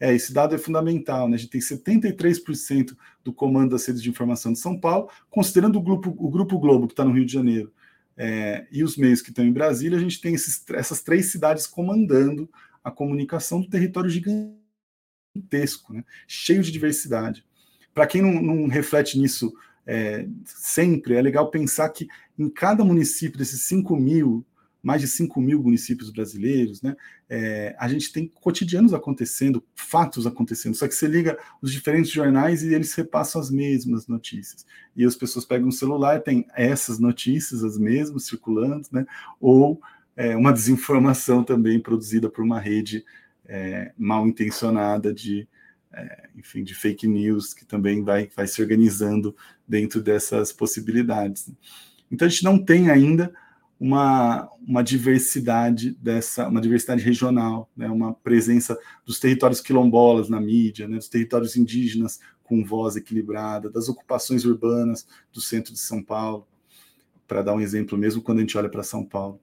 é, 0.05 0.15
esse 0.15 0.33
dado 0.33 0.55
é 0.55 0.59
fundamental, 0.59 1.29
né? 1.29 1.37
A 1.37 1.39
gente 1.39 1.51
tem 1.51 1.61
73% 1.61 2.97
do 3.23 3.33
comando 3.33 3.71
das 3.71 3.87
redes 3.87 4.03
de 4.03 4.11
informação 4.11 4.53
de 4.53 4.59
São 4.59 4.79
Paulo, 4.79 5.09
considerando 5.31 5.79
o 5.79 5.83
grupo, 5.83 6.15
o 6.19 6.31
grupo 6.31 6.59
Globo, 6.59 6.87
que 6.87 6.93
está 6.93 7.05
no 7.05 7.13
Rio 7.13 7.25
de 7.25 7.33
Janeiro, 7.33 7.73
é, 8.17 8.67
e 8.71 8.85
os 8.85 8.97
meios 8.97 9.23
que 9.23 9.31
estão 9.31 9.45
em 9.45 9.53
Brasília, 9.53 9.99
a 9.99 10.01
gente 10.01 10.21
tem 10.21 10.35
esses, 10.35 10.63
essas 10.71 11.03
três 11.03 11.33
cidades 11.33 11.67
comandando 11.67 12.49
a 12.85 12.91
comunicação 12.91 13.61
do 13.61 13.69
território 13.69 14.11
gigantesco, 14.11 15.93
né? 15.93 16.05
cheio 16.29 16.63
de 16.63 16.71
diversidade. 16.71 17.45
Para 17.93 18.07
quem 18.07 18.21
não, 18.21 18.43
não, 18.43 18.69
reflete 18.69 19.19
nisso 19.19 19.53
é, 19.87 20.29
sempre, 20.45 21.15
é 21.15 21.23
legal 21.23 21.51
pensar 21.51 21.89
que 21.89 22.07
em 22.39 22.51
cada 22.51 22.85
município 22.85 23.39
desses 23.39 23.63
5 23.63 23.97
mil 23.97 24.45
mais 24.85 25.01
de 25.01 25.09
5 25.09 25.41
mil 25.41 25.63
municípios 25.63 26.11
brasileiros, 26.11 26.83
né? 26.83 26.95
É, 27.27 27.75
a 27.79 27.89
gente 27.89 28.13
tem 28.13 28.29
cotidianos 28.29 28.93
acontecendo, 28.93 29.65
fatos 29.75 30.27
acontecendo, 30.27 30.75
só 30.75 30.87
que 30.87 30.95
você 30.95 31.07
liga 31.07 31.39
os 31.63 31.73
diferentes 31.73 32.11
jornais 32.11 32.63
e 32.63 32.75
eles 32.75 32.93
repassam 32.93 33.41
as 33.41 33.51
mesmas 33.51 34.07
notícias. 34.07 34.67
E 34.95 35.03
as 35.03 35.17
pessoas 35.17 35.47
pegam 35.47 35.69
o 35.69 35.73
celular, 35.73 36.21
tem 36.21 36.47
essas 36.55 36.99
notícias, 36.99 37.65
as 37.65 37.79
mesmas, 37.79 38.27
circulando, 38.27 38.87
né? 38.93 39.07
Ou 39.41 39.81
é, 40.17 40.37
uma 40.37 40.53
desinformação 40.53 41.43
também 41.43 41.81
produzida 41.81 42.29
por 42.29 42.45
uma 42.45 42.61
rede 42.61 43.05
é, 43.47 43.93
mal 43.97 44.27
intencionada 44.27 45.13
de, 45.13 45.49
é, 45.93 46.29
enfim, 46.37 46.63
de 46.63 46.75
fake 46.75 47.07
news, 47.07 47.53
que 47.53 47.65
também 47.65 48.03
vai, 48.03 48.29
vai 48.35 48.47
se 48.47 48.61
organizando 48.63 49.35
dentro 49.67 50.03
dessas 50.03 50.53
possibilidades. 50.53 51.51
Então 52.11 52.27
a 52.27 52.29
gente 52.29 52.45
não 52.45 52.59
tem 52.59 52.91
ainda 52.91 53.33
uma, 53.79 54.49
uma 54.67 54.83
diversidade 54.83 55.91
dessa, 56.01 56.49
uma 56.49 56.61
diversidade 56.61 57.03
regional, 57.03 57.69
né, 57.77 57.89
uma 57.89 58.15
presença 58.15 58.79
dos 59.05 59.19
territórios 59.19 59.61
quilombolas 59.61 60.29
na 60.29 60.41
mídia, 60.41 60.87
né, 60.87 60.97
dos 60.97 61.09
territórios 61.09 61.57
indígenas 61.57 62.21
com 62.45 62.65
voz 62.65 62.95
equilibrada, 62.97 63.71
das 63.71 63.89
ocupações 63.89 64.45
urbanas 64.45 65.07
do 65.33 65.41
centro 65.41 65.73
de 65.73 65.81
São 65.81 66.03
Paulo, 66.03 66.47
para 67.27 67.43
dar 67.43 67.55
um 67.55 67.61
exemplo 67.61 67.99
mesmo 67.99 68.23
quando 68.23 68.39
a 68.39 68.41
gente 68.43 68.57
olha 68.57 68.69
para 68.69 68.83
São 68.83 69.05
Paulo. 69.05 69.41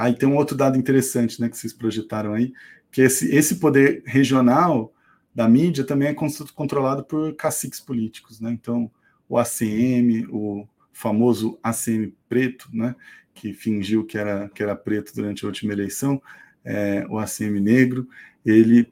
Aí 0.00 0.12
ah, 0.12 0.16
tem 0.16 0.26
um 0.26 0.36
outro 0.36 0.56
dado 0.56 0.78
interessante, 0.78 1.38
né, 1.38 1.50
que 1.50 1.58
vocês 1.58 1.74
projetaram 1.74 2.32
aí, 2.32 2.54
que 2.90 3.02
esse, 3.02 3.36
esse 3.36 3.56
poder 3.56 4.02
regional 4.06 4.94
da 5.34 5.46
mídia 5.46 5.84
também 5.84 6.08
é 6.08 6.14
controlado 6.54 7.04
por 7.04 7.36
caciques 7.36 7.80
políticos, 7.80 8.40
né? 8.40 8.50
Então, 8.50 8.90
o 9.28 9.36
ACM, 9.36 10.26
o 10.30 10.66
famoso 10.90 11.58
ACM 11.62 12.14
preto, 12.30 12.66
né, 12.72 12.96
que 13.34 13.52
fingiu 13.52 14.02
que 14.06 14.16
era, 14.16 14.48
que 14.48 14.62
era 14.62 14.74
preto 14.74 15.14
durante 15.14 15.44
a 15.44 15.48
última 15.48 15.74
eleição, 15.74 16.22
é, 16.64 17.06
o 17.06 17.18
ACM 17.18 17.60
Negro, 17.60 18.08
ele, 18.42 18.90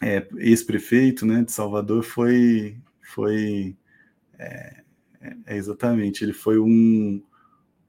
é, 0.00 0.24
ex-prefeito 0.36 1.26
né, 1.26 1.42
de 1.42 1.50
Salvador, 1.50 2.04
foi, 2.04 2.76
foi 3.02 3.76
é, 4.38 4.82
é, 5.20 5.56
exatamente, 5.56 6.22
ele 6.22 6.32
foi 6.32 6.60
um, 6.60 7.20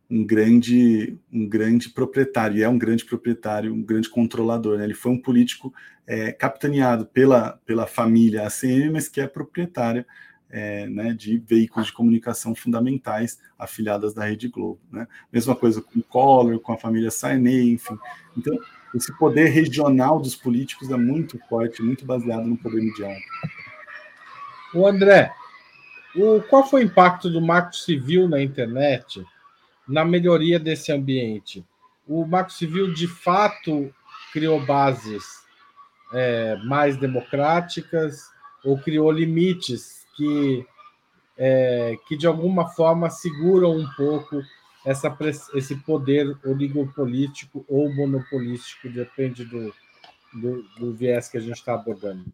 um 0.09 0.25
grande 0.25 1.17
um 1.31 1.47
grande 1.47 1.89
proprietário, 1.89 2.63
é 2.63 2.67
um 2.67 2.77
grande 2.77 3.05
proprietário, 3.05 3.73
um 3.73 3.83
grande 3.83 4.09
controlador. 4.09 4.77
Né? 4.77 4.85
Ele 4.85 4.93
foi 4.93 5.11
um 5.11 5.21
político 5.21 5.73
é, 6.07 6.31
capitaneado 6.31 7.05
pela, 7.05 7.59
pela 7.65 7.85
família 7.85 8.47
ACM, 8.47 8.91
mas 8.91 9.07
que 9.07 9.21
é 9.21 9.27
proprietária 9.27 10.05
é, 10.49 10.87
né, 10.87 11.13
de 11.13 11.37
veículos 11.37 11.87
de 11.87 11.93
comunicação 11.93 12.55
fundamentais 12.55 13.39
afiliadas 13.57 14.13
da 14.13 14.25
Rede 14.25 14.47
Globo. 14.47 14.79
Né? 14.91 15.07
Mesma 15.31 15.55
coisa 15.55 15.81
com 15.81 15.99
o 15.99 16.03
Collor, 16.03 16.59
com 16.59 16.73
a 16.73 16.77
família 16.77 17.11
Sarney, 17.11 17.71
enfim. 17.71 17.97
Então, 18.35 18.57
esse 18.95 19.15
poder 19.19 19.49
regional 19.49 20.19
dos 20.19 20.35
políticos 20.35 20.89
é 20.89 20.97
muito 20.97 21.37
forte, 21.47 21.83
muito 21.83 22.03
baseado 22.03 22.47
no 22.47 22.57
poder 22.57 22.81
mediático. 22.81 23.29
O 24.73 24.87
André, 24.87 25.31
o, 26.15 26.41
qual 26.41 26.67
foi 26.67 26.83
o 26.83 26.85
impacto 26.85 27.29
do 27.29 27.39
marco 27.39 27.75
civil 27.75 28.27
na 28.27 28.41
internet 28.41 29.23
na 29.89 30.05
melhoria 30.05 30.59
desse 30.59 30.91
ambiente? 30.91 31.65
O 32.07 32.25
marco 32.25 32.51
civil, 32.51 32.93
de 32.93 33.07
fato, 33.07 33.93
criou 34.31 34.63
bases 34.65 35.23
é, 36.13 36.55
mais 36.63 36.97
democráticas 36.97 38.29
ou 38.63 38.77
criou 38.77 39.11
limites 39.11 40.05
que, 40.15 40.65
é, 41.37 41.97
que 42.07 42.15
de 42.15 42.27
alguma 42.27 42.69
forma 42.69 43.09
seguram 43.09 43.77
um 43.77 43.87
pouco 43.95 44.41
essa, 44.85 45.15
esse 45.53 45.75
poder 45.75 46.37
oligopolítico 46.45 47.65
ou 47.67 47.93
monopolístico, 47.93 48.89
depende 48.89 49.45
do, 49.45 49.73
do, 50.33 50.63
do 50.77 50.93
viés 50.93 51.29
que 51.29 51.37
a 51.37 51.41
gente 51.41 51.57
está 51.57 51.73
abordando. 51.73 52.25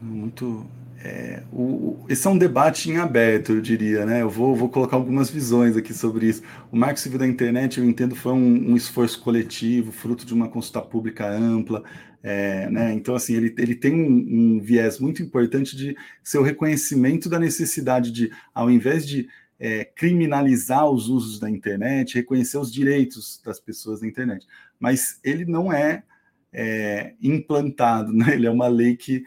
Muito. 0.00 0.66
É, 1.04 1.42
o, 1.52 2.06
esse 2.08 2.24
é 2.28 2.30
um 2.30 2.38
debate 2.38 2.88
em 2.88 2.96
aberto, 2.98 3.52
eu 3.52 3.60
diria, 3.60 4.06
né? 4.06 4.22
Eu 4.22 4.30
vou, 4.30 4.54
vou 4.54 4.68
colocar 4.68 4.96
algumas 4.96 5.28
visões 5.28 5.76
aqui 5.76 5.92
sobre 5.92 6.26
isso. 6.26 6.42
O 6.70 6.76
Marco 6.76 7.00
Civil 7.00 7.18
da 7.18 7.26
Internet, 7.26 7.80
eu 7.80 7.84
entendo, 7.84 8.14
foi 8.14 8.32
um, 8.32 8.70
um 8.70 8.76
esforço 8.76 9.20
coletivo, 9.20 9.90
fruto 9.90 10.24
de 10.24 10.32
uma 10.32 10.48
consulta 10.48 10.80
pública 10.80 11.28
ampla, 11.28 11.82
é, 12.22 12.70
né? 12.70 12.92
Então, 12.92 13.16
assim, 13.16 13.34
ele, 13.34 13.52
ele 13.58 13.74
tem 13.74 13.92
um, 13.92 14.56
um, 14.56 14.60
viés 14.60 15.00
muito 15.00 15.20
importante 15.22 15.76
de 15.76 15.96
ser 16.22 16.38
o 16.38 16.42
reconhecimento 16.42 17.28
da 17.28 17.38
necessidade 17.38 18.12
de, 18.12 18.30
ao 18.54 18.70
invés 18.70 19.04
de 19.04 19.28
é, 19.58 19.84
criminalizar 19.84 20.88
os 20.88 21.08
usos 21.08 21.40
da 21.40 21.50
internet, 21.50 22.14
reconhecer 22.14 22.58
os 22.58 22.72
direitos 22.72 23.42
das 23.44 23.58
pessoas 23.58 24.00
da 24.00 24.06
internet. 24.06 24.46
Mas 24.78 25.18
ele 25.24 25.44
não 25.44 25.72
é, 25.72 26.04
é 26.52 27.14
implantado, 27.20 28.12
né? 28.12 28.34
ele 28.34 28.46
é 28.46 28.50
uma 28.50 28.68
lei 28.68 28.96
que 28.96 29.24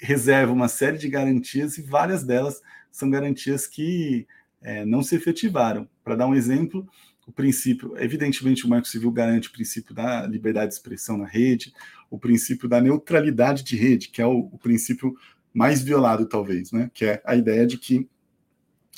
reserva 0.00 0.52
uma 0.52 0.68
série 0.68 0.98
de 0.98 1.08
garantias 1.08 1.78
e 1.78 1.82
várias 1.82 2.24
delas 2.24 2.60
são 2.90 3.10
garantias 3.10 3.66
que 3.66 4.26
é, 4.60 4.84
não 4.84 5.02
se 5.02 5.16
efetivaram. 5.16 5.88
Para 6.02 6.16
dar 6.16 6.26
um 6.26 6.34
exemplo, 6.34 6.86
o 7.26 7.32
princípio, 7.32 7.94
evidentemente, 7.98 8.64
o 8.64 8.68
Marco 8.68 8.88
Civil 8.88 9.10
garante 9.10 9.48
o 9.48 9.52
princípio 9.52 9.94
da 9.94 10.26
liberdade 10.26 10.68
de 10.68 10.74
expressão 10.74 11.18
na 11.18 11.26
rede, 11.26 11.72
o 12.10 12.18
princípio 12.18 12.68
da 12.68 12.80
neutralidade 12.80 13.62
de 13.62 13.76
rede, 13.76 14.08
que 14.08 14.22
é 14.22 14.26
o, 14.26 14.48
o 14.52 14.58
princípio 14.58 15.14
mais 15.52 15.82
violado, 15.82 16.26
talvez, 16.26 16.72
né? 16.72 16.90
Que 16.94 17.04
é 17.04 17.22
a 17.24 17.36
ideia 17.36 17.66
de 17.66 17.76
que 17.76 18.08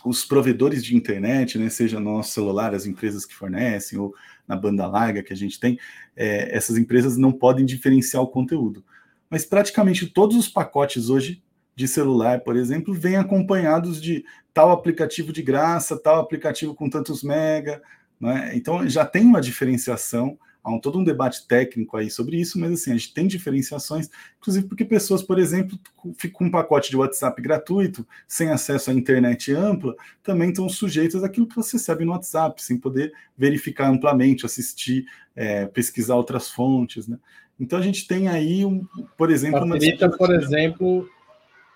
os 0.04 0.24
provedores 0.24 0.84
de 0.84 0.96
internet, 0.96 1.58
né, 1.58 1.68
seja 1.68 2.00
no 2.00 2.16
nosso 2.16 2.32
celular, 2.32 2.74
as 2.74 2.86
empresas 2.86 3.26
que 3.26 3.34
fornecem, 3.34 3.98
ou 3.98 4.14
na 4.46 4.56
banda 4.56 4.86
larga 4.86 5.22
que 5.22 5.32
a 5.32 5.36
gente 5.36 5.60
tem, 5.60 5.78
é, 6.16 6.56
essas 6.56 6.78
empresas 6.78 7.16
não 7.16 7.32
podem 7.32 7.66
diferenciar 7.66 8.22
o 8.22 8.28
conteúdo. 8.28 8.84
Mas 9.30 9.46
praticamente 9.46 10.06
todos 10.06 10.36
os 10.36 10.48
pacotes 10.48 11.08
hoje 11.08 11.42
de 11.76 11.86
celular, 11.86 12.40
por 12.40 12.56
exemplo, 12.56 12.92
vêm 12.92 13.16
acompanhados 13.16 14.02
de 14.02 14.24
tal 14.52 14.70
aplicativo 14.70 15.32
de 15.32 15.40
graça, 15.40 15.96
tal 15.96 16.20
aplicativo 16.20 16.74
com 16.74 16.90
tantos 16.90 17.22
mega, 17.22 17.80
né? 18.20 18.50
Então 18.54 18.86
já 18.88 19.06
tem 19.06 19.24
uma 19.24 19.40
diferenciação, 19.40 20.38
há 20.62 20.70
um, 20.70 20.78
todo 20.78 20.98
um 20.98 21.04
debate 21.04 21.46
técnico 21.46 21.96
aí 21.96 22.10
sobre 22.10 22.38
isso, 22.38 22.58
mas 22.58 22.72
assim, 22.72 22.90
a 22.90 22.94
gente 22.94 23.14
tem 23.14 23.26
diferenciações, 23.26 24.10
inclusive 24.38 24.66
porque 24.66 24.84
pessoas, 24.84 25.22
por 25.22 25.38
exemplo, 25.38 25.78
com 25.96 26.44
um 26.44 26.50
pacote 26.50 26.90
de 26.90 26.96
WhatsApp 26.96 27.40
gratuito, 27.40 28.06
sem 28.28 28.50
acesso 28.50 28.90
à 28.90 28.94
internet 28.94 29.52
ampla, 29.52 29.94
também 30.22 30.50
estão 30.50 30.68
sujeitas 30.68 31.24
àquilo 31.24 31.46
que 31.46 31.56
você 31.56 31.76
recebe 31.76 32.04
no 32.04 32.12
WhatsApp, 32.12 32.62
sem 32.62 32.76
poder 32.76 33.12
verificar 33.38 33.88
amplamente, 33.88 34.44
assistir, 34.44 35.06
é, 35.34 35.66
pesquisar 35.66 36.16
outras 36.16 36.50
fontes, 36.50 37.08
né? 37.08 37.18
Então 37.60 37.78
a 37.78 37.82
gente 37.82 38.08
tem 38.08 38.26
aí, 38.26 38.64
um, 38.64 38.86
por 39.18 39.30
exemplo... 39.30 39.68
Facilita, 39.68 40.08
por 40.08 40.34
exemplo, 40.34 41.08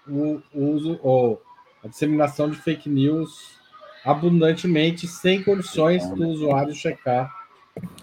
o, 0.08 0.40
uso 0.54 0.98
ou 1.02 1.42
a 1.84 1.88
disseminação 1.88 2.48
de 2.48 2.56
fake 2.56 2.88
news 2.88 3.58
abundantemente, 4.02 5.06
sem 5.06 5.42
condições 5.42 6.08
do 6.10 6.26
usuário 6.26 6.74
checar. 6.74 7.30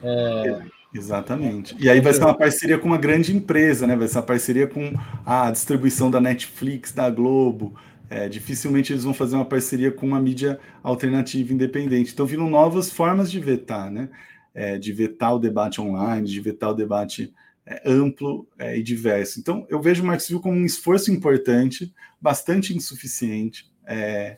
É... 0.03 0.61
Exatamente. 0.93 1.75
E 1.79 1.89
aí 1.89 2.01
vai 2.01 2.13
ser 2.13 2.23
uma 2.23 2.37
parceria 2.37 2.77
com 2.77 2.87
uma 2.87 2.97
grande 2.97 3.35
empresa, 3.35 3.87
né? 3.87 3.95
Vai 3.95 4.07
ser 4.07 4.17
uma 4.17 4.23
parceria 4.23 4.67
com 4.67 4.93
a 5.25 5.49
distribuição 5.49 6.11
da 6.11 6.19
Netflix, 6.19 6.91
da 6.91 7.09
Globo. 7.09 7.75
É, 8.09 8.27
dificilmente 8.27 8.91
eles 8.91 9.05
vão 9.05 9.13
fazer 9.13 9.37
uma 9.37 9.45
parceria 9.45 9.89
com 9.89 10.05
uma 10.05 10.19
mídia 10.19 10.59
alternativa 10.83 11.53
independente. 11.53 12.11
Então 12.11 12.25
viram 12.25 12.49
novas 12.49 12.91
formas 12.91 13.31
de 13.31 13.39
vetar, 13.39 13.89
né? 13.89 14.09
É, 14.53 14.77
de 14.77 14.91
vetar 14.91 15.33
o 15.33 15.39
debate 15.39 15.79
online, 15.79 16.27
de 16.27 16.41
vetar 16.41 16.71
o 16.71 16.75
debate 16.75 17.33
é, 17.65 17.81
amplo 17.85 18.47
é, 18.57 18.77
e 18.77 18.83
diverso. 18.83 19.39
Então 19.39 19.65
eu 19.69 19.81
vejo 19.81 20.03
o 20.03 20.05
Marco 20.05 20.23
Civil 20.23 20.41
como 20.41 20.57
um 20.57 20.65
esforço 20.65 21.11
importante, 21.11 21.93
bastante 22.19 22.75
insuficiente. 22.75 23.71
É, 23.85 24.37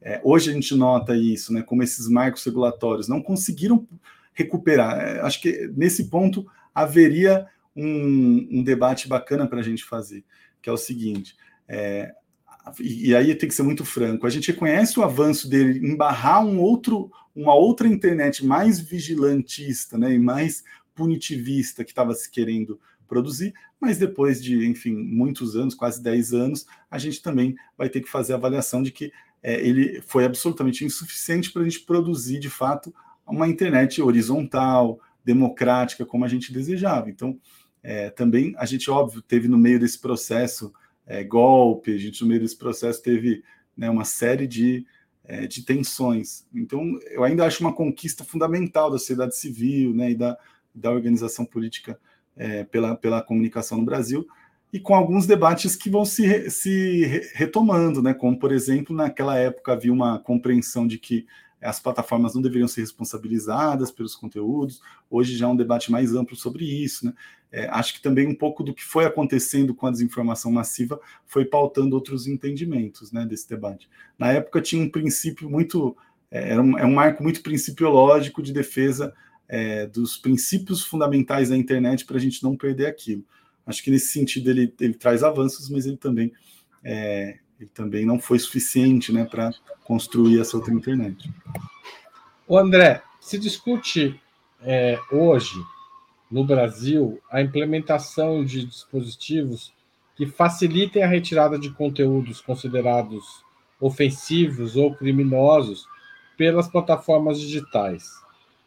é, 0.00 0.20
hoje 0.22 0.50
a 0.50 0.52
gente 0.52 0.74
nota 0.74 1.16
isso, 1.16 1.52
né, 1.52 1.62
como 1.62 1.82
esses 1.82 2.08
marcos 2.08 2.44
regulatórios 2.44 3.08
não 3.08 3.22
conseguiram 3.22 3.86
recuperar. 4.34 4.98
É, 4.98 5.20
acho 5.20 5.40
que 5.40 5.70
nesse 5.74 6.10
ponto 6.10 6.46
haveria 6.74 7.46
um, 7.74 8.48
um 8.50 8.62
debate 8.62 9.08
bacana 9.08 9.46
para 9.46 9.60
a 9.60 9.62
gente 9.62 9.84
fazer, 9.84 10.24
que 10.60 10.68
é 10.68 10.72
o 10.72 10.76
seguinte: 10.76 11.34
é, 11.66 12.12
e, 12.80 13.08
e 13.08 13.16
aí 13.16 13.34
tem 13.34 13.48
que 13.48 13.54
ser 13.54 13.62
muito 13.62 13.84
franco. 13.84 14.26
A 14.26 14.30
gente 14.30 14.50
reconhece 14.50 14.98
o 14.98 15.02
avanço 15.02 15.48
dele 15.48 15.86
em 15.86 15.96
barrar 15.96 16.44
um 16.44 16.60
outro, 16.60 17.10
uma 17.34 17.54
outra 17.54 17.88
internet 17.88 18.44
mais 18.44 18.78
vigilantista, 18.80 19.96
né, 19.96 20.12
e 20.14 20.18
mais 20.18 20.64
punitivista 20.94 21.84
que 21.84 21.90
estava 21.90 22.14
se 22.14 22.30
querendo 22.30 22.80
produzir, 23.06 23.54
mas 23.80 23.98
depois 23.98 24.42
de, 24.42 24.66
enfim, 24.66 24.94
muitos 24.94 25.56
anos, 25.56 25.74
quase 25.74 26.02
10 26.02 26.32
anos, 26.32 26.66
a 26.90 26.98
gente 26.98 27.22
também 27.22 27.54
vai 27.76 27.88
ter 27.88 28.00
que 28.00 28.08
fazer 28.08 28.32
a 28.32 28.36
avaliação 28.36 28.82
de 28.82 28.90
que 28.90 29.12
é, 29.42 29.60
ele 29.60 30.00
foi 30.00 30.24
absolutamente 30.24 30.84
insuficiente 30.84 31.52
para 31.52 31.62
a 31.62 31.64
gente 31.64 31.80
produzir, 31.80 32.38
de 32.38 32.48
fato, 32.48 32.94
uma 33.26 33.48
internet 33.48 34.00
horizontal, 34.00 34.98
democrática, 35.24 36.04
como 36.04 36.24
a 36.24 36.28
gente 36.28 36.52
desejava. 36.52 37.10
Então, 37.10 37.38
é, 37.82 38.10
também 38.10 38.54
a 38.56 38.64
gente, 38.64 38.90
óbvio, 38.90 39.20
teve 39.20 39.48
no 39.48 39.58
meio 39.58 39.78
desse 39.78 39.98
processo 39.98 40.72
é, 41.06 41.22
golpe, 41.22 41.94
a 41.94 41.98
gente 41.98 42.22
no 42.22 42.28
meio 42.28 42.40
desse 42.40 42.56
processo 42.56 43.02
teve 43.02 43.42
né, 43.76 43.90
uma 43.90 44.04
série 44.04 44.46
de, 44.46 44.86
é, 45.24 45.46
de 45.46 45.62
tensões. 45.62 46.46
Então, 46.54 46.98
eu 47.10 47.22
ainda 47.22 47.44
acho 47.44 47.60
uma 47.60 47.74
conquista 47.74 48.24
fundamental 48.24 48.90
da 48.90 48.98
sociedade 48.98 49.36
civil 49.36 49.94
né, 49.94 50.12
e 50.12 50.14
da, 50.14 50.38
da 50.74 50.90
organização 50.90 51.44
política 51.44 51.98
é, 52.36 52.64
pela, 52.64 52.96
pela 52.96 53.22
comunicação 53.22 53.78
no 53.78 53.84
Brasil, 53.84 54.26
e 54.72 54.80
com 54.80 54.92
alguns 54.92 55.24
debates 55.24 55.76
que 55.76 55.88
vão 55.88 56.04
se, 56.04 56.50
se 56.50 57.30
retomando, 57.32 58.02
né? 58.02 58.12
como, 58.12 58.36
por 58.36 58.50
exemplo, 58.50 58.94
naquela 58.94 59.38
época 59.38 59.72
havia 59.72 59.92
uma 59.92 60.18
compreensão 60.18 60.84
de 60.84 60.98
que 60.98 61.26
as 61.62 61.80
plataformas 61.80 62.34
não 62.34 62.42
deveriam 62.42 62.66
ser 62.66 62.80
responsabilizadas 62.80 63.90
pelos 63.90 64.16
conteúdos, 64.16 64.82
hoje 65.08 65.36
já 65.36 65.46
é 65.46 65.48
um 65.48 65.56
debate 65.56 65.92
mais 65.92 66.14
amplo 66.14 66.36
sobre 66.36 66.64
isso. 66.64 67.06
Né? 67.06 67.14
É, 67.52 67.68
acho 67.70 67.94
que 67.94 68.02
também 68.02 68.26
um 68.26 68.34
pouco 68.34 68.64
do 68.64 68.74
que 68.74 68.82
foi 68.82 69.04
acontecendo 69.04 69.74
com 69.74 69.86
a 69.86 69.90
desinformação 69.92 70.50
massiva 70.50 71.00
foi 71.24 71.44
pautando 71.44 71.94
outros 71.94 72.26
entendimentos 72.26 73.12
né, 73.12 73.24
desse 73.24 73.48
debate. 73.48 73.88
Na 74.18 74.32
época 74.32 74.60
tinha 74.60 74.82
um 74.82 74.90
princípio 74.90 75.48
muito, 75.48 75.96
é, 76.30 76.50
era 76.50 76.60
um, 76.60 76.76
é 76.76 76.84
um 76.84 76.94
marco 76.94 77.22
muito 77.22 77.42
principiológico 77.42 78.42
de 78.42 78.52
defesa 78.52 79.14
é, 79.48 79.86
dos 79.86 80.16
princípios 80.16 80.82
fundamentais 80.82 81.50
da 81.50 81.56
internet 81.56 82.04
para 82.04 82.16
a 82.16 82.20
gente 82.20 82.42
não 82.42 82.56
perder 82.56 82.86
aquilo. 82.86 83.24
Acho 83.66 83.82
que 83.82 83.90
nesse 83.90 84.12
sentido 84.12 84.50
ele, 84.50 84.72
ele 84.80 84.94
traz 84.94 85.22
avanços, 85.22 85.68
mas 85.70 85.86
ele 85.86 85.96
também, 85.96 86.32
é, 86.82 87.38
ele 87.58 87.70
também 87.72 88.04
não 88.04 88.18
foi 88.18 88.38
suficiente 88.38 89.12
né, 89.12 89.24
para 89.24 89.52
construir 89.84 90.40
essa 90.40 90.56
outra 90.56 90.72
internet. 90.72 91.30
O 92.46 92.58
André, 92.58 93.02
se 93.20 93.38
discute 93.38 94.20
é, 94.62 94.98
hoje 95.10 95.54
no 96.30 96.44
Brasil 96.44 97.20
a 97.30 97.40
implementação 97.40 98.44
de 98.44 98.66
dispositivos 98.66 99.72
que 100.16 100.26
facilitem 100.26 101.02
a 101.02 101.06
retirada 101.06 101.58
de 101.58 101.70
conteúdos 101.70 102.40
considerados 102.40 103.24
ofensivos 103.80 104.76
ou 104.76 104.94
criminosos 104.94 105.86
pelas 106.36 106.68
plataformas 106.68 107.40
digitais. 107.40 108.04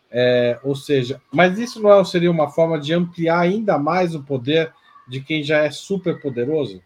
É, 0.09 0.59
ou 0.63 0.75
seja, 0.75 1.21
mas 1.31 1.59
isso 1.59 1.81
não 1.81 1.91
é, 1.91 2.03
seria 2.05 2.31
uma 2.31 2.49
forma 2.49 2.79
de 2.79 2.93
ampliar 2.93 3.39
ainda 3.39 3.77
mais 3.77 4.15
o 4.15 4.23
poder 4.23 4.73
de 5.07 5.21
quem 5.21 5.43
já 5.43 5.59
é 5.59 5.71
super 5.71 6.19
poderoso? 6.21 6.81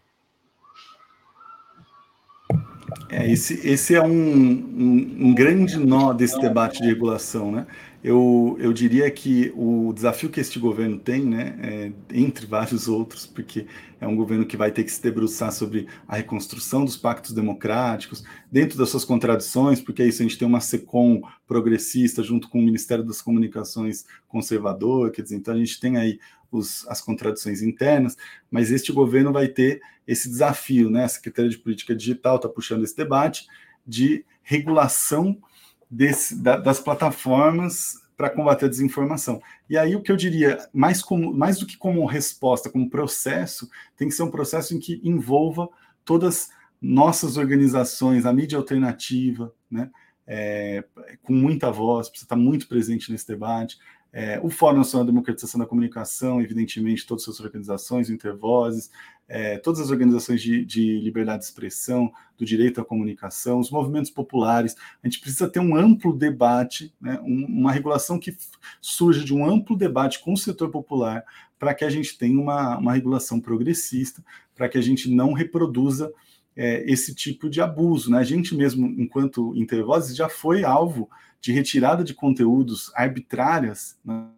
É, 3.08 3.30
esse, 3.30 3.66
esse 3.66 3.94
é 3.94 4.02
um, 4.02 4.10
um, 4.10 5.16
um, 5.20 5.34
grande 5.34 5.76
nó 5.78 6.12
desse 6.12 6.40
debate 6.40 6.80
de 6.80 6.88
regulação, 6.88 7.52
né? 7.52 7.66
Eu, 8.02 8.56
eu 8.58 8.72
diria 8.72 9.08
que 9.10 9.52
o 9.54 9.92
desafio 9.92 10.28
que 10.28 10.40
este 10.40 10.58
governo 10.58 10.98
tem, 10.98 11.24
né, 11.24 11.56
é, 11.62 11.92
entre 12.12 12.46
vários 12.46 12.88
outros, 12.88 13.26
porque 13.26 13.66
é 14.00 14.06
um 14.08 14.16
governo 14.16 14.44
que 14.44 14.56
vai 14.56 14.72
ter 14.72 14.82
que 14.82 14.90
se 14.90 15.00
debruçar 15.00 15.52
sobre 15.52 15.86
a 16.08 16.16
reconstrução 16.16 16.84
dos 16.84 16.96
pactos 16.96 17.32
democráticos, 17.32 18.24
dentro 18.50 18.76
das 18.76 18.88
suas 18.88 19.04
contradições, 19.04 19.80
porque 19.80 20.02
é 20.02 20.08
isso, 20.08 20.20
a 20.20 20.24
gente 20.24 20.36
tem 20.36 20.48
uma 20.48 20.60
SECOM 20.60 21.22
progressista 21.46 22.24
junto 22.24 22.48
com 22.48 22.58
o 22.58 22.62
Ministério 22.62 23.04
das 23.04 23.22
Comunicações 23.22 24.04
conservador, 24.26 25.12
quer 25.12 25.22
dizer, 25.22 25.36
então 25.36 25.54
a 25.54 25.58
gente 25.58 25.78
tem 25.78 25.96
aí 25.96 26.18
os, 26.52 26.86
as 26.86 27.00
contradições 27.00 27.62
internas, 27.62 28.16
mas 28.50 28.70
este 28.70 28.92
governo 28.92 29.32
vai 29.32 29.48
ter 29.48 29.80
esse 30.06 30.28
desafio, 30.28 30.90
né? 30.90 31.04
A 31.04 31.08
Secretaria 31.08 31.50
de 31.50 31.58
Política 31.58 31.96
Digital 31.96 32.36
está 32.36 32.48
puxando 32.48 32.84
esse 32.84 32.96
debate 32.96 33.46
de 33.86 34.24
regulação 34.42 35.38
desse, 35.90 36.40
da, 36.40 36.56
das 36.56 36.78
plataformas 36.78 38.00
para 38.16 38.30
combater 38.30 38.66
a 38.66 38.68
desinformação. 38.68 39.42
E 39.68 39.76
aí 39.76 39.96
o 39.96 40.02
que 40.02 40.12
eu 40.12 40.16
diria, 40.16 40.58
mais, 40.72 41.02
como, 41.02 41.32
mais 41.32 41.58
do 41.58 41.66
que 41.66 41.76
como 41.76 42.04
resposta, 42.06 42.70
como 42.70 42.90
processo, 42.90 43.68
tem 43.96 44.08
que 44.08 44.14
ser 44.14 44.22
um 44.22 44.30
processo 44.30 44.74
em 44.76 44.78
que 44.78 45.00
envolva 45.02 45.68
todas 46.04 46.50
nossas 46.80 47.36
organizações, 47.36 48.26
a 48.26 48.32
mídia 48.32 48.58
alternativa, 48.58 49.52
né, 49.70 49.90
é, 50.26 50.84
com 51.22 51.32
muita 51.32 51.70
voz, 51.70 52.08
precisa 52.08 52.26
estar 52.26 52.36
muito 52.36 52.68
presente 52.68 53.10
nesse 53.10 53.26
debate, 53.26 53.78
é, 54.12 54.38
o 54.42 54.50
Fórum 54.50 54.78
Nacional 54.78 55.06
de 55.06 55.12
Democratização 55.12 55.58
da 55.58 55.66
Comunicação, 55.66 56.42
evidentemente, 56.42 57.06
todas 57.06 57.26
as 57.26 57.40
organizações, 57.40 58.10
Intervozes, 58.10 58.90
é, 59.26 59.56
todas 59.56 59.80
as 59.80 59.90
organizações 59.90 60.42
de, 60.42 60.64
de, 60.66 61.00
liberdade 61.00 61.38
de 61.38 61.44
expressão, 61.46 62.12
do 62.36 62.44
direito 62.44 62.78
à 62.78 62.84
comunicação, 62.84 63.58
os 63.58 63.70
movimentos 63.70 64.10
populares. 64.10 64.76
A 65.02 65.08
gente 65.08 65.18
precisa 65.18 65.48
ter 65.48 65.60
um 65.60 65.74
amplo 65.74 66.14
debate, 66.14 66.92
né, 67.00 67.18
um, 67.22 67.46
uma 67.46 67.72
regulação 67.72 68.18
que 68.18 68.36
surja 68.82 69.24
de 69.24 69.32
um 69.32 69.48
amplo 69.48 69.74
debate 69.74 70.22
com 70.22 70.34
o 70.34 70.36
setor 70.36 70.70
popular, 70.70 71.24
para 71.58 71.72
que 71.72 71.84
a 71.84 71.88
gente 71.88 72.18
tenha 72.18 72.38
uma, 72.38 72.76
uma 72.76 72.92
regulação 72.92 73.40
progressista, 73.40 74.22
para 74.54 74.68
que 74.68 74.76
a 74.76 74.82
gente 74.82 75.08
não 75.08 75.32
reproduza 75.32 76.12
é, 76.54 76.84
esse 76.90 77.14
tipo 77.14 77.48
de 77.48 77.62
abuso. 77.62 78.10
Né? 78.10 78.18
A 78.18 78.24
gente 78.24 78.54
mesmo, 78.54 78.86
enquanto 78.86 79.56
Intervozes, 79.56 80.14
já 80.14 80.28
foi 80.28 80.64
alvo 80.64 81.08
de 81.42 81.52
retirada 81.52 82.04
de 82.04 82.14
conteúdos 82.14 82.92
arbitrárias 82.94 83.98
né, 84.04 84.30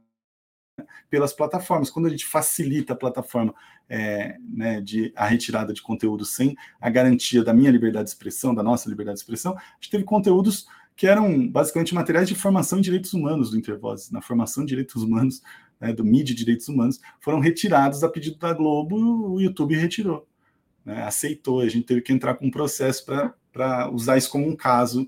pelas 1.11 1.34
plataformas. 1.34 1.90
Quando 1.90 2.07
a 2.07 2.11
gente 2.11 2.24
facilita 2.24 2.94
a 2.94 2.96
plataforma 2.96 3.55
é, 3.88 4.38
né, 4.40 4.80
de 4.80 5.12
a 5.14 5.26
retirada 5.26 5.74
de 5.74 5.82
conteúdo 5.82 6.24
sem 6.24 6.57
a 6.80 6.88
garantia 6.88 7.44
da 7.44 7.52
minha 7.52 7.70
liberdade 7.70 8.07
de 8.07 8.11
expressão, 8.11 8.55
da 8.55 8.62
nossa 8.62 8.88
liberdade 8.88 9.18
de 9.18 9.22
expressão, 9.22 9.57
a 9.57 9.74
gente 9.74 9.90
teve 9.90 10.02
conteúdos 10.02 10.66
que 10.96 11.07
eram 11.07 11.46
basicamente 11.46 11.94
materiais 11.94 12.26
de 12.26 12.34
formação 12.34 12.78
em 12.78 12.82
direitos 12.82 13.12
humanos 13.12 13.50
do 13.50 13.59
Intervozes, 13.59 14.11
na 14.11 14.22
formação 14.22 14.64
de 14.64 14.70
direitos 14.70 15.02
humanos, 15.02 15.42
né, 15.78 15.92
do 15.92 16.05
MIDI 16.05 16.32
Direitos 16.32 16.68
Humanos, 16.68 17.00
foram 17.20 17.38
retirados 17.40 18.02
a 18.02 18.09
pedido 18.09 18.38
da 18.38 18.55
Globo, 18.55 18.96
o 19.34 19.40
YouTube 19.40 19.76
retirou, 19.76 20.26
né, 20.84 21.02
aceitou, 21.02 21.61
a 21.61 21.68
gente 21.68 21.84
teve 21.84 22.00
que 22.00 22.12
entrar 22.12 22.34
com 22.34 22.46
um 22.46 22.50
processo 22.50 23.05
para 23.05 23.34
para 23.55 23.88
usar 23.88 24.18
isso 24.18 24.28
como 24.28 24.48
um 24.48 24.57
caso 24.57 25.07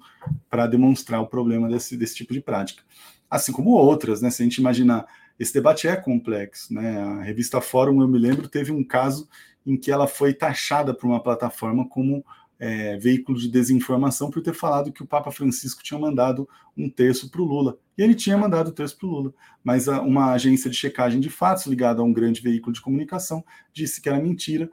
para 0.49 0.69
demonstrar 0.69 1.21
o 1.21 1.27
problema 1.27 1.69
desse, 1.69 1.97
desse 1.97 2.15
tipo 2.15 2.33
de 2.33 2.41
prática. 2.41 2.85
Assim 3.29 3.53
como 3.53 3.71
outras, 3.71 4.23
né? 4.23 4.31
Se 4.31 4.41
a 4.41 4.45
gente 4.45 4.59
imaginar, 4.59 5.05
esse 5.37 5.53
debate 5.53 5.89
é 5.89 5.97
complexo, 5.97 6.73
né? 6.73 6.97
A 7.03 7.23
revista 7.23 7.61
Fórum, 7.61 8.01
eu 8.01 8.07
me 8.07 8.19
lembro, 8.19 8.49
teve 8.49 8.71
um 8.71 8.85
caso 8.85 9.29
em 9.67 9.77
que 9.77 9.91
ela 9.91 10.07
foi 10.07 10.33
taxada 10.33 10.95
por 10.95 11.09
uma 11.09 11.21
plataforma 11.21 11.89
como 11.89 12.25
é, 12.59 12.97
veículo 12.97 13.37
de 13.37 13.49
desinformação 13.49 14.31
por 14.31 14.41
ter 14.41 14.55
falado 14.55 14.93
que 14.93 15.03
o 15.03 15.07
Papa 15.07 15.33
Francisco 15.33 15.83
tinha 15.83 15.99
mandado 15.99 16.49
um 16.77 16.89
terço 16.89 17.29
para 17.29 17.43
o 17.43 17.45
Lula. 17.45 17.77
E 17.99 18.03
ele 18.03 18.15
tinha 18.15 18.39
mandado 18.39 18.69
o 18.69 18.73
terço 18.73 18.97
para 18.97 19.09
o 19.09 19.11
Lula. 19.11 19.35
Mas 19.65 19.89
a, 19.89 20.01
uma 20.01 20.33
agência 20.33 20.71
de 20.71 20.77
checagem 20.77 21.19
de 21.19 21.29
fatos 21.29 21.67
ligada 21.67 22.01
a 22.01 22.05
um 22.05 22.13
grande 22.13 22.41
veículo 22.41 22.73
de 22.73 22.81
comunicação 22.81 23.45
disse 23.73 24.01
que 24.01 24.09
era 24.09 24.21
mentira 24.21 24.71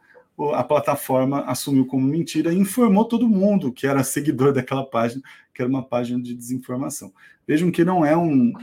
a 0.53 0.63
plataforma 0.63 1.41
assumiu 1.41 1.85
como 1.85 2.07
mentira 2.07 2.51
e 2.51 2.57
informou 2.57 3.05
todo 3.05 3.29
mundo 3.29 3.71
que 3.71 3.85
era 3.85 4.03
seguidor 4.03 4.51
daquela 4.53 4.85
página, 4.85 5.21
que 5.53 5.61
era 5.61 5.69
uma 5.69 5.83
página 5.83 6.21
de 6.21 6.33
desinformação. 6.33 7.13
Vejam 7.47 7.71
que 7.71 7.85
não 7.85 8.05
é 8.05 8.17
um, 8.17 8.53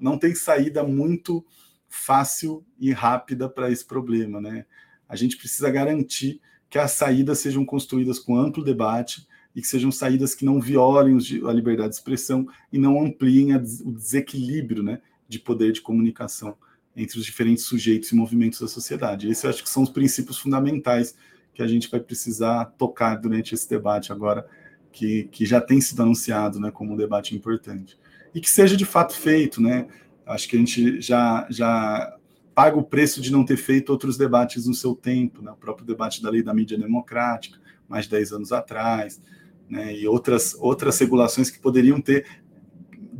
não 0.00 0.18
tem 0.18 0.34
saída 0.34 0.82
muito 0.82 1.44
fácil 1.88 2.64
e 2.78 2.92
rápida 2.92 3.48
para 3.48 3.70
esse 3.70 3.84
problema, 3.84 4.40
né? 4.40 4.64
A 5.08 5.16
gente 5.16 5.36
precisa 5.36 5.70
garantir 5.70 6.40
que 6.70 6.78
as 6.78 6.92
saídas 6.92 7.40
sejam 7.40 7.64
construídas 7.64 8.18
com 8.18 8.36
amplo 8.36 8.64
debate 8.64 9.26
e 9.54 9.60
que 9.60 9.66
sejam 9.66 9.90
saídas 9.90 10.34
que 10.34 10.44
não 10.44 10.60
violem 10.60 11.18
a 11.46 11.52
liberdade 11.52 11.90
de 11.90 11.96
expressão 11.96 12.46
e 12.72 12.78
não 12.78 13.04
ampliem 13.04 13.56
o 13.56 13.92
desequilíbrio, 13.92 14.82
né, 14.82 15.00
de 15.28 15.40
poder 15.40 15.72
de 15.72 15.80
comunicação 15.80 16.56
entre 16.96 17.18
os 17.18 17.24
diferentes 17.24 17.64
sujeitos 17.64 18.10
e 18.10 18.14
movimentos 18.14 18.60
da 18.60 18.68
sociedade. 18.68 19.28
Esses 19.28 19.44
acho 19.44 19.62
que 19.62 19.70
são 19.70 19.82
os 19.82 19.90
princípios 19.90 20.38
fundamentais 20.38 21.14
que 21.54 21.62
a 21.62 21.66
gente 21.66 21.90
vai 21.90 22.00
precisar 22.00 22.64
tocar 22.78 23.16
durante 23.16 23.54
esse 23.54 23.68
debate 23.68 24.12
agora, 24.12 24.46
que, 24.92 25.24
que 25.30 25.46
já 25.46 25.60
tem 25.60 25.80
sido 25.80 26.02
anunciado 26.02 26.58
né, 26.58 26.70
como 26.70 26.94
um 26.94 26.96
debate 26.96 27.34
importante. 27.34 27.98
E 28.34 28.40
que 28.40 28.50
seja 28.50 28.76
de 28.76 28.84
fato 28.84 29.14
feito, 29.14 29.60
né? 29.60 29.86
Acho 30.24 30.48
que 30.48 30.56
a 30.56 30.58
gente 30.58 31.00
já, 31.00 31.46
já 31.50 32.16
paga 32.54 32.76
o 32.76 32.84
preço 32.84 33.20
de 33.20 33.32
não 33.32 33.44
ter 33.44 33.56
feito 33.56 33.90
outros 33.90 34.16
debates 34.16 34.66
no 34.66 34.74
seu 34.74 34.94
tempo, 34.94 35.42
né? 35.42 35.50
o 35.50 35.56
próprio 35.56 35.86
debate 35.86 36.22
da 36.22 36.30
lei 36.30 36.42
da 36.42 36.54
mídia 36.54 36.78
democrática, 36.78 37.58
mais 37.88 38.04
de 38.04 38.10
10 38.12 38.32
anos 38.32 38.52
atrás, 38.52 39.20
né? 39.68 39.96
e 39.96 40.06
outras, 40.06 40.54
outras 40.58 40.98
regulações 40.98 41.50
que 41.50 41.58
poderiam 41.58 42.00
ter 42.00 42.26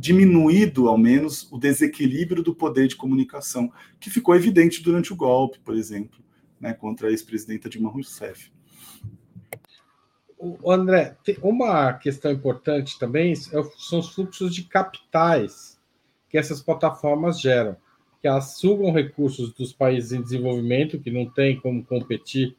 diminuído, 0.01 0.89
ao 0.89 0.97
menos, 0.97 1.47
o 1.51 1.59
desequilíbrio 1.59 2.41
do 2.41 2.55
poder 2.55 2.87
de 2.87 2.95
comunicação, 2.95 3.71
que 3.99 4.09
ficou 4.09 4.35
evidente 4.35 4.81
durante 4.81 5.13
o 5.13 5.15
golpe, 5.15 5.59
por 5.59 5.75
exemplo, 5.75 6.19
né, 6.59 6.73
contra 6.73 7.07
a 7.07 7.11
ex-presidenta 7.11 7.69
Dilma 7.69 7.91
Rousseff. 7.91 8.51
André, 10.65 11.15
uma 11.43 11.93
questão 11.93 12.31
importante 12.31 12.97
também 12.97 13.33
é 13.33 13.35
são 13.77 13.99
os 13.99 14.09
fluxos 14.09 14.55
de 14.55 14.63
capitais 14.63 15.79
que 16.27 16.37
essas 16.37 16.61
plataformas 16.61 17.39
geram. 17.39 17.77
que 18.19 18.27
elas 18.27 18.57
sugam 18.57 18.91
recursos 18.91 19.53
dos 19.53 19.71
países 19.73 20.11
em 20.11 20.21
desenvolvimento, 20.21 20.99
que 20.99 21.11
não 21.11 21.27
tem 21.27 21.59
como 21.59 21.83
competir 21.83 22.55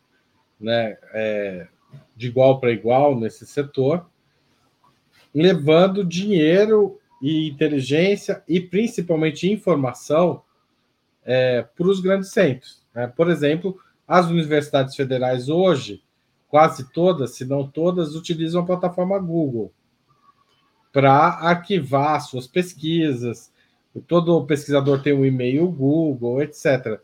né, 0.60 0.96
é, 1.12 1.68
de 2.16 2.28
igual 2.28 2.60
para 2.60 2.72
igual 2.72 3.18
nesse 3.18 3.46
setor, 3.46 4.06
levando 5.34 6.04
dinheiro 6.04 7.00
e 7.22 7.48
inteligência 7.48 8.42
e 8.48 8.60
principalmente 8.60 9.50
informação 9.50 10.42
é, 11.24 11.62
para 11.62 11.86
os 11.86 12.00
grandes 12.00 12.32
centros. 12.32 12.82
Né? 12.92 13.06
Por 13.06 13.30
exemplo, 13.30 13.78
as 14.06 14.26
universidades 14.26 14.96
federais 14.96 15.48
hoje, 15.48 16.02
quase 16.48 16.92
todas, 16.92 17.36
se 17.36 17.44
não 17.44 17.66
todas, 17.66 18.16
utilizam 18.16 18.62
a 18.62 18.66
plataforma 18.66 19.18
Google 19.18 19.72
para 20.92 21.12
arquivar 21.12 22.20
suas 22.20 22.46
pesquisas. 22.46 23.50
Todo 24.06 24.44
pesquisador 24.44 25.00
tem 25.02 25.12
um 25.12 25.24
e-mail 25.24 25.70
Google, 25.70 26.42
etc. 26.42 27.00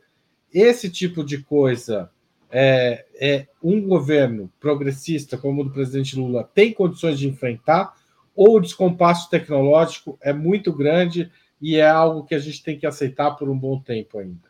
Esse 0.53 0.91
tipo 0.91 1.25
de 1.25 1.39
coisa 1.39 2.11
é, 2.51 3.05
é, 3.15 3.47
um 3.63 3.87
governo 3.87 4.51
progressista 4.59 5.37
como 5.37 5.63
o 5.63 5.65
do 5.65 5.71
presidente 5.71 6.19
Lula 6.19 6.49
tem 6.55 6.73
condições 6.73 7.19
de 7.19 7.29
enfrentar, 7.29 7.95
ou 8.39 8.59
o 8.59 8.61
descompasso 8.61 9.29
tecnológico 9.29 10.17
é 10.23 10.33
muito 10.33 10.73
grande 10.73 11.29
e 11.61 11.75
é 11.75 11.89
algo 11.89 12.23
que 12.23 12.37
a 12.37 12.39
gente 12.39 12.63
tem 12.63 12.79
que 12.79 12.87
aceitar 12.87 13.33
por 13.33 13.51
um 13.51 13.59
bom 13.59 13.81
tempo 13.81 14.17
ainda? 14.17 14.49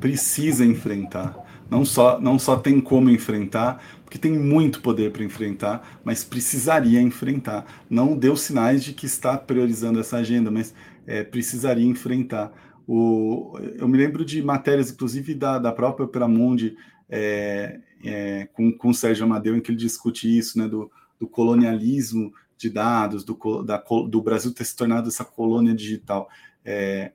Precisa 0.00 0.64
enfrentar. 0.64 1.36
Não 1.68 1.84
só, 1.84 2.18
não 2.18 2.38
só 2.38 2.56
tem 2.56 2.80
como 2.80 3.10
enfrentar, 3.10 3.84
porque 4.02 4.16
tem 4.16 4.32
muito 4.32 4.80
poder 4.80 5.12
para 5.12 5.22
enfrentar, 5.22 6.00
mas 6.02 6.24
precisaria 6.24 6.98
enfrentar. 6.98 7.66
Não 7.90 8.16
deu 8.16 8.34
sinais 8.34 8.82
de 8.82 8.94
que 8.94 9.04
está 9.04 9.36
priorizando 9.36 10.00
essa 10.00 10.16
agenda, 10.16 10.50
mas 10.50 10.74
é, 11.06 11.22
precisaria 11.22 11.84
enfrentar. 11.84 12.50
O, 12.88 13.58
eu 13.78 13.86
me 13.86 13.98
lembro 13.98 14.24
de 14.24 14.42
matérias, 14.42 14.90
inclusive 14.90 15.34
da, 15.34 15.58
da 15.58 15.70
própria 15.70 16.06
Operamundi, 16.06 16.74
é, 17.10 17.78
é, 18.02 18.48
com, 18.54 18.72
com 18.72 18.88
o 18.88 18.94
Sérgio 18.94 19.26
Amadeu, 19.26 19.54
em 19.54 19.60
que 19.60 19.70
ele 19.70 19.76
discute 19.76 20.38
isso, 20.38 20.58
né, 20.58 20.66
do, 20.66 20.90
do 21.20 21.26
colonialismo 21.26 22.32
de 22.56 22.70
dados, 22.70 23.24
do, 23.24 23.62
da, 23.62 23.82
do 24.08 24.22
Brasil 24.22 24.52
ter 24.52 24.64
se 24.64 24.76
tornado 24.76 25.08
essa 25.08 25.24
colônia 25.24 25.74
digital. 25.74 26.28
É, 26.64 27.12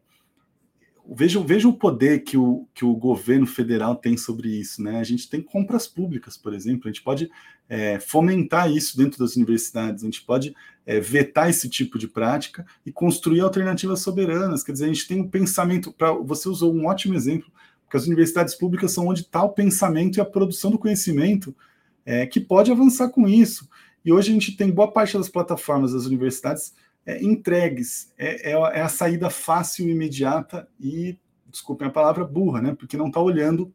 veja, 1.14 1.68
o 1.68 1.74
poder 1.74 2.20
que 2.20 2.38
o, 2.38 2.68
que 2.74 2.86
o 2.86 2.96
governo 2.96 3.46
federal 3.46 3.96
tem 3.96 4.16
sobre 4.16 4.50
isso. 4.50 4.82
Né? 4.82 5.00
A 5.00 5.04
gente 5.04 5.30
tem 5.30 5.42
compras 5.42 5.88
públicas, 5.88 6.38
por 6.38 6.54
exemplo, 6.54 6.84
a 6.86 6.92
gente 6.92 7.04
pode 7.04 7.30
é, 7.68 8.00
fomentar 8.00 8.72
isso 8.72 8.98
dentro 8.98 9.20
das 9.20 9.36
universidades, 9.36 10.04
a 10.04 10.06
gente 10.06 10.24
pode 10.24 10.56
é, 10.86 11.00
vetar 11.00 11.50
esse 11.50 11.70
tipo 11.70 11.98
de 11.98 12.08
prática 12.08 12.66
e 12.86 12.92
construir 12.92 13.42
alternativas 13.42 14.02
soberanas. 14.02 14.64
Quer 14.64 14.74
dizer, 14.74 14.86
a 14.86 14.94
gente 14.94 15.08
tem 15.08 15.22
um 15.22 15.28
pensamento. 15.28 15.92
Pra, 15.92 16.12
você 16.12 16.50
usou 16.50 16.74
um 16.74 16.86
ótimo 16.86 17.14
exemplo, 17.14 17.52
porque 17.84 17.98
as 17.98 18.06
universidades 18.06 18.56
públicas 18.56 18.92
são 18.92 19.08
onde 19.08 19.22
está 19.22 19.44
o 19.44 19.54
pensamento 19.54 20.18
e 20.18 20.22
a 20.22 20.26
produção 20.26 20.72
do 20.72 20.80
conhecimento 20.80 21.56
é, 22.06 22.26
que 22.26 22.40
pode 22.40 22.72
avançar 22.72 23.10
com 23.10 23.28
isso. 23.28 23.68
E 24.04 24.12
hoje 24.12 24.32
a 24.32 24.34
gente 24.34 24.56
tem 24.56 24.72
boa 24.72 24.92
parte 24.92 25.18
das 25.18 25.30
plataformas 25.30 25.94
das 25.94 26.06
universidades 26.06 26.74
é, 27.06 27.24
entregues. 27.24 28.12
É, 28.18 28.52
é, 28.52 28.54
é, 28.54 28.82
a 28.82 28.90
saída 28.90 29.30
fácil, 29.30 29.90
imediata 29.90 30.68
e, 30.80 31.18
desculpem 31.50 31.88
a 31.88 31.92
palavra, 31.92 32.26
burra, 32.26 32.62
né? 32.62 32.76
Porque 32.76 32.98
não 32.98 33.08
está 33.08 33.20
olhando 33.20 33.74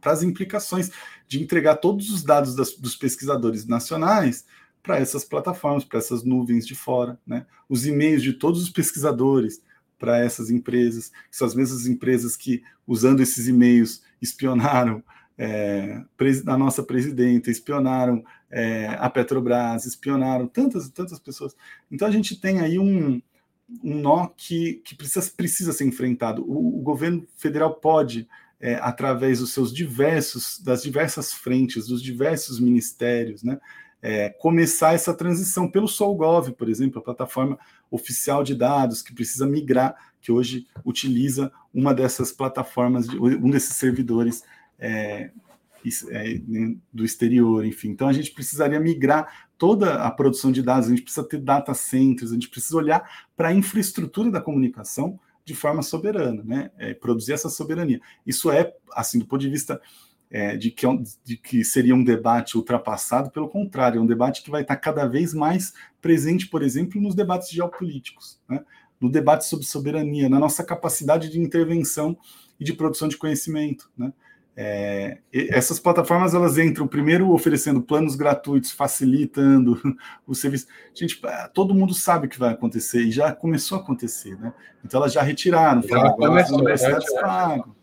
para 0.00 0.12
as 0.12 0.22
implicações 0.22 0.90
de 1.26 1.42
entregar 1.42 1.76
todos 1.76 2.10
os 2.10 2.22
dados 2.22 2.54
das, 2.54 2.76
dos 2.76 2.96
pesquisadores 2.96 3.66
nacionais 3.66 4.44
para 4.82 4.98
essas 4.98 5.24
plataformas, 5.24 5.84
para 5.84 5.98
essas 5.98 6.22
nuvens 6.22 6.66
de 6.66 6.74
fora, 6.74 7.18
né? 7.26 7.46
Os 7.68 7.86
e-mails 7.86 8.22
de 8.22 8.34
todos 8.34 8.62
os 8.62 8.70
pesquisadores 8.70 9.62
para 9.98 10.18
essas 10.18 10.50
empresas, 10.50 11.08
que 11.08 11.36
são 11.36 11.46
as 11.46 11.54
mesmas 11.54 11.86
empresas 11.86 12.36
que, 12.36 12.62
usando 12.86 13.20
esses 13.20 13.48
e-mails, 13.48 14.02
espionaram 14.20 15.02
é, 15.38 16.02
a 16.46 16.58
nossa 16.58 16.82
presidenta, 16.82 17.50
espionaram 17.50 18.24
é, 18.54 18.86
a 19.00 19.10
Petrobras, 19.10 19.84
espionaram 19.84 20.46
tantas 20.46 20.86
e 20.86 20.92
tantas 20.92 21.18
pessoas. 21.18 21.56
Então 21.90 22.06
a 22.06 22.10
gente 22.10 22.40
tem 22.40 22.60
aí 22.60 22.78
um, 22.78 23.20
um 23.82 23.94
nó 23.96 24.28
que, 24.28 24.74
que 24.84 24.94
precisa, 24.94 25.28
precisa 25.36 25.72
ser 25.72 25.84
enfrentado. 25.84 26.44
O, 26.48 26.78
o 26.78 26.80
governo 26.80 27.26
federal 27.36 27.74
pode, 27.74 28.28
é, 28.60 28.76
através 28.76 29.40
dos 29.40 29.52
seus 29.52 29.74
diversos, 29.74 30.60
das 30.60 30.84
diversas 30.84 31.32
frentes, 31.32 31.88
dos 31.88 32.00
diversos 32.00 32.60
ministérios, 32.60 33.42
né, 33.42 33.58
é, 34.00 34.28
começar 34.28 34.94
essa 34.94 35.12
transição 35.12 35.68
pelo 35.68 35.88
SolGov, 35.88 36.52
por 36.52 36.68
exemplo, 36.68 37.00
a 37.00 37.04
plataforma 37.04 37.58
oficial 37.90 38.44
de 38.44 38.54
dados 38.54 39.02
que 39.02 39.12
precisa 39.12 39.46
migrar, 39.46 39.96
que 40.20 40.30
hoje 40.30 40.68
utiliza 40.84 41.50
uma 41.72 41.92
dessas 41.92 42.30
plataformas, 42.30 43.08
um 43.08 43.50
desses 43.50 43.74
servidores 43.74 44.44
é, 44.78 45.30
do 46.92 47.04
exterior, 47.04 47.64
enfim. 47.64 47.90
Então 47.90 48.08
a 48.08 48.12
gente 48.12 48.30
precisaria 48.30 48.80
migrar 48.80 49.48
toda 49.58 49.94
a 50.02 50.10
produção 50.10 50.50
de 50.50 50.62
dados, 50.62 50.88
a 50.88 50.90
gente 50.90 51.02
precisa 51.02 51.26
ter 51.26 51.38
data 51.38 51.74
centers, 51.74 52.30
a 52.30 52.34
gente 52.34 52.48
precisa 52.48 52.76
olhar 52.76 53.26
para 53.36 53.48
a 53.48 53.54
infraestrutura 53.54 54.30
da 54.30 54.40
comunicação 54.40 55.18
de 55.44 55.54
forma 55.54 55.82
soberana, 55.82 56.42
né? 56.44 56.70
É, 56.78 56.94
produzir 56.94 57.32
essa 57.32 57.50
soberania. 57.50 58.00
Isso 58.26 58.50
é, 58.50 58.72
assim, 58.92 59.18
do 59.18 59.26
ponto 59.26 59.40
de 59.40 59.50
vista 59.50 59.80
é, 60.30 60.56
de, 60.56 60.70
que, 60.70 60.86
é 60.86 60.90
de 61.22 61.36
que 61.36 61.64
seria 61.64 61.94
um 61.94 62.02
debate 62.02 62.56
ultrapassado, 62.56 63.30
pelo 63.30 63.48
contrário, 63.48 63.98
é 63.98 64.02
um 64.02 64.06
debate 64.06 64.42
que 64.42 64.50
vai 64.50 64.62
estar 64.62 64.76
cada 64.76 65.06
vez 65.06 65.34
mais 65.34 65.74
presente, 66.00 66.48
por 66.48 66.62
exemplo, 66.62 67.00
nos 67.00 67.14
debates 67.14 67.50
geopolíticos, 67.50 68.40
né? 68.48 68.64
no 69.00 69.10
debate 69.10 69.44
sobre 69.44 69.66
soberania, 69.66 70.28
na 70.28 70.38
nossa 70.40 70.64
capacidade 70.64 71.30
de 71.30 71.38
intervenção 71.38 72.16
e 72.58 72.64
de 72.64 72.72
produção 72.72 73.06
de 73.06 73.16
conhecimento, 73.16 73.90
né? 73.96 74.12
É, 74.56 75.18
essas 75.32 75.80
plataformas 75.80 76.32
elas 76.32 76.58
entram 76.58 76.86
primeiro 76.86 77.32
oferecendo 77.32 77.82
planos 77.82 78.14
gratuitos, 78.14 78.70
facilitando 78.70 79.80
o 80.26 80.34
serviço. 80.34 80.66
Gente, 80.94 81.20
todo 81.52 81.74
mundo 81.74 81.92
sabe 81.92 82.26
o 82.26 82.30
que 82.30 82.38
vai 82.38 82.52
acontecer 82.52 83.02
e 83.02 83.10
já 83.10 83.32
começou 83.32 83.78
a 83.78 83.80
acontecer, 83.80 84.38
né? 84.38 84.52
Então 84.84 85.00
elas 85.00 85.12
já 85.12 85.22
retiraram, 85.22 85.82
falaram, 85.82 86.10
agora 86.10 86.42
as 86.42 86.50
universidades 86.50 87.12
pagam. 87.14 87.74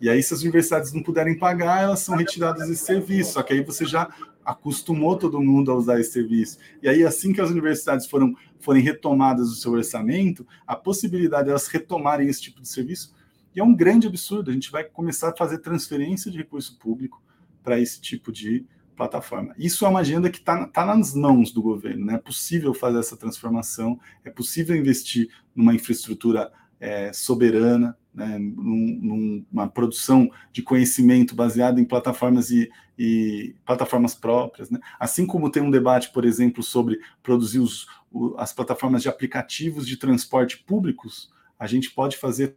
E 0.00 0.08
aí, 0.08 0.22
se 0.22 0.32
as 0.32 0.42
universidades 0.42 0.92
não 0.92 1.02
puderem 1.02 1.36
pagar, 1.36 1.82
elas 1.82 1.98
são 2.00 2.16
retiradas 2.16 2.68
desse 2.68 2.84
serviço. 2.84 3.32
Só 3.32 3.42
que 3.42 3.52
aí 3.52 3.62
você 3.62 3.84
já 3.84 4.08
acostumou 4.44 5.16
todo 5.16 5.40
mundo 5.40 5.70
a 5.70 5.74
usar 5.74 6.00
esse 6.00 6.12
serviço. 6.12 6.56
E 6.82 6.88
aí, 6.88 7.04
assim 7.04 7.32
que 7.32 7.40
as 7.40 7.50
universidades 7.50 8.06
foram, 8.06 8.34
forem 8.60 8.82
retomadas 8.82 9.48
do 9.48 9.56
seu 9.56 9.72
orçamento, 9.72 10.46
a 10.66 10.76
possibilidade 10.76 11.44
de 11.44 11.50
elas 11.50 11.66
retomarem 11.66 12.28
esse 12.28 12.40
tipo 12.40 12.62
de 12.62 12.68
serviço 12.68 13.12
e 13.58 13.60
é 13.60 13.64
um 13.64 13.74
grande 13.74 14.06
absurdo. 14.06 14.50
A 14.50 14.54
gente 14.54 14.70
vai 14.70 14.84
começar 14.84 15.30
a 15.30 15.36
fazer 15.36 15.58
transferência 15.58 16.30
de 16.30 16.38
recurso 16.38 16.78
público 16.78 17.20
para 17.62 17.80
esse 17.80 18.00
tipo 18.00 18.30
de 18.30 18.64
plataforma. 18.96 19.52
Isso 19.58 19.84
é 19.84 19.88
uma 19.88 19.98
agenda 19.98 20.30
que 20.30 20.38
está 20.38 20.66
tá 20.68 20.86
nas 20.86 21.12
mãos 21.12 21.50
do 21.50 21.60
governo. 21.60 22.06
Né? 22.06 22.14
É 22.14 22.18
possível 22.18 22.72
fazer 22.72 23.00
essa 23.00 23.16
transformação, 23.16 23.98
é 24.24 24.30
possível 24.30 24.76
investir 24.76 25.28
numa 25.56 25.74
infraestrutura 25.74 26.52
é, 26.78 27.12
soberana, 27.12 27.96
né? 28.14 28.38
Num, 28.38 29.44
numa 29.50 29.68
produção 29.68 30.30
de 30.52 30.62
conhecimento 30.62 31.34
baseada 31.34 31.80
em 31.80 31.84
plataformas 31.84 32.50
e, 32.50 32.70
e 32.96 33.56
plataformas 33.66 34.14
próprias. 34.14 34.70
Né? 34.70 34.78
Assim 35.00 35.26
como 35.26 35.50
tem 35.50 35.62
um 35.62 35.70
debate, 35.70 36.12
por 36.12 36.24
exemplo, 36.24 36.62
sobre 36.62 37.00
produzir 37.24 37.58
os, 37.58 37.86
o, 38.10 38.36
as 38.38 38.52
plataformas 38.52 39.02
de 39.02 39.08
aplicativos 39.08 39.86
de 39.86 39.96
transporte 39.96 40.58
públicos, 40.58 41.32
a 41.58 41.66
gente 41.66 41.90
pode 41.90 42.16
fazer 42.16 42.56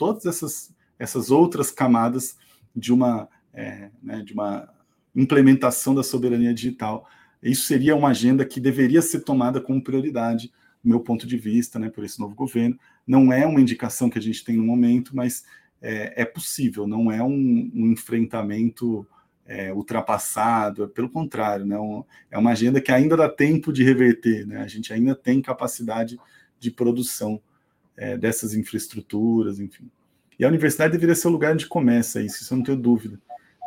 todas 0.00 0.24
essas, 0.24 0.74
essas 0.98 1.30
outras 1.30 1.70
camadas 1.70 2.34
de 2.74 2.90
uma, 2.90 3.28
é, 3.52 3.90
né, 4.02 4.22
de 4.22 4.32
uma 4.32 4.66
implementação 5.14 5.94
da 5.94 6.02
soberania 6.02 6.54
digital. 6.54 7.06
Isso 7.42 7.66
seria 7.66 7.94
uma 7.94 8.08
agenda 8.08 8.46
que 8.46 8.58
deveria 8.58 9.02
ser 9.02 9.20
tomada 9.20 9.60
como 9.60 9.84
prioridade, 9.84 10.50
do 10.82 10.88
meu 10.88 11.00
ponto 11.00 11.26
de 11.26 11.36
vista, 11.36 11.78
né, 11.78 11.90
por 11.90 12.02
esse 12.02 12.18
novo 12.18 12.34
governo. 12.34 12.78
Não 13.06 13.30
é 13.30 13.44
uma 13.44 13.60
indicação 13.60 14.08
que 14.08 14.18
a 14.18 14.22
gente 14.22 14.42
tem 14.42 14.56
no 14.56 14.64
momento, 14.64 15.14
mas 15.14 15.44
é, 15.82 16.22
é 16.22 16.24
possível, 16.24 16.86
não 16.86 17.12
é 17.12 17.22
um, 17.22 17.70
um 17.74 17.92
enfrentamento 17.92 19.06
é, 19.44 19.70
ultrapassado, 19.74 20.88
pelo 20.88 21.10
contrário, 21.10 21.66
né, 21.66 21.78
um, 21.78 22.02
é 22.30 22.38
uma 22.38 22.52
agenda 22.52 22.80
que 22.80 22.90
ainda 22.90 23.18
dá 23.18 23.28
tempo 23.28 23.70
de 23.70 23.84
reverter, 23.84 24.46
né, 24.46 24.62
a 24.62 24.66
gente 24.66 24.94
ainda 24.94 25.14
tem 25.14 25.42
capacidade 25.42 26.18
de 26.58 26.70
produção 26.70 27.42
é, 28.00 28.16
dessas 28.16 28.54
infraestruturas, 28.54 29.60
enfim. 29.60 29.90
E 30.38 30.44
a 30.44 30.48
universidade 30.48 30.92
deveria 30.92 31.14
ser 31.14 31.28
o 31.28 31.30
lugar 31.30 31.52
onde 31.52 31.66
começa 31.66 32.22
isso, 32.22 32.42
isso 32.42 32.54
eu 32.54 32.56
não 32.56 32.64
tenho 32.64 32.78
dúvida. 32.78 33.20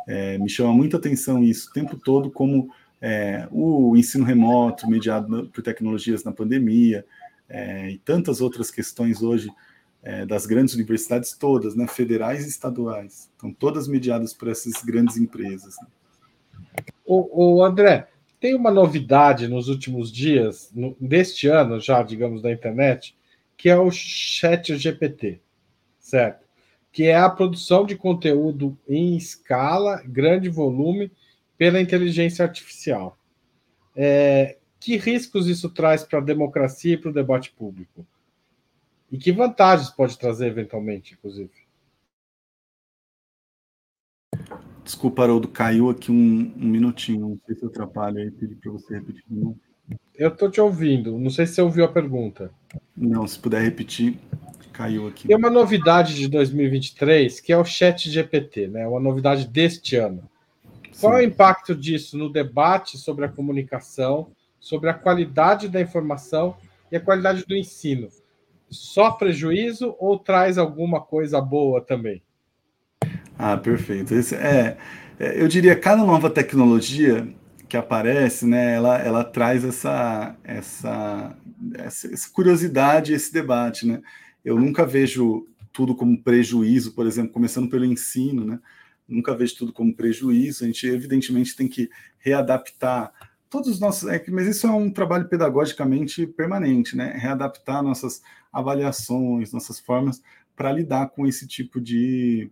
É, 0.08 0.36
me 0.38 0.50
chama 0.50 0.72
muita 0.72 0.96
atenção 0.96 1.42
isso 1.42 1.70
o 1.70 1.72
tempo 1.72 1.96
todo, 1.96 2.30
como 2.32 2.68
é, 3.00 3.46
o 3.52 3.96
ensino 3.96 4.24
remoto, 4.24 4.90
mediado 4.90 5.48
por 5.50 5.62
tecnologias 5.62 6.24
na 6.24 6.32
pandemia, 6.32 7.06
é, 7.48 7.92
e 7.92 7.98
tantas 7.98 8.40
outras 8.40 8.72
questões 8.72 9.22
hoje 9.22 9.48
é, 10.02 10.26
das 10.26 10.46
grandes 10.46 10.74
universidades 10.74 11.32
todas, 11.32 11.76
né, 11.76 11.86
federais 11.86 12.44
e 12.44 12.48
estaduais, 12.48 13.30
estão 13.32 13.52
todas 13.52 13.86
mediadas 13.86 14.34
por 14.34 14.48
essas 14.48 14.82
grandes 14.82 15.16
empresas. 15.16 15.76
Né? 15.80 15.86
O, 17.04 17.58
o, 17.58 17.64
André, 17.64 18.08
tem 18.40 18.52
uma 18.54 18.72
novidade 18.72 19.46
nos 19.46 19.68
últimos 19.68 20.10
dias, 20.10 20.72
no, 20.74 20.96
deste 21.00 21.46
ano 21.46 21.78
já, 21.80 22.02
digamos, 22.02 22.42
da 22.42 22.52
internet, 22.52 23.16
que 23.64 23.70
é 23.70 23.78
o 23.78 23.90
Chat 23.90 24.76
GPT. 24.76 25.40
Certo. 25.98 26.46
Que 26.92 27.04
é 27.04 27.16
a 27.16 27.30
produção 27.30 27.86
de 27.86 27.96
conteúdo 27.96 28.76
em 28.86 29.16
escala, 29.16 30.02
grande 30.04 30.50
volume, 30.50 31.10
pela 31.56 31.80
inteligência 31.80 32.44
artificial. 32.44 33.16
É, 33.96 34.58
que 34.78 34.98
riscos 34.98 35.48
isso 35.48 35.70
traz 35.70 36.04
para 36.04 36.18
a 36.18 36.22
democracia 36.22 36.92
e 36.92 36.98
para 36.98 37.08
o 37.08 37.14
debate 37.14 37.52
público? 37.52 38.06
E 39.10 39.16
que 39.16 39.32
vantagens 39.32 39.88
pode 39.88 40.18
trazer, 40.18 40.48
eventualmente, 40.48 41.14
inclusive? 41.14 41.50
Desculpa, 44.84 45.22
Haroldo, 45.22 45.48
caiu 45.48 45.88
aqui 45.88 46.12
um, 46.12 46.52
um 46.54 46.66
minutinho. 46.66 47.30
Não 47.30 47.40
sei 47.46 47.54
se 47.56 47.62
eu 47.62 47.70
atrapalho 47.70 48.18
aí, 48.18 48.30
pedi 48.30 48.56
para 48.56 48.72
você 48.72 48.96
repetir. 48.96 49.24
Eu 50.14 50.28
estou 50.28 50.50
te 50.50 50.60
ouvindo. 50.60 51.18
Não 51.18 51.30
sei 51.30 51.46
se 51.46 51.54
você 51.54 51.62
ouviu 51.62 51.86
a 51.86 51.88
pergunta. 51.88 52.52
Não, 52.96 53.26
se 53.26 53.38
puder 53.38 53.62
repetir, 53.62 54.18
caiu 54.72 55.08
aqui. 55.08 55.28
Tem 55.28 55.36
uma 55.36 55.50
novidade 55.50 56.14
de 56.14 56.28
2023 56.28 57.40
que 57.40 57.52
é 57.52 57.56
o 57.56 57.64
Chat 57.64 58.10
GPT, 58.10 58.68
né? 58.68 58.86
Uma 58.86 59.00
novidade 59.00 59.46
deste 59.48 59.96
ano. 59.96 60.28
Qual 61.00 61.18
é 61.18 61.22
o 61.22 61.24
impacto 61.24 61.74
disso 61.74 62.16
no 62.16 62.30
debate 62.30 62.98
sobre 62.98 63.24
a 63.24 63.28
comunicação, 63.28 64.28
sobre 64.60 64.90
a 64.90 64.94
qualidade 64.94 65.68
da 65.68 65.80
informação 65.80 66.56
e 66.90 66.96
a 66.96 67.00
qualidade 67.00 67.44
do 67.46 67.56
ensino? 67.56 68.08
Só 68.70 69.10
prejuízo 69.10 69.94
ou 69.98 70.18
traz 70.18 70.56
alguma 70.56 71.00
coisa 71.00 71.40
boa 71.40 71.80
também? 71.80 72.22
Ah, 73.38 73.56
perfeito. 73.56 74.14
Esse 74.14 74.36
é, 74.36 74.76
é, 75.18 75.40
eu 75.40 75.48
diria 75.48 75.76
cada 75.76 76.04
nova 76.04 76.30
tecnologia 76.30 77.26
que 77.74 77.78
aparece, 77.78 78.46
né, 78.46 78.76
ela, 78.76 78.98
ela 78.98 79.24
traz 79.24 79.64
essa, 79.64 80.36
essa, 80.44 81.36
essa, 81.74 82.30
curiosidade, 82.30 83.12
esse 83.12 83.32
debate, 83.32 83.84
né? 83.84 84.00
Eu 84.44 84.56
nunca 84.60 84.86
vejo 84.86 85.48
tudo 85.72 85.92
como 85.96 86.22
prejuízo, 86.22 86.94
por 86.94 87.04
exemplo, 87.04 87.32
começando 87.32 87.68
pelo 87.68 87.84
ensino, 87.84 88.44
né? 88.44 88.60
Nunca 89.08 89.34
vejo 89.34 89.56
tudo 89.56 89.72
como 89.72 89.92
prejuízo. 89.92 90.62
A 90.62 90.68
gente 90.68 90.86
evidentemente 90.86 91.56
tem 91.56 91.66
que 91.66 91.90
readaptar 92.18 93.12
todos 93.50 93.68
os 93.68 93.80
nossos, 93.80 94.08
é, 94.08 94.24
mas 94.28 94.46
isso 94.46 94.68
é 94.68 94.70
um 94.70 94.88
trabalho 94.88 95.28
pedagogicamente 95.28 96.28
permanente, 96.28 96.96
né? 96.96 97.12
Readaptar 97.16 97.82
nossas 97.82 98.22
avaliações, 98.52 99.50
nossas 99.50 99.80
formas 99.80 100.22
para 100.54 100.70
lidar 100.70 101.08
com 101.08 101.26
esse 101.26 101.44
tipo 101.48 101.80
de, 101.80 102.48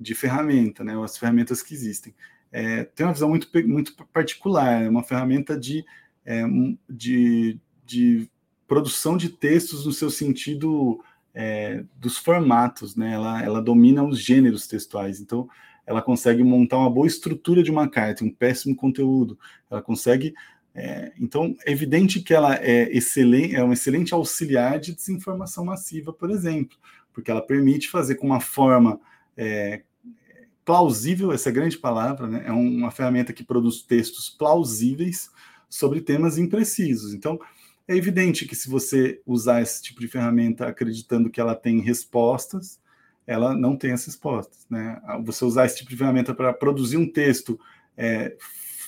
de 0.00 0.14
ferramenta, 0.14 0.82
né? 0.82 0.98
As 1.04 1.18
ferramentas 1.18 1.60
que 1.60 1.74
existem. 1.74 2.14
É, 2.52 2.84
tem 2.84 3.06
uma 3.06 3.12
visão 3.12 3.30
muito, 3.30 3.48
muito 3.66 3.94
particular, 4.12 4.82
é 4.82 4.88
uma 4.88 5.02
ferramenta 5.02 5.58
de, 5.58 5.84
é, 6.24 6.44
de, 6.88 7.58
de 7.84 8.28
produção 8.68 9.16
de 9.16 9.30
textos 9.30 9.86
no 9.86 9.92
seu 9.92 10.10
sentido 10.10 11.02
é, 11.34 11.82
dos 11.96 12.18
formatos, 12.18 12.94
né? 12.94 13.14
Ela, 13.14 13.42
ela 13.42 13.62
domina 13.62 14.04
os 14.04 14.20
gêneros 14.20 14.66
textuais, 14.66 15.18
então 15.18 15.48
ela 15.86 16.02
consegue 16.02 16.44
montar 16.44 16.78
uma 16.78 16.90
boa 16.90 17.06
estrutura 17.06 17.62
de 17.62 17.70
uma 17.70 17.88
carta, 17.88 18.24
um 18.24 18.30
péssimo 18.30 18.76
conteúdo, 18.76 19.38
ela 19.70 19.82
consegue 19.82 20.34
é, 20.74 21.12
então, 21.18 21.54
é 21.66 21.72
evidente 21.72 22.20
que 22.20 22.32
ela 22.32 22.54
é, 22.56 22.90
excelente, 22.96 23.54
é 23.54 23.62
um 23.62 23.72
excelente 23.72 24.14
auxiliar 24.14 24.78
de 24.80 24.94
desinformação 24.94 25.64
massiva, 25.64 26.12
por 26.12 26.30
exemplo, 26.30 26.76
porque 27.12 27.30
ela 27.30 27.42
permite 27.42 27.90
fazer 27.90 28.14
com 28.14 28.26
uma 28.26 28.40
forma 28.40 28.98
é, 29.36 29.82
plausível, 30.64 31.32
essa 31.32 31.48
é 31.48 31.52
grande 31.52 31.78
palavra, 31.78 32.26
né? 32.26 32.44
é 32.46 32.52
uma 32.52 32.90
ferramenta 32.90 33.32
que 33.32 33.44
produz 33.44 33.82
textos 33.82 34.30
plausíveis 34.30 35.30
sobre 35.68 36.00
temas 36.00 36.38
imprecisos. 36.38 37.14
Então, 37.14 37.40
é 37.88 37.96
evidente 37.96 38.46
que 38.46 38.54
se 38.54 38.68
você 38.68 39.20
usar 39.26 39.60
esse 39.60 39.82
tipo 39.82 40.00
de 40.00 40.08
ferramenta 40.08 40.66
acreditando 40.66 41.30
que 41.30 41.40
ela 41.40 41.54
tem 41.54 41.80
respostas, 41.80 42.80
ela 43.26 43.54
não 43.54 43.76
tem 43.76 43.92
as 43.92 44.04
respostas. 44.04 44.66
Né? 44.70 45.00
Você 45.24 45.44
usar 45.44 45.66
esse 45.66 45.78
tipo 45.78 45.90
de 45.90 45.96
ferramenta 45.96 46.34
para 46.34 46.52
produzir 46.52 46.96
um 46.96 47.10
texto 47.10 47.58
é, 47.96 48.36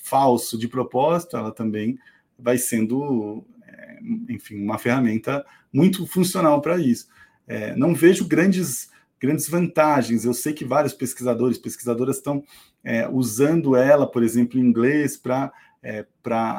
falso 0.02 0.58
de 0.58 0.68
propósito, 0.68 1.36
ela 1.36 1.50
também 1.50 1.98
vai 2.38 2.58
sendo, 2.58 3.44
é, 3.66 3.98
enfim, 4.28 4.62
uma 4.62 4.78
ferramenta 4.78 5.44
muito 5.72 6.06
funcional 6.06 6.60
para 6.60 6.78
isso. 6.78 7.08
É, 7.46 7.74
não 7.76 7.94
vejo 7.94 8.26
grandes 8.26 8.90
grandes 9.24 9.48
vantagens. 9.48 10.24
Eu 10.24 10.34
sei 10.34 10.52
que 10.52 10.64
vários 10.64 10.92
pesquisadores, 10.92 11.56
pesquisadoras 11.56 12.16
estão 12.16 12.44
é, 12.82 13.08
usando 13.08 13.74
ela, 13.74 14.06
por 14.06 14.22
exemplo, 14.22 14.58
em 14.58 14.62
inglês, 14.62 15.16
para 15.16 15.50
é, 15.82 16.04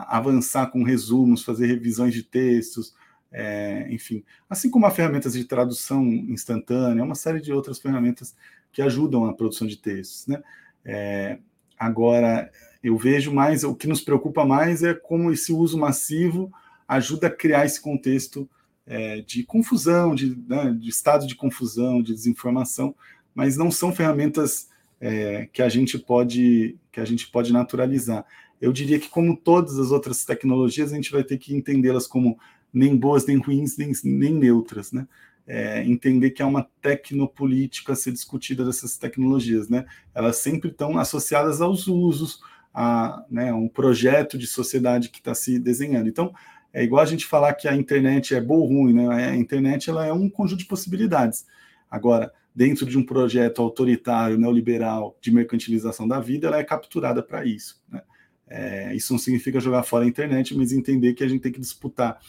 avançar 0.07 0.72
com 0.72 0.84
resumos, 0.84 1.43
fazer 1.43 1.68
revisões 1.68 2.13
de 2.13 2.24
textos, 2.24 2.95
é, 3.32 3.88
enfim. 3.91 4.24
Assim 4.49 4.70
como 4.70 4.88
há 4.88 4.91
ferramentas 4.91 5.34
de 5.34 5.43
tradução 5.43 6.03
instantânea, 6.03 7.03
uma 7.03 7.13
série 7.13 7.39
de 7.39 7.53
outras 7.53 7.78
ferramentas 7.80 8.36
que 8.72 8.82
ajudam 8.82 9.26
a 9.26 9.34
produção 9.34 9.68
de 9.68 9.78
textos. 9.78 10.26
Né? 10.26 10.41
É, 10.84 11.38
agora, 11.78 12.51
eu 12.84 12.97
vejo 12.97 13.32
mais, 13.32 13.63
o 13.63 13.76
que 13.76 13.88
nos 13.88 14.01
preocupa 14.01 14.43
mais 14.43 14.82
é 14.82 14.93
como 14.93 15.32
esse 15.32 15.53
uso 15.53 15.78
massivo 15.78 16.51
ajuda 16.88 17.28
a 17.28 17.32
criar 17.32 17.66
esse 17.66 17.80
contexto 17.80 18.49
é, 18.88 19.21
de 19.21 19.43
confusão, 19.43 20.13
de, 20.13 20.38
né, 20.47 20.75
de, 20.79 20.89
estado 20.89 21.25
de 21.25 21.36
confusão, 21.36 22.01
de 22.01 22.13
desinformação, 22.13 22.95
mas 23.33 23.57
não 23.57 23.71
são 23.71 23.93
ferramentas 23.93 24.69
é, 24.99 25.47
que 25.51 25.61
a 25.61 25.69
gente 25.69 25.97
pode 25.97 26.77
que 26.91 26.99
a 26.99 27.05
gente 27.05 27.27
pode 27.27 27.51
naturalizar. 27.51 28.25
Eu 28.61 28.71
diria 28.71 28.99
que 28.99 29.09
como 29.09 29.36
todas 29.36 29.77
as 29.77 29.91
outras 29.91 30.23
tecnologias, 30.23 30.93
a 30.93 30.95
gente 30.95 31.11
vai 31.11 31.23
ter 31.23 31.38
que 31.38 31.53
entendê-las 31.53 32.07
como 32.07 32.39
nem 32.71 32.95
boas, 32.95 33.25
nem 33.25 33.38
ruins, 33.38 33.77
nem, 33.77 33.91
nem 34.03 34.33
neutras, 34.33 34.91
né? 34.91 35.07
É, 35.47 35.83
entender 35.86 36.31
que 36.31 36.41
há 36.41 36.47
uma 36.47 36.67
tecnopolítica 36.81 37.93
a 37.93 37.95
ser 37.95 38.11
discutida 38.11 38.65
dessas 38.65 38.97
tecnologias, 38.97 39.69
né? 39.69 39.86
Elas 40.13 40.38
sempre 40.38 40.69
estão 40.69 40.97
associadas 40.97 41.61
aos 41.61 41.88
usos, 41.88 42.39
a 42.73 43.23
né, 43.29 43.53
um 43.53 43.69
projeto 43.69 44.38
de 44.38 44.47
sociedade 44.47 45.09
que 45.09 45.19
está 45.19 45.33
se 45.33 45.57
desenhando. 45.57 46.09
Então, 46.09 46.33
é 46.76 46.84
igual 46.84 47.01
a 47.01 47.05
gente 47.05 47.26
falar 47.26 47.53
que 47.53 47.69
a 47.69 47.73
internet 47.73 48.36
é 48.36 48.41
boa 48.41 48.59
ou 48.59 48.67
ruim, 48.67 48.91
né? 48.91 49.30
A 49.30 49.36
internet 49.38 49.89
ela 49.89 50.05
é 50.05 50.11
um 50.11 50.30
conjunto 50.30 50.59
de 50.59 50.65
possibilidades. 50.65 51.45
Agora, 51.89 52.34
dentro 52.53 52.86
de 52.86 52.97
um 52.97 53.03
projeto 53.05 53.61
autoritário, 53.61 54.38
neoliberal, 54.38 55.17
de 55.21 55.32
mercantilização 55.32 56.05
da 56.05 56.19
vida, 56.19 56.47
ela 56.47 56.57
é 56.57 56.65
capturada 56.65 57.23
para 57.23 57.45
isso. 57.45 57.82
Né? 57.89 58.01
É, 58.45 58.93
isso 58.93 59.13
não 59.13 59.17
significa 59.17 59.57
jogar 59.57 59.84
fora 59.84 60.03
a 60.03 60.07
internet, 60.07 60.53
mas 60.53 60.73
entender 60.73 61.13
que 61.13 61.23
a 61.23 61.30
gente 61.30 61.39
tem 61.39 61.51
que 61.53 61.61
disputar 61.61 62.19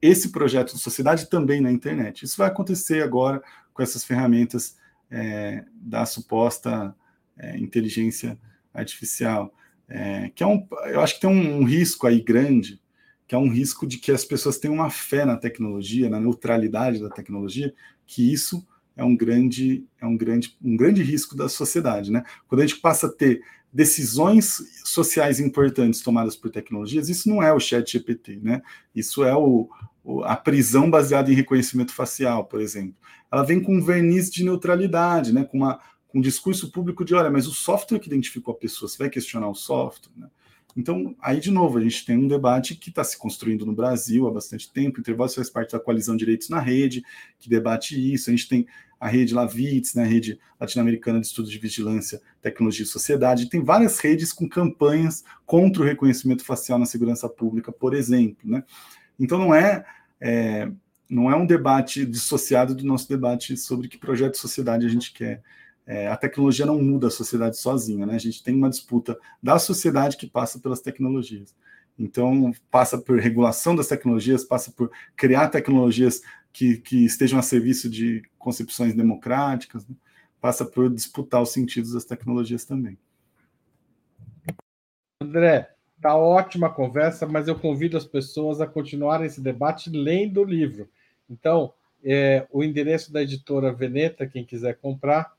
esse 0.00 0.32
projeto 0.32 0.74
de 0.74 0.80
sociedade 0.80 1.28
também 1.28 1.60
na 1.60 1.70
internet. 1.70 2.24
Isso 2.24 2.38
vai 2.38 2.48
acontecer 2.48 3.02
agora 3.02 3.42
com 3.74 3.82
essas 3.82 4.02
ferramentas 4.02 4.78
é, 5.10 5.62
da 5.74 6.06
suposta 6.06 6.96
é, 7.36 7.58
inteligência 7.58 8.38
artificial, 8.72 9.52
é, 9.86 10.30
que 10.34 10.42
é 10.42 10.46
um, 10.46 10.66
eu 10.86 11.02
acho 11.02 11.16
que 11.16 11.20
tem 11.20 11.28
um, 11.28 11.58
um 11.58 11.64
risco 11.64 12.06
aí 12.06 12.22
grande 12.22 12.80
que 13.30 13.34
é 13.36 13.38
um 13.38 13.48
risco 13.48 13.86
de 13.86 13.96
que 13.96 14.10
as 14.10 14.24
pessoas 14.24 14.58
tenham 14.58 14.74
uma 14.74 14.90
fé 14.90 15.24
na 15.24 15.36
tecnologia, 15.36 16.10
na 16.10 16.18
neutralidade 16.18 16.98
da 16.98 17.08
tecnologia, 17.08 17.72
que 18.04 18.32
isso 18.32 18.66
é 18.96 19.04
um 19.04 19.16
grande, 19.16 19.86
é 20.00 20.04
um 20.04 20.16
grande, 20.16 20.58
um 20.60 20.76
grande 20.76 21.00
risco 21.04 21.36
da 21.36 21.48
sociedade, 21.48 22.10
né? 22.10 22.24
Quando 22.48 22.62
a 22.62 22.66
gente 22.66 22.80
passa 22.80 23.06
a 23.06 23.08
ter 23.08 23.40
decisões 23.72 24.60
sociais 24.84 25.38
importantes 25.38 26.00
tomadas 26.00 26.34
por 26.34 26.50
tecnologias, 26.50 27.08
isso 27.08 27.28
não 27.28 27.40
é 27.40 27.52
o 27.52 27.60
chat 27.60 27.92
GPT, 27.92 28.40
né? 28.42 28.62
Isso 28.92 29.22
é 29.22 29.32
o, 29.32 29.70
o, 30.02 30.24
a 30.24 30.34
prisão 30.34 30.90
baseada 30.90 31.30
em 31.30 31.36
reconhecimento 31.36 31.94
facial, 31.94 32.46
por 32.46 32.60
exemplo. 32.60 32.96
Ela 33.30 33.44
vem 33.44 33.62
com 33.62 33.76
um 33.76 33.80
verniz 33.80 34.28
de 34.28 34.42
neutralidade, 34.42 35.32
né? 35.32 35.44
Com, 35.44 35.58
uma, 35.58 35.78
com 36.08 36.18
um 36.18 36.20
discurso 36.20 36.72
público 36.72 37.04
de, 37.04 37.14
olha, 37.14 37.30
mas 37.30 37.46
o 37.46 37.52
software 37.54 38.00
que 38.00 38.08
identificou 38.08 38.54
a 38.54 38.58
pessoa, 38.58 38.88
você 38.88 38.98
vai 38.98 39.08
questionar 39.08 39.48
o 39.48 39.54
software, 39.54 40.10
né? 40.16 40.26
Então, 40.76 41.14
aí 41.20 41.40
de 41.40 41.50
novo, 41.50 41.78
a 41.78 41.80
gente 41.80 42.04
tem 42.04 42.16
um 42.16 42.28
debate 42.28 42.74
que 42.74 42.90
está 42.90 43.02
se 43.02 43.18
construindo 43.18 43.66
no 43.66 43.72
Brasil 43.72 44.26
há 44.26 44.30
bastante 44.30 44.70
tempo. 44.72 44.98
O 44.98 45.00
Intervalos 45.00 45.34
faz 45.34 45.50
parte 45.50 45.72
da 45.72 45.80
coalizão 45.80 46.16
Direitos 46.16 46.48
na 46.48 46.60
Rede, 46.60 47.02
que 47.38 47.48
debate 47.48 48.12
isso. 48.12 48.30
A 48.30 48.32
gente 48.32 48.48
tem 48.48 48.66
a 48.98 49.08
rede 49.08 49.34
Lavits, 49.34 49.94
né, 49.94 50.02
a 50.02 50.06
rede 50.06 50.38
latino-americana 50.60 51.20
de 51.20 51.26
estudos 51.26 51.50
de 51.50 51.58
vigilância, 51.58 52.20
tecnologia 52.42 52.84
e 52.84 52.86
sociedade. 52.86 53.48
Tem 53.48 53.64
várias 53.64 53.98
redes 53.98 54.30
com 54.30 54.46
campanhas 54.46 55.24
contra 55.46 55.82
o 55.82 55.86
reconhecimento 55.86 56.44
facial 56.44 56.78
na 56.78 56.84
segurança 56.84 57.26
pública, 57.26 57.72
por 57.72 57.94
exemplo. 57.94 58.50
Né? 58.50 58.62
Então, 59.18 59.38
não 59.38 59.54
é, 59.54 59.86
é 60.20 60.70
não 61.08 61.28
é 61.28 61.34
um 61.34 61.44
debate 61.44 62.06
dissociado 62.06 62.72
do 62.72 62.84
nosso 62.84 63.08
debate 63.08 63.56
sobre 63.56 63.88
que 63.88 63.98
projeto 63.98 64.34
de 64.34 64.38
sociedade 64.38 64.86
a 64.86 64.88
gente 64.88 65.12
quer 65.12 65.42
é, 65.90 66.06
a 66.06 66.16
tecnologia 66.16 66.64
não 66.64 66.80
muda 66.80 67.08
a 67.08 67.10
sociedade 67.10 67.58
sozinha, 67.58 68.06
né? 68.06 68.14
A 68.14 68.18
gente 68.18 68.44
tem 68.44 68.54
uma 68.54 68.70
disputa 68.70 69.18
da 69.42 69.58
sociedade 69.58 70.16
que 70.16 70.24
passa 70.24 70.60
pelas 70.60 70.80
tecnologias. 70.80 71.52
Então, 71.98 72.52
passa 72.70 72.96
por 72.96 73.18
regulação 73.18 73.74
das 73.74 73.88
tecnologias, 73.88 74.44
passa 74.44 74.70
por 74.70 74.88
criar 75.16 75.48
tecnologias 75.48 76.22
que, 76.52 76.76
que 76.76 77.04
estejam 77.04 77.40
a 77.40 77.42
serviço 77.42 77.90
de 77.90 78.22
concepções 78.38 78.94
democráticas, 78.94 79.84
né? 79.88 79.96
passa 80.40 80.64
por 80.64 80.88
disputar 80.88 81.42
os 81.42 81.52
sentidos 81.52 81.92
das 81.92 82.04
tecnologias 82.04 82.64
também. 82.64 82.96
André, 85.20 85.74
tá 86.00 86.14
ótima 86.14 86.68
a 86.68 86.72
conversa, 86.72 87.26
mas 87.26 87.48
eu 87.48 87.58
convido 87.58 87.96
as 87.96 88.04
pessoas 88.04 88.60
a 88.60 88.66
continuarem 88.66 89.26
esse 89.26 89.40
debate 89.40 89.90
lendo 89.90 90.40
o 90.40 90.44
livro. 90.44 90.88
Então, 91.28 91.74
É, 92.02 92.46
o 92.50 92.64
endereço 92.64 93.12
da 93.12 93.22
editora 93.22 93.74
Veneta, 93.74 94.26
quem 94.26 94.42
quiser 94.42 94.78
comprar, 94.78 95.36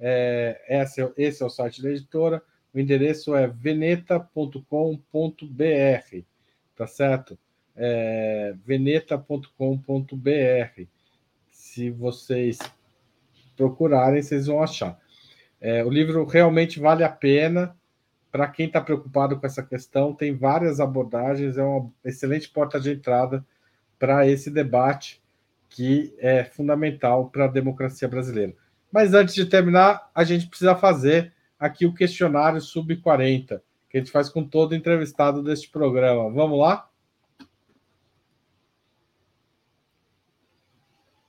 é, 0.00 0.60
é, 0.66 0.82
esse 1.16 1.42
é 1.42 1.46
o 1.46 1.50
site 1.50 1.82
da 1.82 1.90
editora. 1.90 2.42
O 2.72 2.78
endereço 2.78 3.34
é 3.34 3.46
veneta.com.br, 3.46 4.64
tá 6.74 6.86
certo? 6.86 7.38
É, 7.76 8.54
veneta.com.br. 8.64 9.48
Se 11.50 11.90
vocês 11.90 12.58
procurarem, 13.56 14.22
vocês 14.22 14.46
vão 14.46 14.62
achar. 14.62 14.98
É, 15.60 15.84
o 15.84 15.90
livro 15.90 16.24
realmente 16.24 16.80
vale 16.80 17.04
a 17.04 17.08
pena 17.10 17.76
para 18.32 18.48
quem 18.48 18.66
está 18.66 18.80
preocupado 18.80 19.38
com 19.38 19.46
essa 19.46 19.62
questão. 19.62 20.14
Tem 20.14 20.34
várias 20.34 20.80
abordagens, 20.80 21.58
é 21.58 21.62
uma 21.62 21.90
excelente 22.04 22.48
porta 22.48 22.80
de 22.80 22.92
entrada 22.92 23.44
para 23.98 24.26
esse 24.26 24.50
debate 24.50 25.20
que 25.68 26.14
é 26.18 26.44
fundamental 26.44 27.28
para 27.28 27.44
a 27.44 27.48
democracia 27.48 28.08
brasileira. 28.08 28.54
Mas 28.92 29.14
antes 29.14 29.34
de 29.34 29.46
terminar, 29.46 30.10
a 30.14 30.24
gente 30.24 30.46
precisa 30.46 30.74
fazer 30.74 31.32
aqui 31.58 31.86
o 31.86 31.94
questionário 31.94 32.60
sub-40, 32.60 33.60
que 33.88 33.96
a 33.96 34.00
gente 34.00 34.10
faz 34.10 34.28
com 34.28 34.42
todo 34.42 34.74
entrevistado 34.74 35.42
deste 35.42 35.70
programa. 35.70 36.30
Vamos 36.30 36.58
lá? 36.58 36.88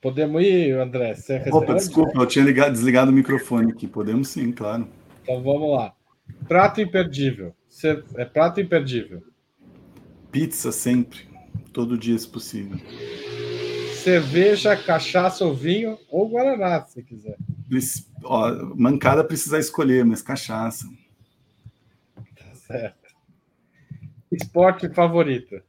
Podemos 0.00 0.42
ir, 0.42 0.76
André? 0.80 1.14
É 1.28 1.48
Opa, 1.52 1.74
desculpa, 1.74 2.18
eu 2.18 2.26
tinha 2.26 2.44
ligado, 2.44 2.72
desligado 2.72 3.12
o 3.12 3.14
microfone 3.14 3.70
aqui. 3.70 3.86
Podemos 3.86 4.28
sim, 4.28 4.50
claro. 4.50 4.88
Então 5.22 5.40
vamos 5.40 5.70
lá. 5.70 5.94
Prato 6.48 6.80
imperdível. 6.80 7.54
É 8.16 8.24
prato 8.24 8.60
imperdível. 8.60 9.22
Pizza 10.32 10.72
sempre. 10.72 11.30
Todo 11.72 11.96
dia, 11.96 12.18
se 12.18 12.26
possível. 12.26 12.78
Cerveja, 14.02 14.76
cachaça 14.76 15.44
ou 15.44 15.54
vinho, 15.54 15.96
ou 16.10 16.28
Guaraná, 16.28 16.84
se 16.86 17.04
quiser. 17.04 17.36
Ó, 18.24 18.74
mancada 18.74 19.22
precisar 19.22 19.60
escolher, 19.60 20.04
mas 20.04 20.20
cachaça. 20.20 20.88
Tá 22.36 22.54
certo. 22.54 23.14
Esporte 24.32 24.92
favorito? 24.92 25.62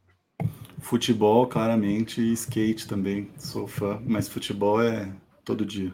Futebol, 0.80 1.46
claramente, 1.46 2.22
e 2.22 2.34
skate 2.34 2.88
também. 2.88 3.30
Sou 3.38 3.68
fã, 3.68 4.02
mas 4.04 4.28
futebol 4.28 4.82
é 4.82 5.12
todo 5.46 5.64
dia. 5.64 5.94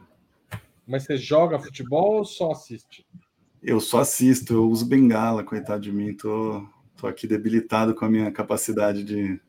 Mas 0.88 1.04
você 1.04 1.18
joga 1.18 1.60
futebol 1.60 2.20
ou 2.20 2.26
só 2.26 2.52
assiste? 2.52 3.06
Eu 3.62 3.82
só 3.82 4.00
assisto, 4.00 4.54
eu 4.54 4.70
uso 4.70 4.86
bengala, 4.86 5.44
coitado 5.44 5.82
de 5.82 5.92
mim. 5.92 6.16
Tô, 6.16 6.66
tô 6.96 7.06
aqui 7.06 7.28
debilitado 7.28 7.94
com 7.94 8.06
a 8.06 8.10
minha 8.10 8.32
capacidade 8.32 9.04
de, 9.04 9.42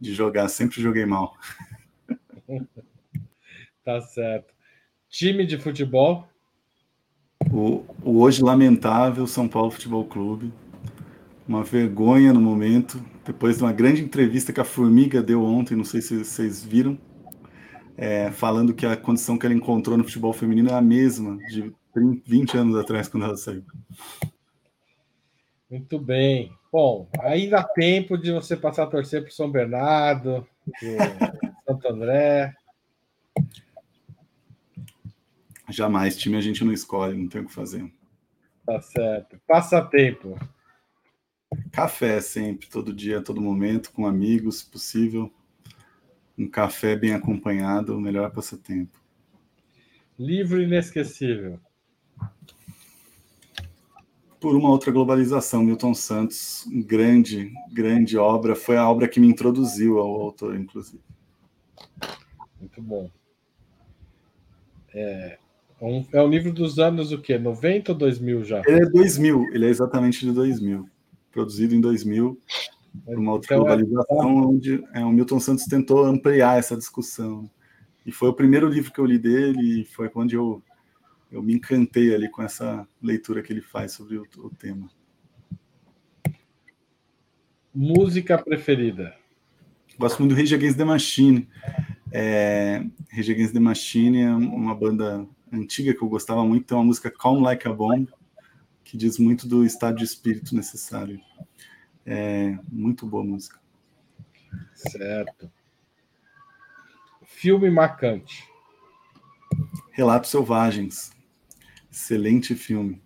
de 0.00 0.14
jogar. 0.14 0.48
Sempre 0.48 0.80
joguei 0.80 1.04
mal. 1.04 1.36
tá 3.84 4.00
certo. 4.00 4.54
Time 5.08 5.46
de 5.46 5.58
futebol? 5.58 6.28
O, 7.52 7.84
o 8.02 8.20
hoje 8.20 8.42
lamentável 8.42 9.26
São 9.26 9.48
Paulo 9.48 9.70
Futebol 9.70 10.04
Clube. 10.04 10.52
Uma 11.46 11.62
vergonha 11.62 12.32
no 12.32 12.40
momento 12.40 13.00
depois 13.26 13.58
de 13.58 13.64
uma 13.64 13.72
grande 13.72 14.02
entrevista 14.02 14.52
que 14.52 14.60
a 14.60 14.64
Formiga 14.64 15.22
deu 15.22 15.42
ontem, 15.42 15.76
não 15.76 15.84
sei 15.84 16.00
se 16.00 16.24
vocês 16.24 16.64
viram, 16.64 16.96
é, 17.96 18.30
falando 18.30 18.72
que 18.72 18.86
a 18.86 18.96
condição 18.96 19.36
que 19.36 19.44
ela 19.44 19.54
encontrou 19.54 19.98
no 19.98 20.04
futebol 20.04 20.32
feminino 20.32 20.70
é 20.70 20.74
a 20.74 20.80
mesma 20.80 21.36
de 21.48 21.72
20 22.24 22.56
anos 22.56 22.76
atrás, 22.76 23.08
quando 23.08 23.24
ela 23.24 23.36
saiu. 23.36 23.64
Muito 25.68 25.98
bem. 25.98 26.52
Bom, 26.72 27.08
ainda 27.20 27.58
há 27.58 27.64
tempo 27.64 28.16
de 28.16 28.30
você 28.30 28.56
passar 28.56 28.84
a 28.84 28.88
torcer 28.88 29.22
para 29.22 29.30
São 29.32 29.50
Bernardo, 29.50 30.46
Santo 31.76 31.88
André. 31.88 32.54
Jamais, 35.68 36.16
time 36.16 36.36
a 36.36 36.40
gente 36.40 36.64
não 36.64 36.72
escolhe, 36.72 37.16
não 37.16 37.28
tem 37.28 37.42
o 37.42 37.46
que 37.46 37.52
fazer. 37.52 37.90
Tá 38.64 38.80
certo. 38.80 39.38
Passatempo. 39.46 40.38
Café 41.70 42.20
sempre, 42.20 42.68
todo 42.68 42.92
dia, 42.92 43.20
todo 43.20 43.40
momento, 43.40 43.92
com 43.92 44.06
amigos, 44.06 44.58
se 44.58 44.70
possível. 44.70 45.32
Um 46.38 46.48
café 46.48 46.96
bem 46.96 47.14
acompanhado, 47.14 47.96
o 47.96 48.00
melhor 48.00 48.30
passatempo. 48.30 48.98
Livro 50.18 50.62
inesquecível. 50.62 51.60
Por 54.40 54.54
uma 54.54 54.70
outra 54.70 54.92
globalização, 54.92 55.62
Milton 55.62 55.94
Santos, 55.94 56.64
grande, 56.86 57.52
grande 57.72 58.16
obra, 58.16 58.54
foi 58.54 58.76
a 58.76 58.88
obra 58.88 59.08
que 59.08 59.18
me 59.18 59.28
introduziu 59.28 59.98
ao 59.98 60.20
autor, 60.20 60.56
inclusive. 60.56 61.05
Muito 62.60 62.82
bom. 62.82 63.10
É 64.94 65.38
um, 65.80 66.06
é 66.12 66.22
um 66.22 66.28
livro 66.28 66.52
dos 66.52 66.78
anos 66.78 67.12
o 67.12 67.20
quê? 67.20 67.38
90 67.38 67.92
ou 67.92 67.98
2000 67.98 68.44
já? 68.44 68.62
Ele 68.66 68.82
é 68.82 68.90
2000, 68.90 69.54
ele 69.54 69.66
é 69.66 69.68
exatamente 69.68 70.24
de 70.24 70.32
2000 70.32 70.88
produzido 71.36 71.74
em 71.74 71.80
2000, 71.82 72.40
por 73.04 73.18
uma 73.18 73.32
outra 73.32 73.54
então, 73.54 73.68
é 73.68 73.76
globalização, 73.76 74.20
é... 74.20 74.46
onde 74.46 74.84
é, 74.94 75.04
o 75.04 75.10
Milton 75.10 75.38
Santos 75.38 75.66
tentou 75.66 76.02
ampliar 76.02 76.58
essa 76.58 76.74
discussão. 76.74 77.50
E 78.06 78.10
foi 78.10 78.30
o 78.30 78.34
primeiro 78.34 78.66
livro 78.66 78.90
que 78.90 78.98
eu 78.98 79.04
li 79.04 79.18
dele, 79.18 79.82
e 79.82 79.84
foi 79.84 80.10
onde 80.14 80.34
eu, 80.34 80.62
eu 81.30 81.42
me 81.42 81.52
encantei 81.52 82.14
ali 82.14 82.30
com 82.30 82.42
essa 82.42 82.88
leitura 83.02 83.42
que 83.42 83.52
ele 83.52 83.60
faz 83.60 83.92
sobre 83.92 84.16
o, 84.16 84.26
o 84.38 84.48
tema. 84.48 84.88
Música 87.74 88.42
preferida? 88.42 89.14
Gosto 89.98 90.20
muito 90.20 90.34
do 90.34 90.38
Rage 90.38 90.54
Against 90.54 90.76
the 90.76 90.84
Machine. 90.84 91.48
É, 92.12 92.84
Rage 93.10 93.32
Against 93.32 93.52
the 93.54 93.60
Machine 93.60 94.22
é 94.22 94.30
uma 94.30 94.74
banda 94.74 95.26
antiga 95.52 95.94
que 95.94 96.02
eu 96.02 96.08
gostava 96.08 96.44
muito, 96.44 96.66
tem 96.66 96.76
uma 96.76 96.84
música 96.84 97.10
Calm 97.10 97.42
Like 97.42 97.66
a 97.66 97.72
Bomb, 97.72 98.08
que 98.84 98.96
diz 98.96 99.18
muito 99.18 99.48
do 99.48 99.64
estado 99.64 99.96
de 99.96 100.04
espírito 100.04 100.54
necessário. 100.54 101.20
É 102.04 102.58
muito 102.70 103.06
boa 103.06 103.24
música. 103.24 103.58
Certo. 104.74 105.50
Filme 107.24 107.70
marcante. 107.70 108.44
Relatos 109.92 110.30
Selvagens. 110.30 111.10
Excelente 111.90 112.54
filme. 112.54 113.02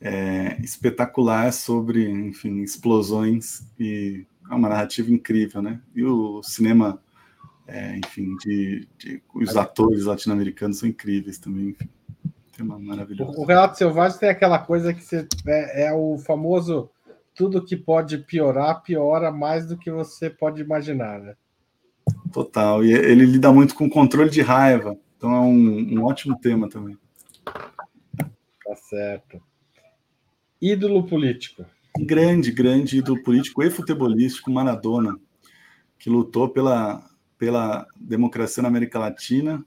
É, 0.00 0.60
espetacular 0.60 1.50
sobre, 1.50 2.08
enfim, 2.10 2.60
explosões 2.60 3.66
e 3.80 4.26
é 4.50 4.54
uma 4.54 4.68
narrativa 4.68 5.10
incrível, 5.10 5.62
né? 5.62 5.80
E 5.94 6.04
o 6.04 6.42
cinema, 6.42 7.00
é, 7.66 7.96
enfim, 7.98 8.36
de, 8.36 8.88
de, 8.98 9.22
os 9.34 9.56
atores 9.56 10.04
latino-americanos 10.04 10.78
são 10.78 10.88
incríveis 10.88 11.38
também, 11.38 11.70
enfim. 11.70 11.88
Tema 12.56 12.78
maravilhoso. 12.78 13.32
O 13.36 13.44
Relato 13.44 13.76
Selvagem 13.76 14.18
tem 14.18 14.28
aquela 14.28 14.58
coisa 14.58 14.94
que 14.94 15.02
você, 15.02 15.26
é, 15.46 15.86
é, 15.86 15.92
o 15.92 16.18
famoso 16.18 16.90
tudo 17.34 17.64
que 17.64 17.76
pode 17.76 18.18
piorar, 18.18 18.82
piora 18.82 19.30
mais 19.32 19.66
do 19.66 19.76
que 19.76 19.90
você 19.90 20.30
pode 20.30 20.62
imaginar, 20.62 21.18
né? 21.18 21.34
Total. 22.32 22.84
E 22.84 22.92
ele 22.92 23.26
lida 23.26 23.52
muito 23.52 23.74
com 23.74 23.90
controle 23.90 24.30
de 24.30 24.40
raiva. 24.40 24.96
Então 25.16 25.34
é 25.34 25.40
um, 25.40 25.98
um 25.98 26.04
ótimo 26.04 26.38
tema 26.38 26.68
também. 26.68 26.96
Tá 27.44 28.76
certo. 28.76 29.42
Ídolo 30.60 31.06
político. 31.06 31.64
Grande, 31.98 32.50
grande 32.50 32.98
ídolo 32.98 33.22
político 33.22 33.62
e 33.62 33.70
futebolístico, 33.70 34.50
Maradona, 34.50 35.18
que 35.98 36.10
lutou 36.10 36.48
pela, 36.48 37.08
pela 37.38 37.86
democracia 37.96 38.62
na 38.62 38.68
América 38.68 38.98
Latina 38.98 39.64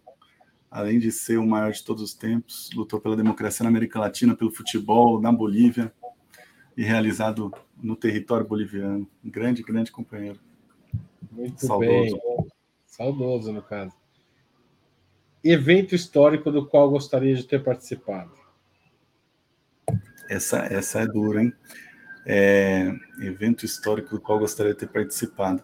além 0.69 0.99
de 0.99 1.11
ser 1.11 1.37
o 1.37 1.47
maior 1.47 1.71
de 1.71 1.83
todos 1.83 2.03
os 2.03 2.13
tempos, 2.13 2.69
lutou 2.75 2.99
pela 2.99 3.15
democracia 3.15 3.63
na 3.63 3.69
América 3.69 3.99
Latina, 3.99 4.35
pelo 4.35 4.51
futebol, 4.51 5.19
na 5.19 5.31
Bolívia 5.31 5.91
e 6.75 6.83
realizado 6.83 7.51
no 7.81 7.95
território 7.95 8.45
boliviano. 8.45 9.09
Um 9.23 9.29
grande, 9.29 9.63
grande 9.63 9.91
companheiro. 9.91 10.39
Muito 11.31 11.65
Saudoso. 11.65 11.89
bem. 11.89 12.47
Saudoso, 12.85 13.53
no 13.53 13.61
caso. 13.61 13.93
Evento 15.43 15.95
histórico 15.95 16.51
do 16.51 16.67
qual 16.67 16.89
gostaria 16.89 17.35
de 17.35 17.43
ter 17.43 17.63
participado? 17.63 18.31
Essa, 20.29 20.59
essa 20.65 20.99
é 20.99 21.07
dura, 21.07 21.41
hein? 21.41 21.53
É, 22.29 22.93
evento 23.21 23.63
histórico 23.63 24.09
do 24.09 24.19
qual 24.19 24.37
gostaria 24.37 24.73
de 24.73 24.79
ter 24.79 24.87
participado. 24.87 25.63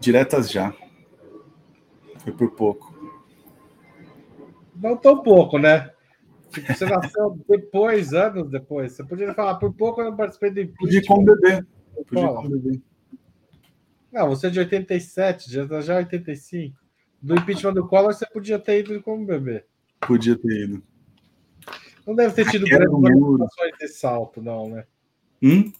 Diretas 0.00 0.50
já. 0.50 0.74
Foi 2.20 2.32
por 2.32 2.52
pouco. 2.52 2.98
Não 4.74 4.96
tão 4.96 5.22
pouco, 5.22 5.58
né? 5.58 5.90
Tipo, 6.50 6.72
você 6.72 6.86
nasceu 6.86 7.38
depois, 7.46 8.14
anos 8.14 8.50
depois. 8.50 8.92
Você 8.92 9.04
podia 9.04 9.34
falar, 9.34 9.56
por 9.56 9.74
pouco 9.74 10.00
eu 10.00 10.06
não 10.06 10.16
participei 10.16 10.50
do 10.50 10.60
impeachment. 10.60 10.86
Podia 10.86 11.06
com 11.06 11.24
bebê. 11.24 11.64
Podia 12.08 12.28
com 12.28 12.48
bebê. 12.48 12.80
Não, 14.10 14.28
você 14.28 14.46
é 14.46 14.50
de 14.50 14.58
87, 14.60 15.52
já 15.52 15.80
já 15.82 15.96
85. 15.96 16.74
Do 17.20 17.34
impeachment 17.34 17.74
do 17.74 17.86
Collor, 17.86 18.14
você 18.14 18.26
podia 18.26 18.58
ter 18.58 18.80
ido 18.80 19.02
como 19.02 19.26
bebê. 19.26 19.64
Podia 20.00 20.36
ter 20.36 20.64
ido. 20.64 20.82
Não 22.10 22.16
deve 22.16 22.34
ter 22.34 22.50
tido 22.50 22.66
grandes 22.66 22.90
manifestações 22.90 23.72
de 23.78 23.88
salto, 23.88 24.42
não, 24.42 24.68
né? 24.68 24.84
Hum? 25.40 25.72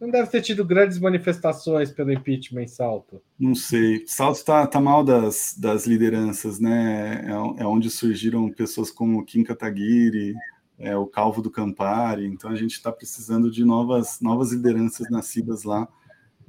Não 0.00 0.08
deve 0.08 0.30
ter 0.30 0.40
tido 0.40 0.64
grandes 0.64 1.00
manifestações 1.00 1.90
pelo 1.90 2.12
impeachment 2.12 2.62
em 2.62 2.68
Salto. 2.68 3.20
Não 3.36 3.56
sei. 3.56 4.04
Salto 4.06 4.36
está 4.36 4.64
tá 4.68 4.80
mal 4.80 5.02
das, 5.02 5.56
das 5.58 5.84
lideranças, 5.84 6.60
né? 6.60 7.24
É, 7.26 7.62
é, 7.62 7.66
onde 7.66 7.90
surgiram 7.90 8.48
pessoas 8.52 8.92
como 8.92 9.24
Kim 9.24 9.42
Kataguiri, 9.42 10.32
é, 10.78 10.96
o 10.96 11.08
Calvo 11.08 11.42
do 11.42 11.50
Campari. 11.50 12.24
Então 12.24 12.52
a 12.52 12.54
gente 12.54 12.74
está 12.74 12.92
precisando 12.92 13.50
de 13.50 13.64
novas, 13.64 14.20
novas 14.20 14.52
lideranças 14.52 15.10
nascidas 15.10 15.64
lá 15.64 15.88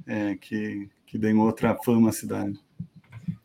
é, 0.06 0.36
que, 0.36 0.88
que 1.04 1.18
deem 1.18 1.36
outra 1.36 1.76
fama 1.84 2.10
à 2.10 2.12
cidade. 2.12 2.56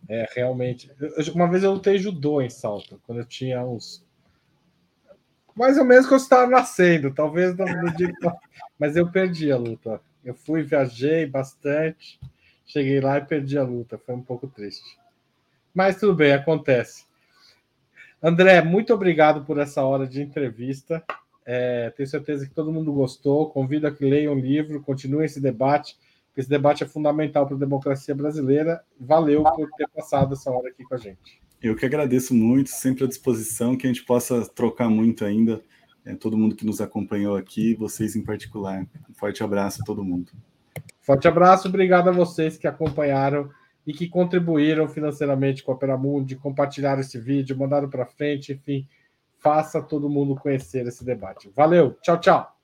É, 0.08 0.30
realmente. 0.36 0.92
Uma 1.34 1.50
vez 1.50 1.64
eu 1.64 1.74
lutei 1.74 1.98
judô 1.98 2.40
em 2.40 2.52
Salto, 2.52 3.02
quando 3.08 3.18
eu 3.18 3.26
tinha 3.26 3.66
uns. 3.66 4.05
Mais 5.56 5.78
ou 5.78 5.86
menos 5.86 6.06
quando 6.06 6.20
eu 6.20 6.24
estava 6.24 6.52
nascendo, 6.52 7.14
talvez 7.14 7.56
no, 7.56 7.66
no 7.66 7.96
dia. 7.96 8.14
Mas 8.78 8.96
eu 8.96 9.10
perdi 9.10 9.52
a 9.52 9.58
luta. 9.58 10.02
Eu 10.24 10.34
fui, 10.34 10.64
viajei 10.64 11.26
bastante, 11.26 12.20
cheguei 12.66 13.00
lá 13.00 13.18
e 13.18 13.26
perdi 13.26 13.58
a 13.58 13.64
luta. 13.64 13.98
Foi 13.98 14.16
um 14.16 14.22
pouco 14.22 14.48
triste. 14.48 14.98
Mas 15.74 15.98
tudo 15.98 16.14
bem, 16.14 16.34
acontece. 16.34 17.06
André, 18.22 18.62
muito 18.62 18.94
obrigado 18.94 19.46
por 19.46 19.58
essa 19.60 19.84
hora 19.84 20.08
de 20.08 20.22
entrevista. 20.22 21.04
É, 21.46 21.92
tenho 21.92 22.08
certeza 22.08 22.48
que 22.48 22.54
todo 22.54 22.72
mundo 22.72 22.92
gostou. 22.92 23.50
Convido 23.50 23.88
a 23.88 23.92
que 23.92 24.04
leiam 24.04 24.34
o 24.34 24.40
livro, 24.40 24.82
continuem 24.82 25.26
esse 25.26 25.40
debate 25.40 25.98
esse 26.36 26.50
debate 26.50 26.84
é 26.84 26.88
fundamental 26.88 27.46
para 27.46 27.56
a 27.56 27.60
democracia 27.60 28.14
brasileira. 28.14 28.84
Valeu 29.00 29.44
por 29.44 29.70
ter 29.72 29.88
passado 29.88 30.34
essa 30.34 30.52
hora 30.52 30.70
aqui 30.70 30.84
com 30.84 30.96
a 30.96 30.98
gente. 30.98 31.42
Eu 31.66 31.76
que 31.76 31.84
agradeço 31.84 32.32
muito, 32.36 32.70
sempre 32.70 33.06
à 33.06 33.08
disposição, 33.08 33.76
que 33.76 33.88
a 33.88 33.90
gente 33.92 34.06
possa 34.06 34.48
trocar 34.48 34.88
muito 34.88 35.26
ainda. 35.26 35.64
É, 36.06 36.14
todo 36.14 36.38
mundo 36.38 36.56
que 36.56 36.64
nos 36.64 36.80
acompanhou 36.80 37.36
aqui, 37.36 37.74
vocês 37.74 38.16
em 38.16 38.22
particular. 38.22 38.86
Um 39.10 39.14
forte 39.16 39.44
abraço 39.44 39.82
a 39.82 39.84
todo 39.84 40.04
mundo. 40.04 40.32
Forte 41.02 41.28
abraço, 41.28 41.68
obrigado 41.68 42.08
a 42.08 42.12
vocês 42.12 42.56
que 42.56 42.68
acompanharam 42.68 43.50
e 43.84 43.94
que 43.94 44.08
contribuíram 44.08 44.88
financeiramente 44.88 45.64
com 45.64 45.72
a 45.72 45.76
Operamundi, 45.76 46.36
compartilharam 46.36 47.02
esse 47.02 47.20
vídeo, 47.20 47.58
mandaram 47.58 47.90
para 47.90 48.06
frente, 48.06 48.54
enfim, 48.54 48.88
faça 49.40 49.82
todo 49.82 50.08
mundo 50.08 50.36
conhecer 50.36 50.86
esse 50.86 51.04
debate. 51.04 51.50
Valeu, 51.56 51.98
tchau, 52.00 52.20
tchau. 52.20 52.56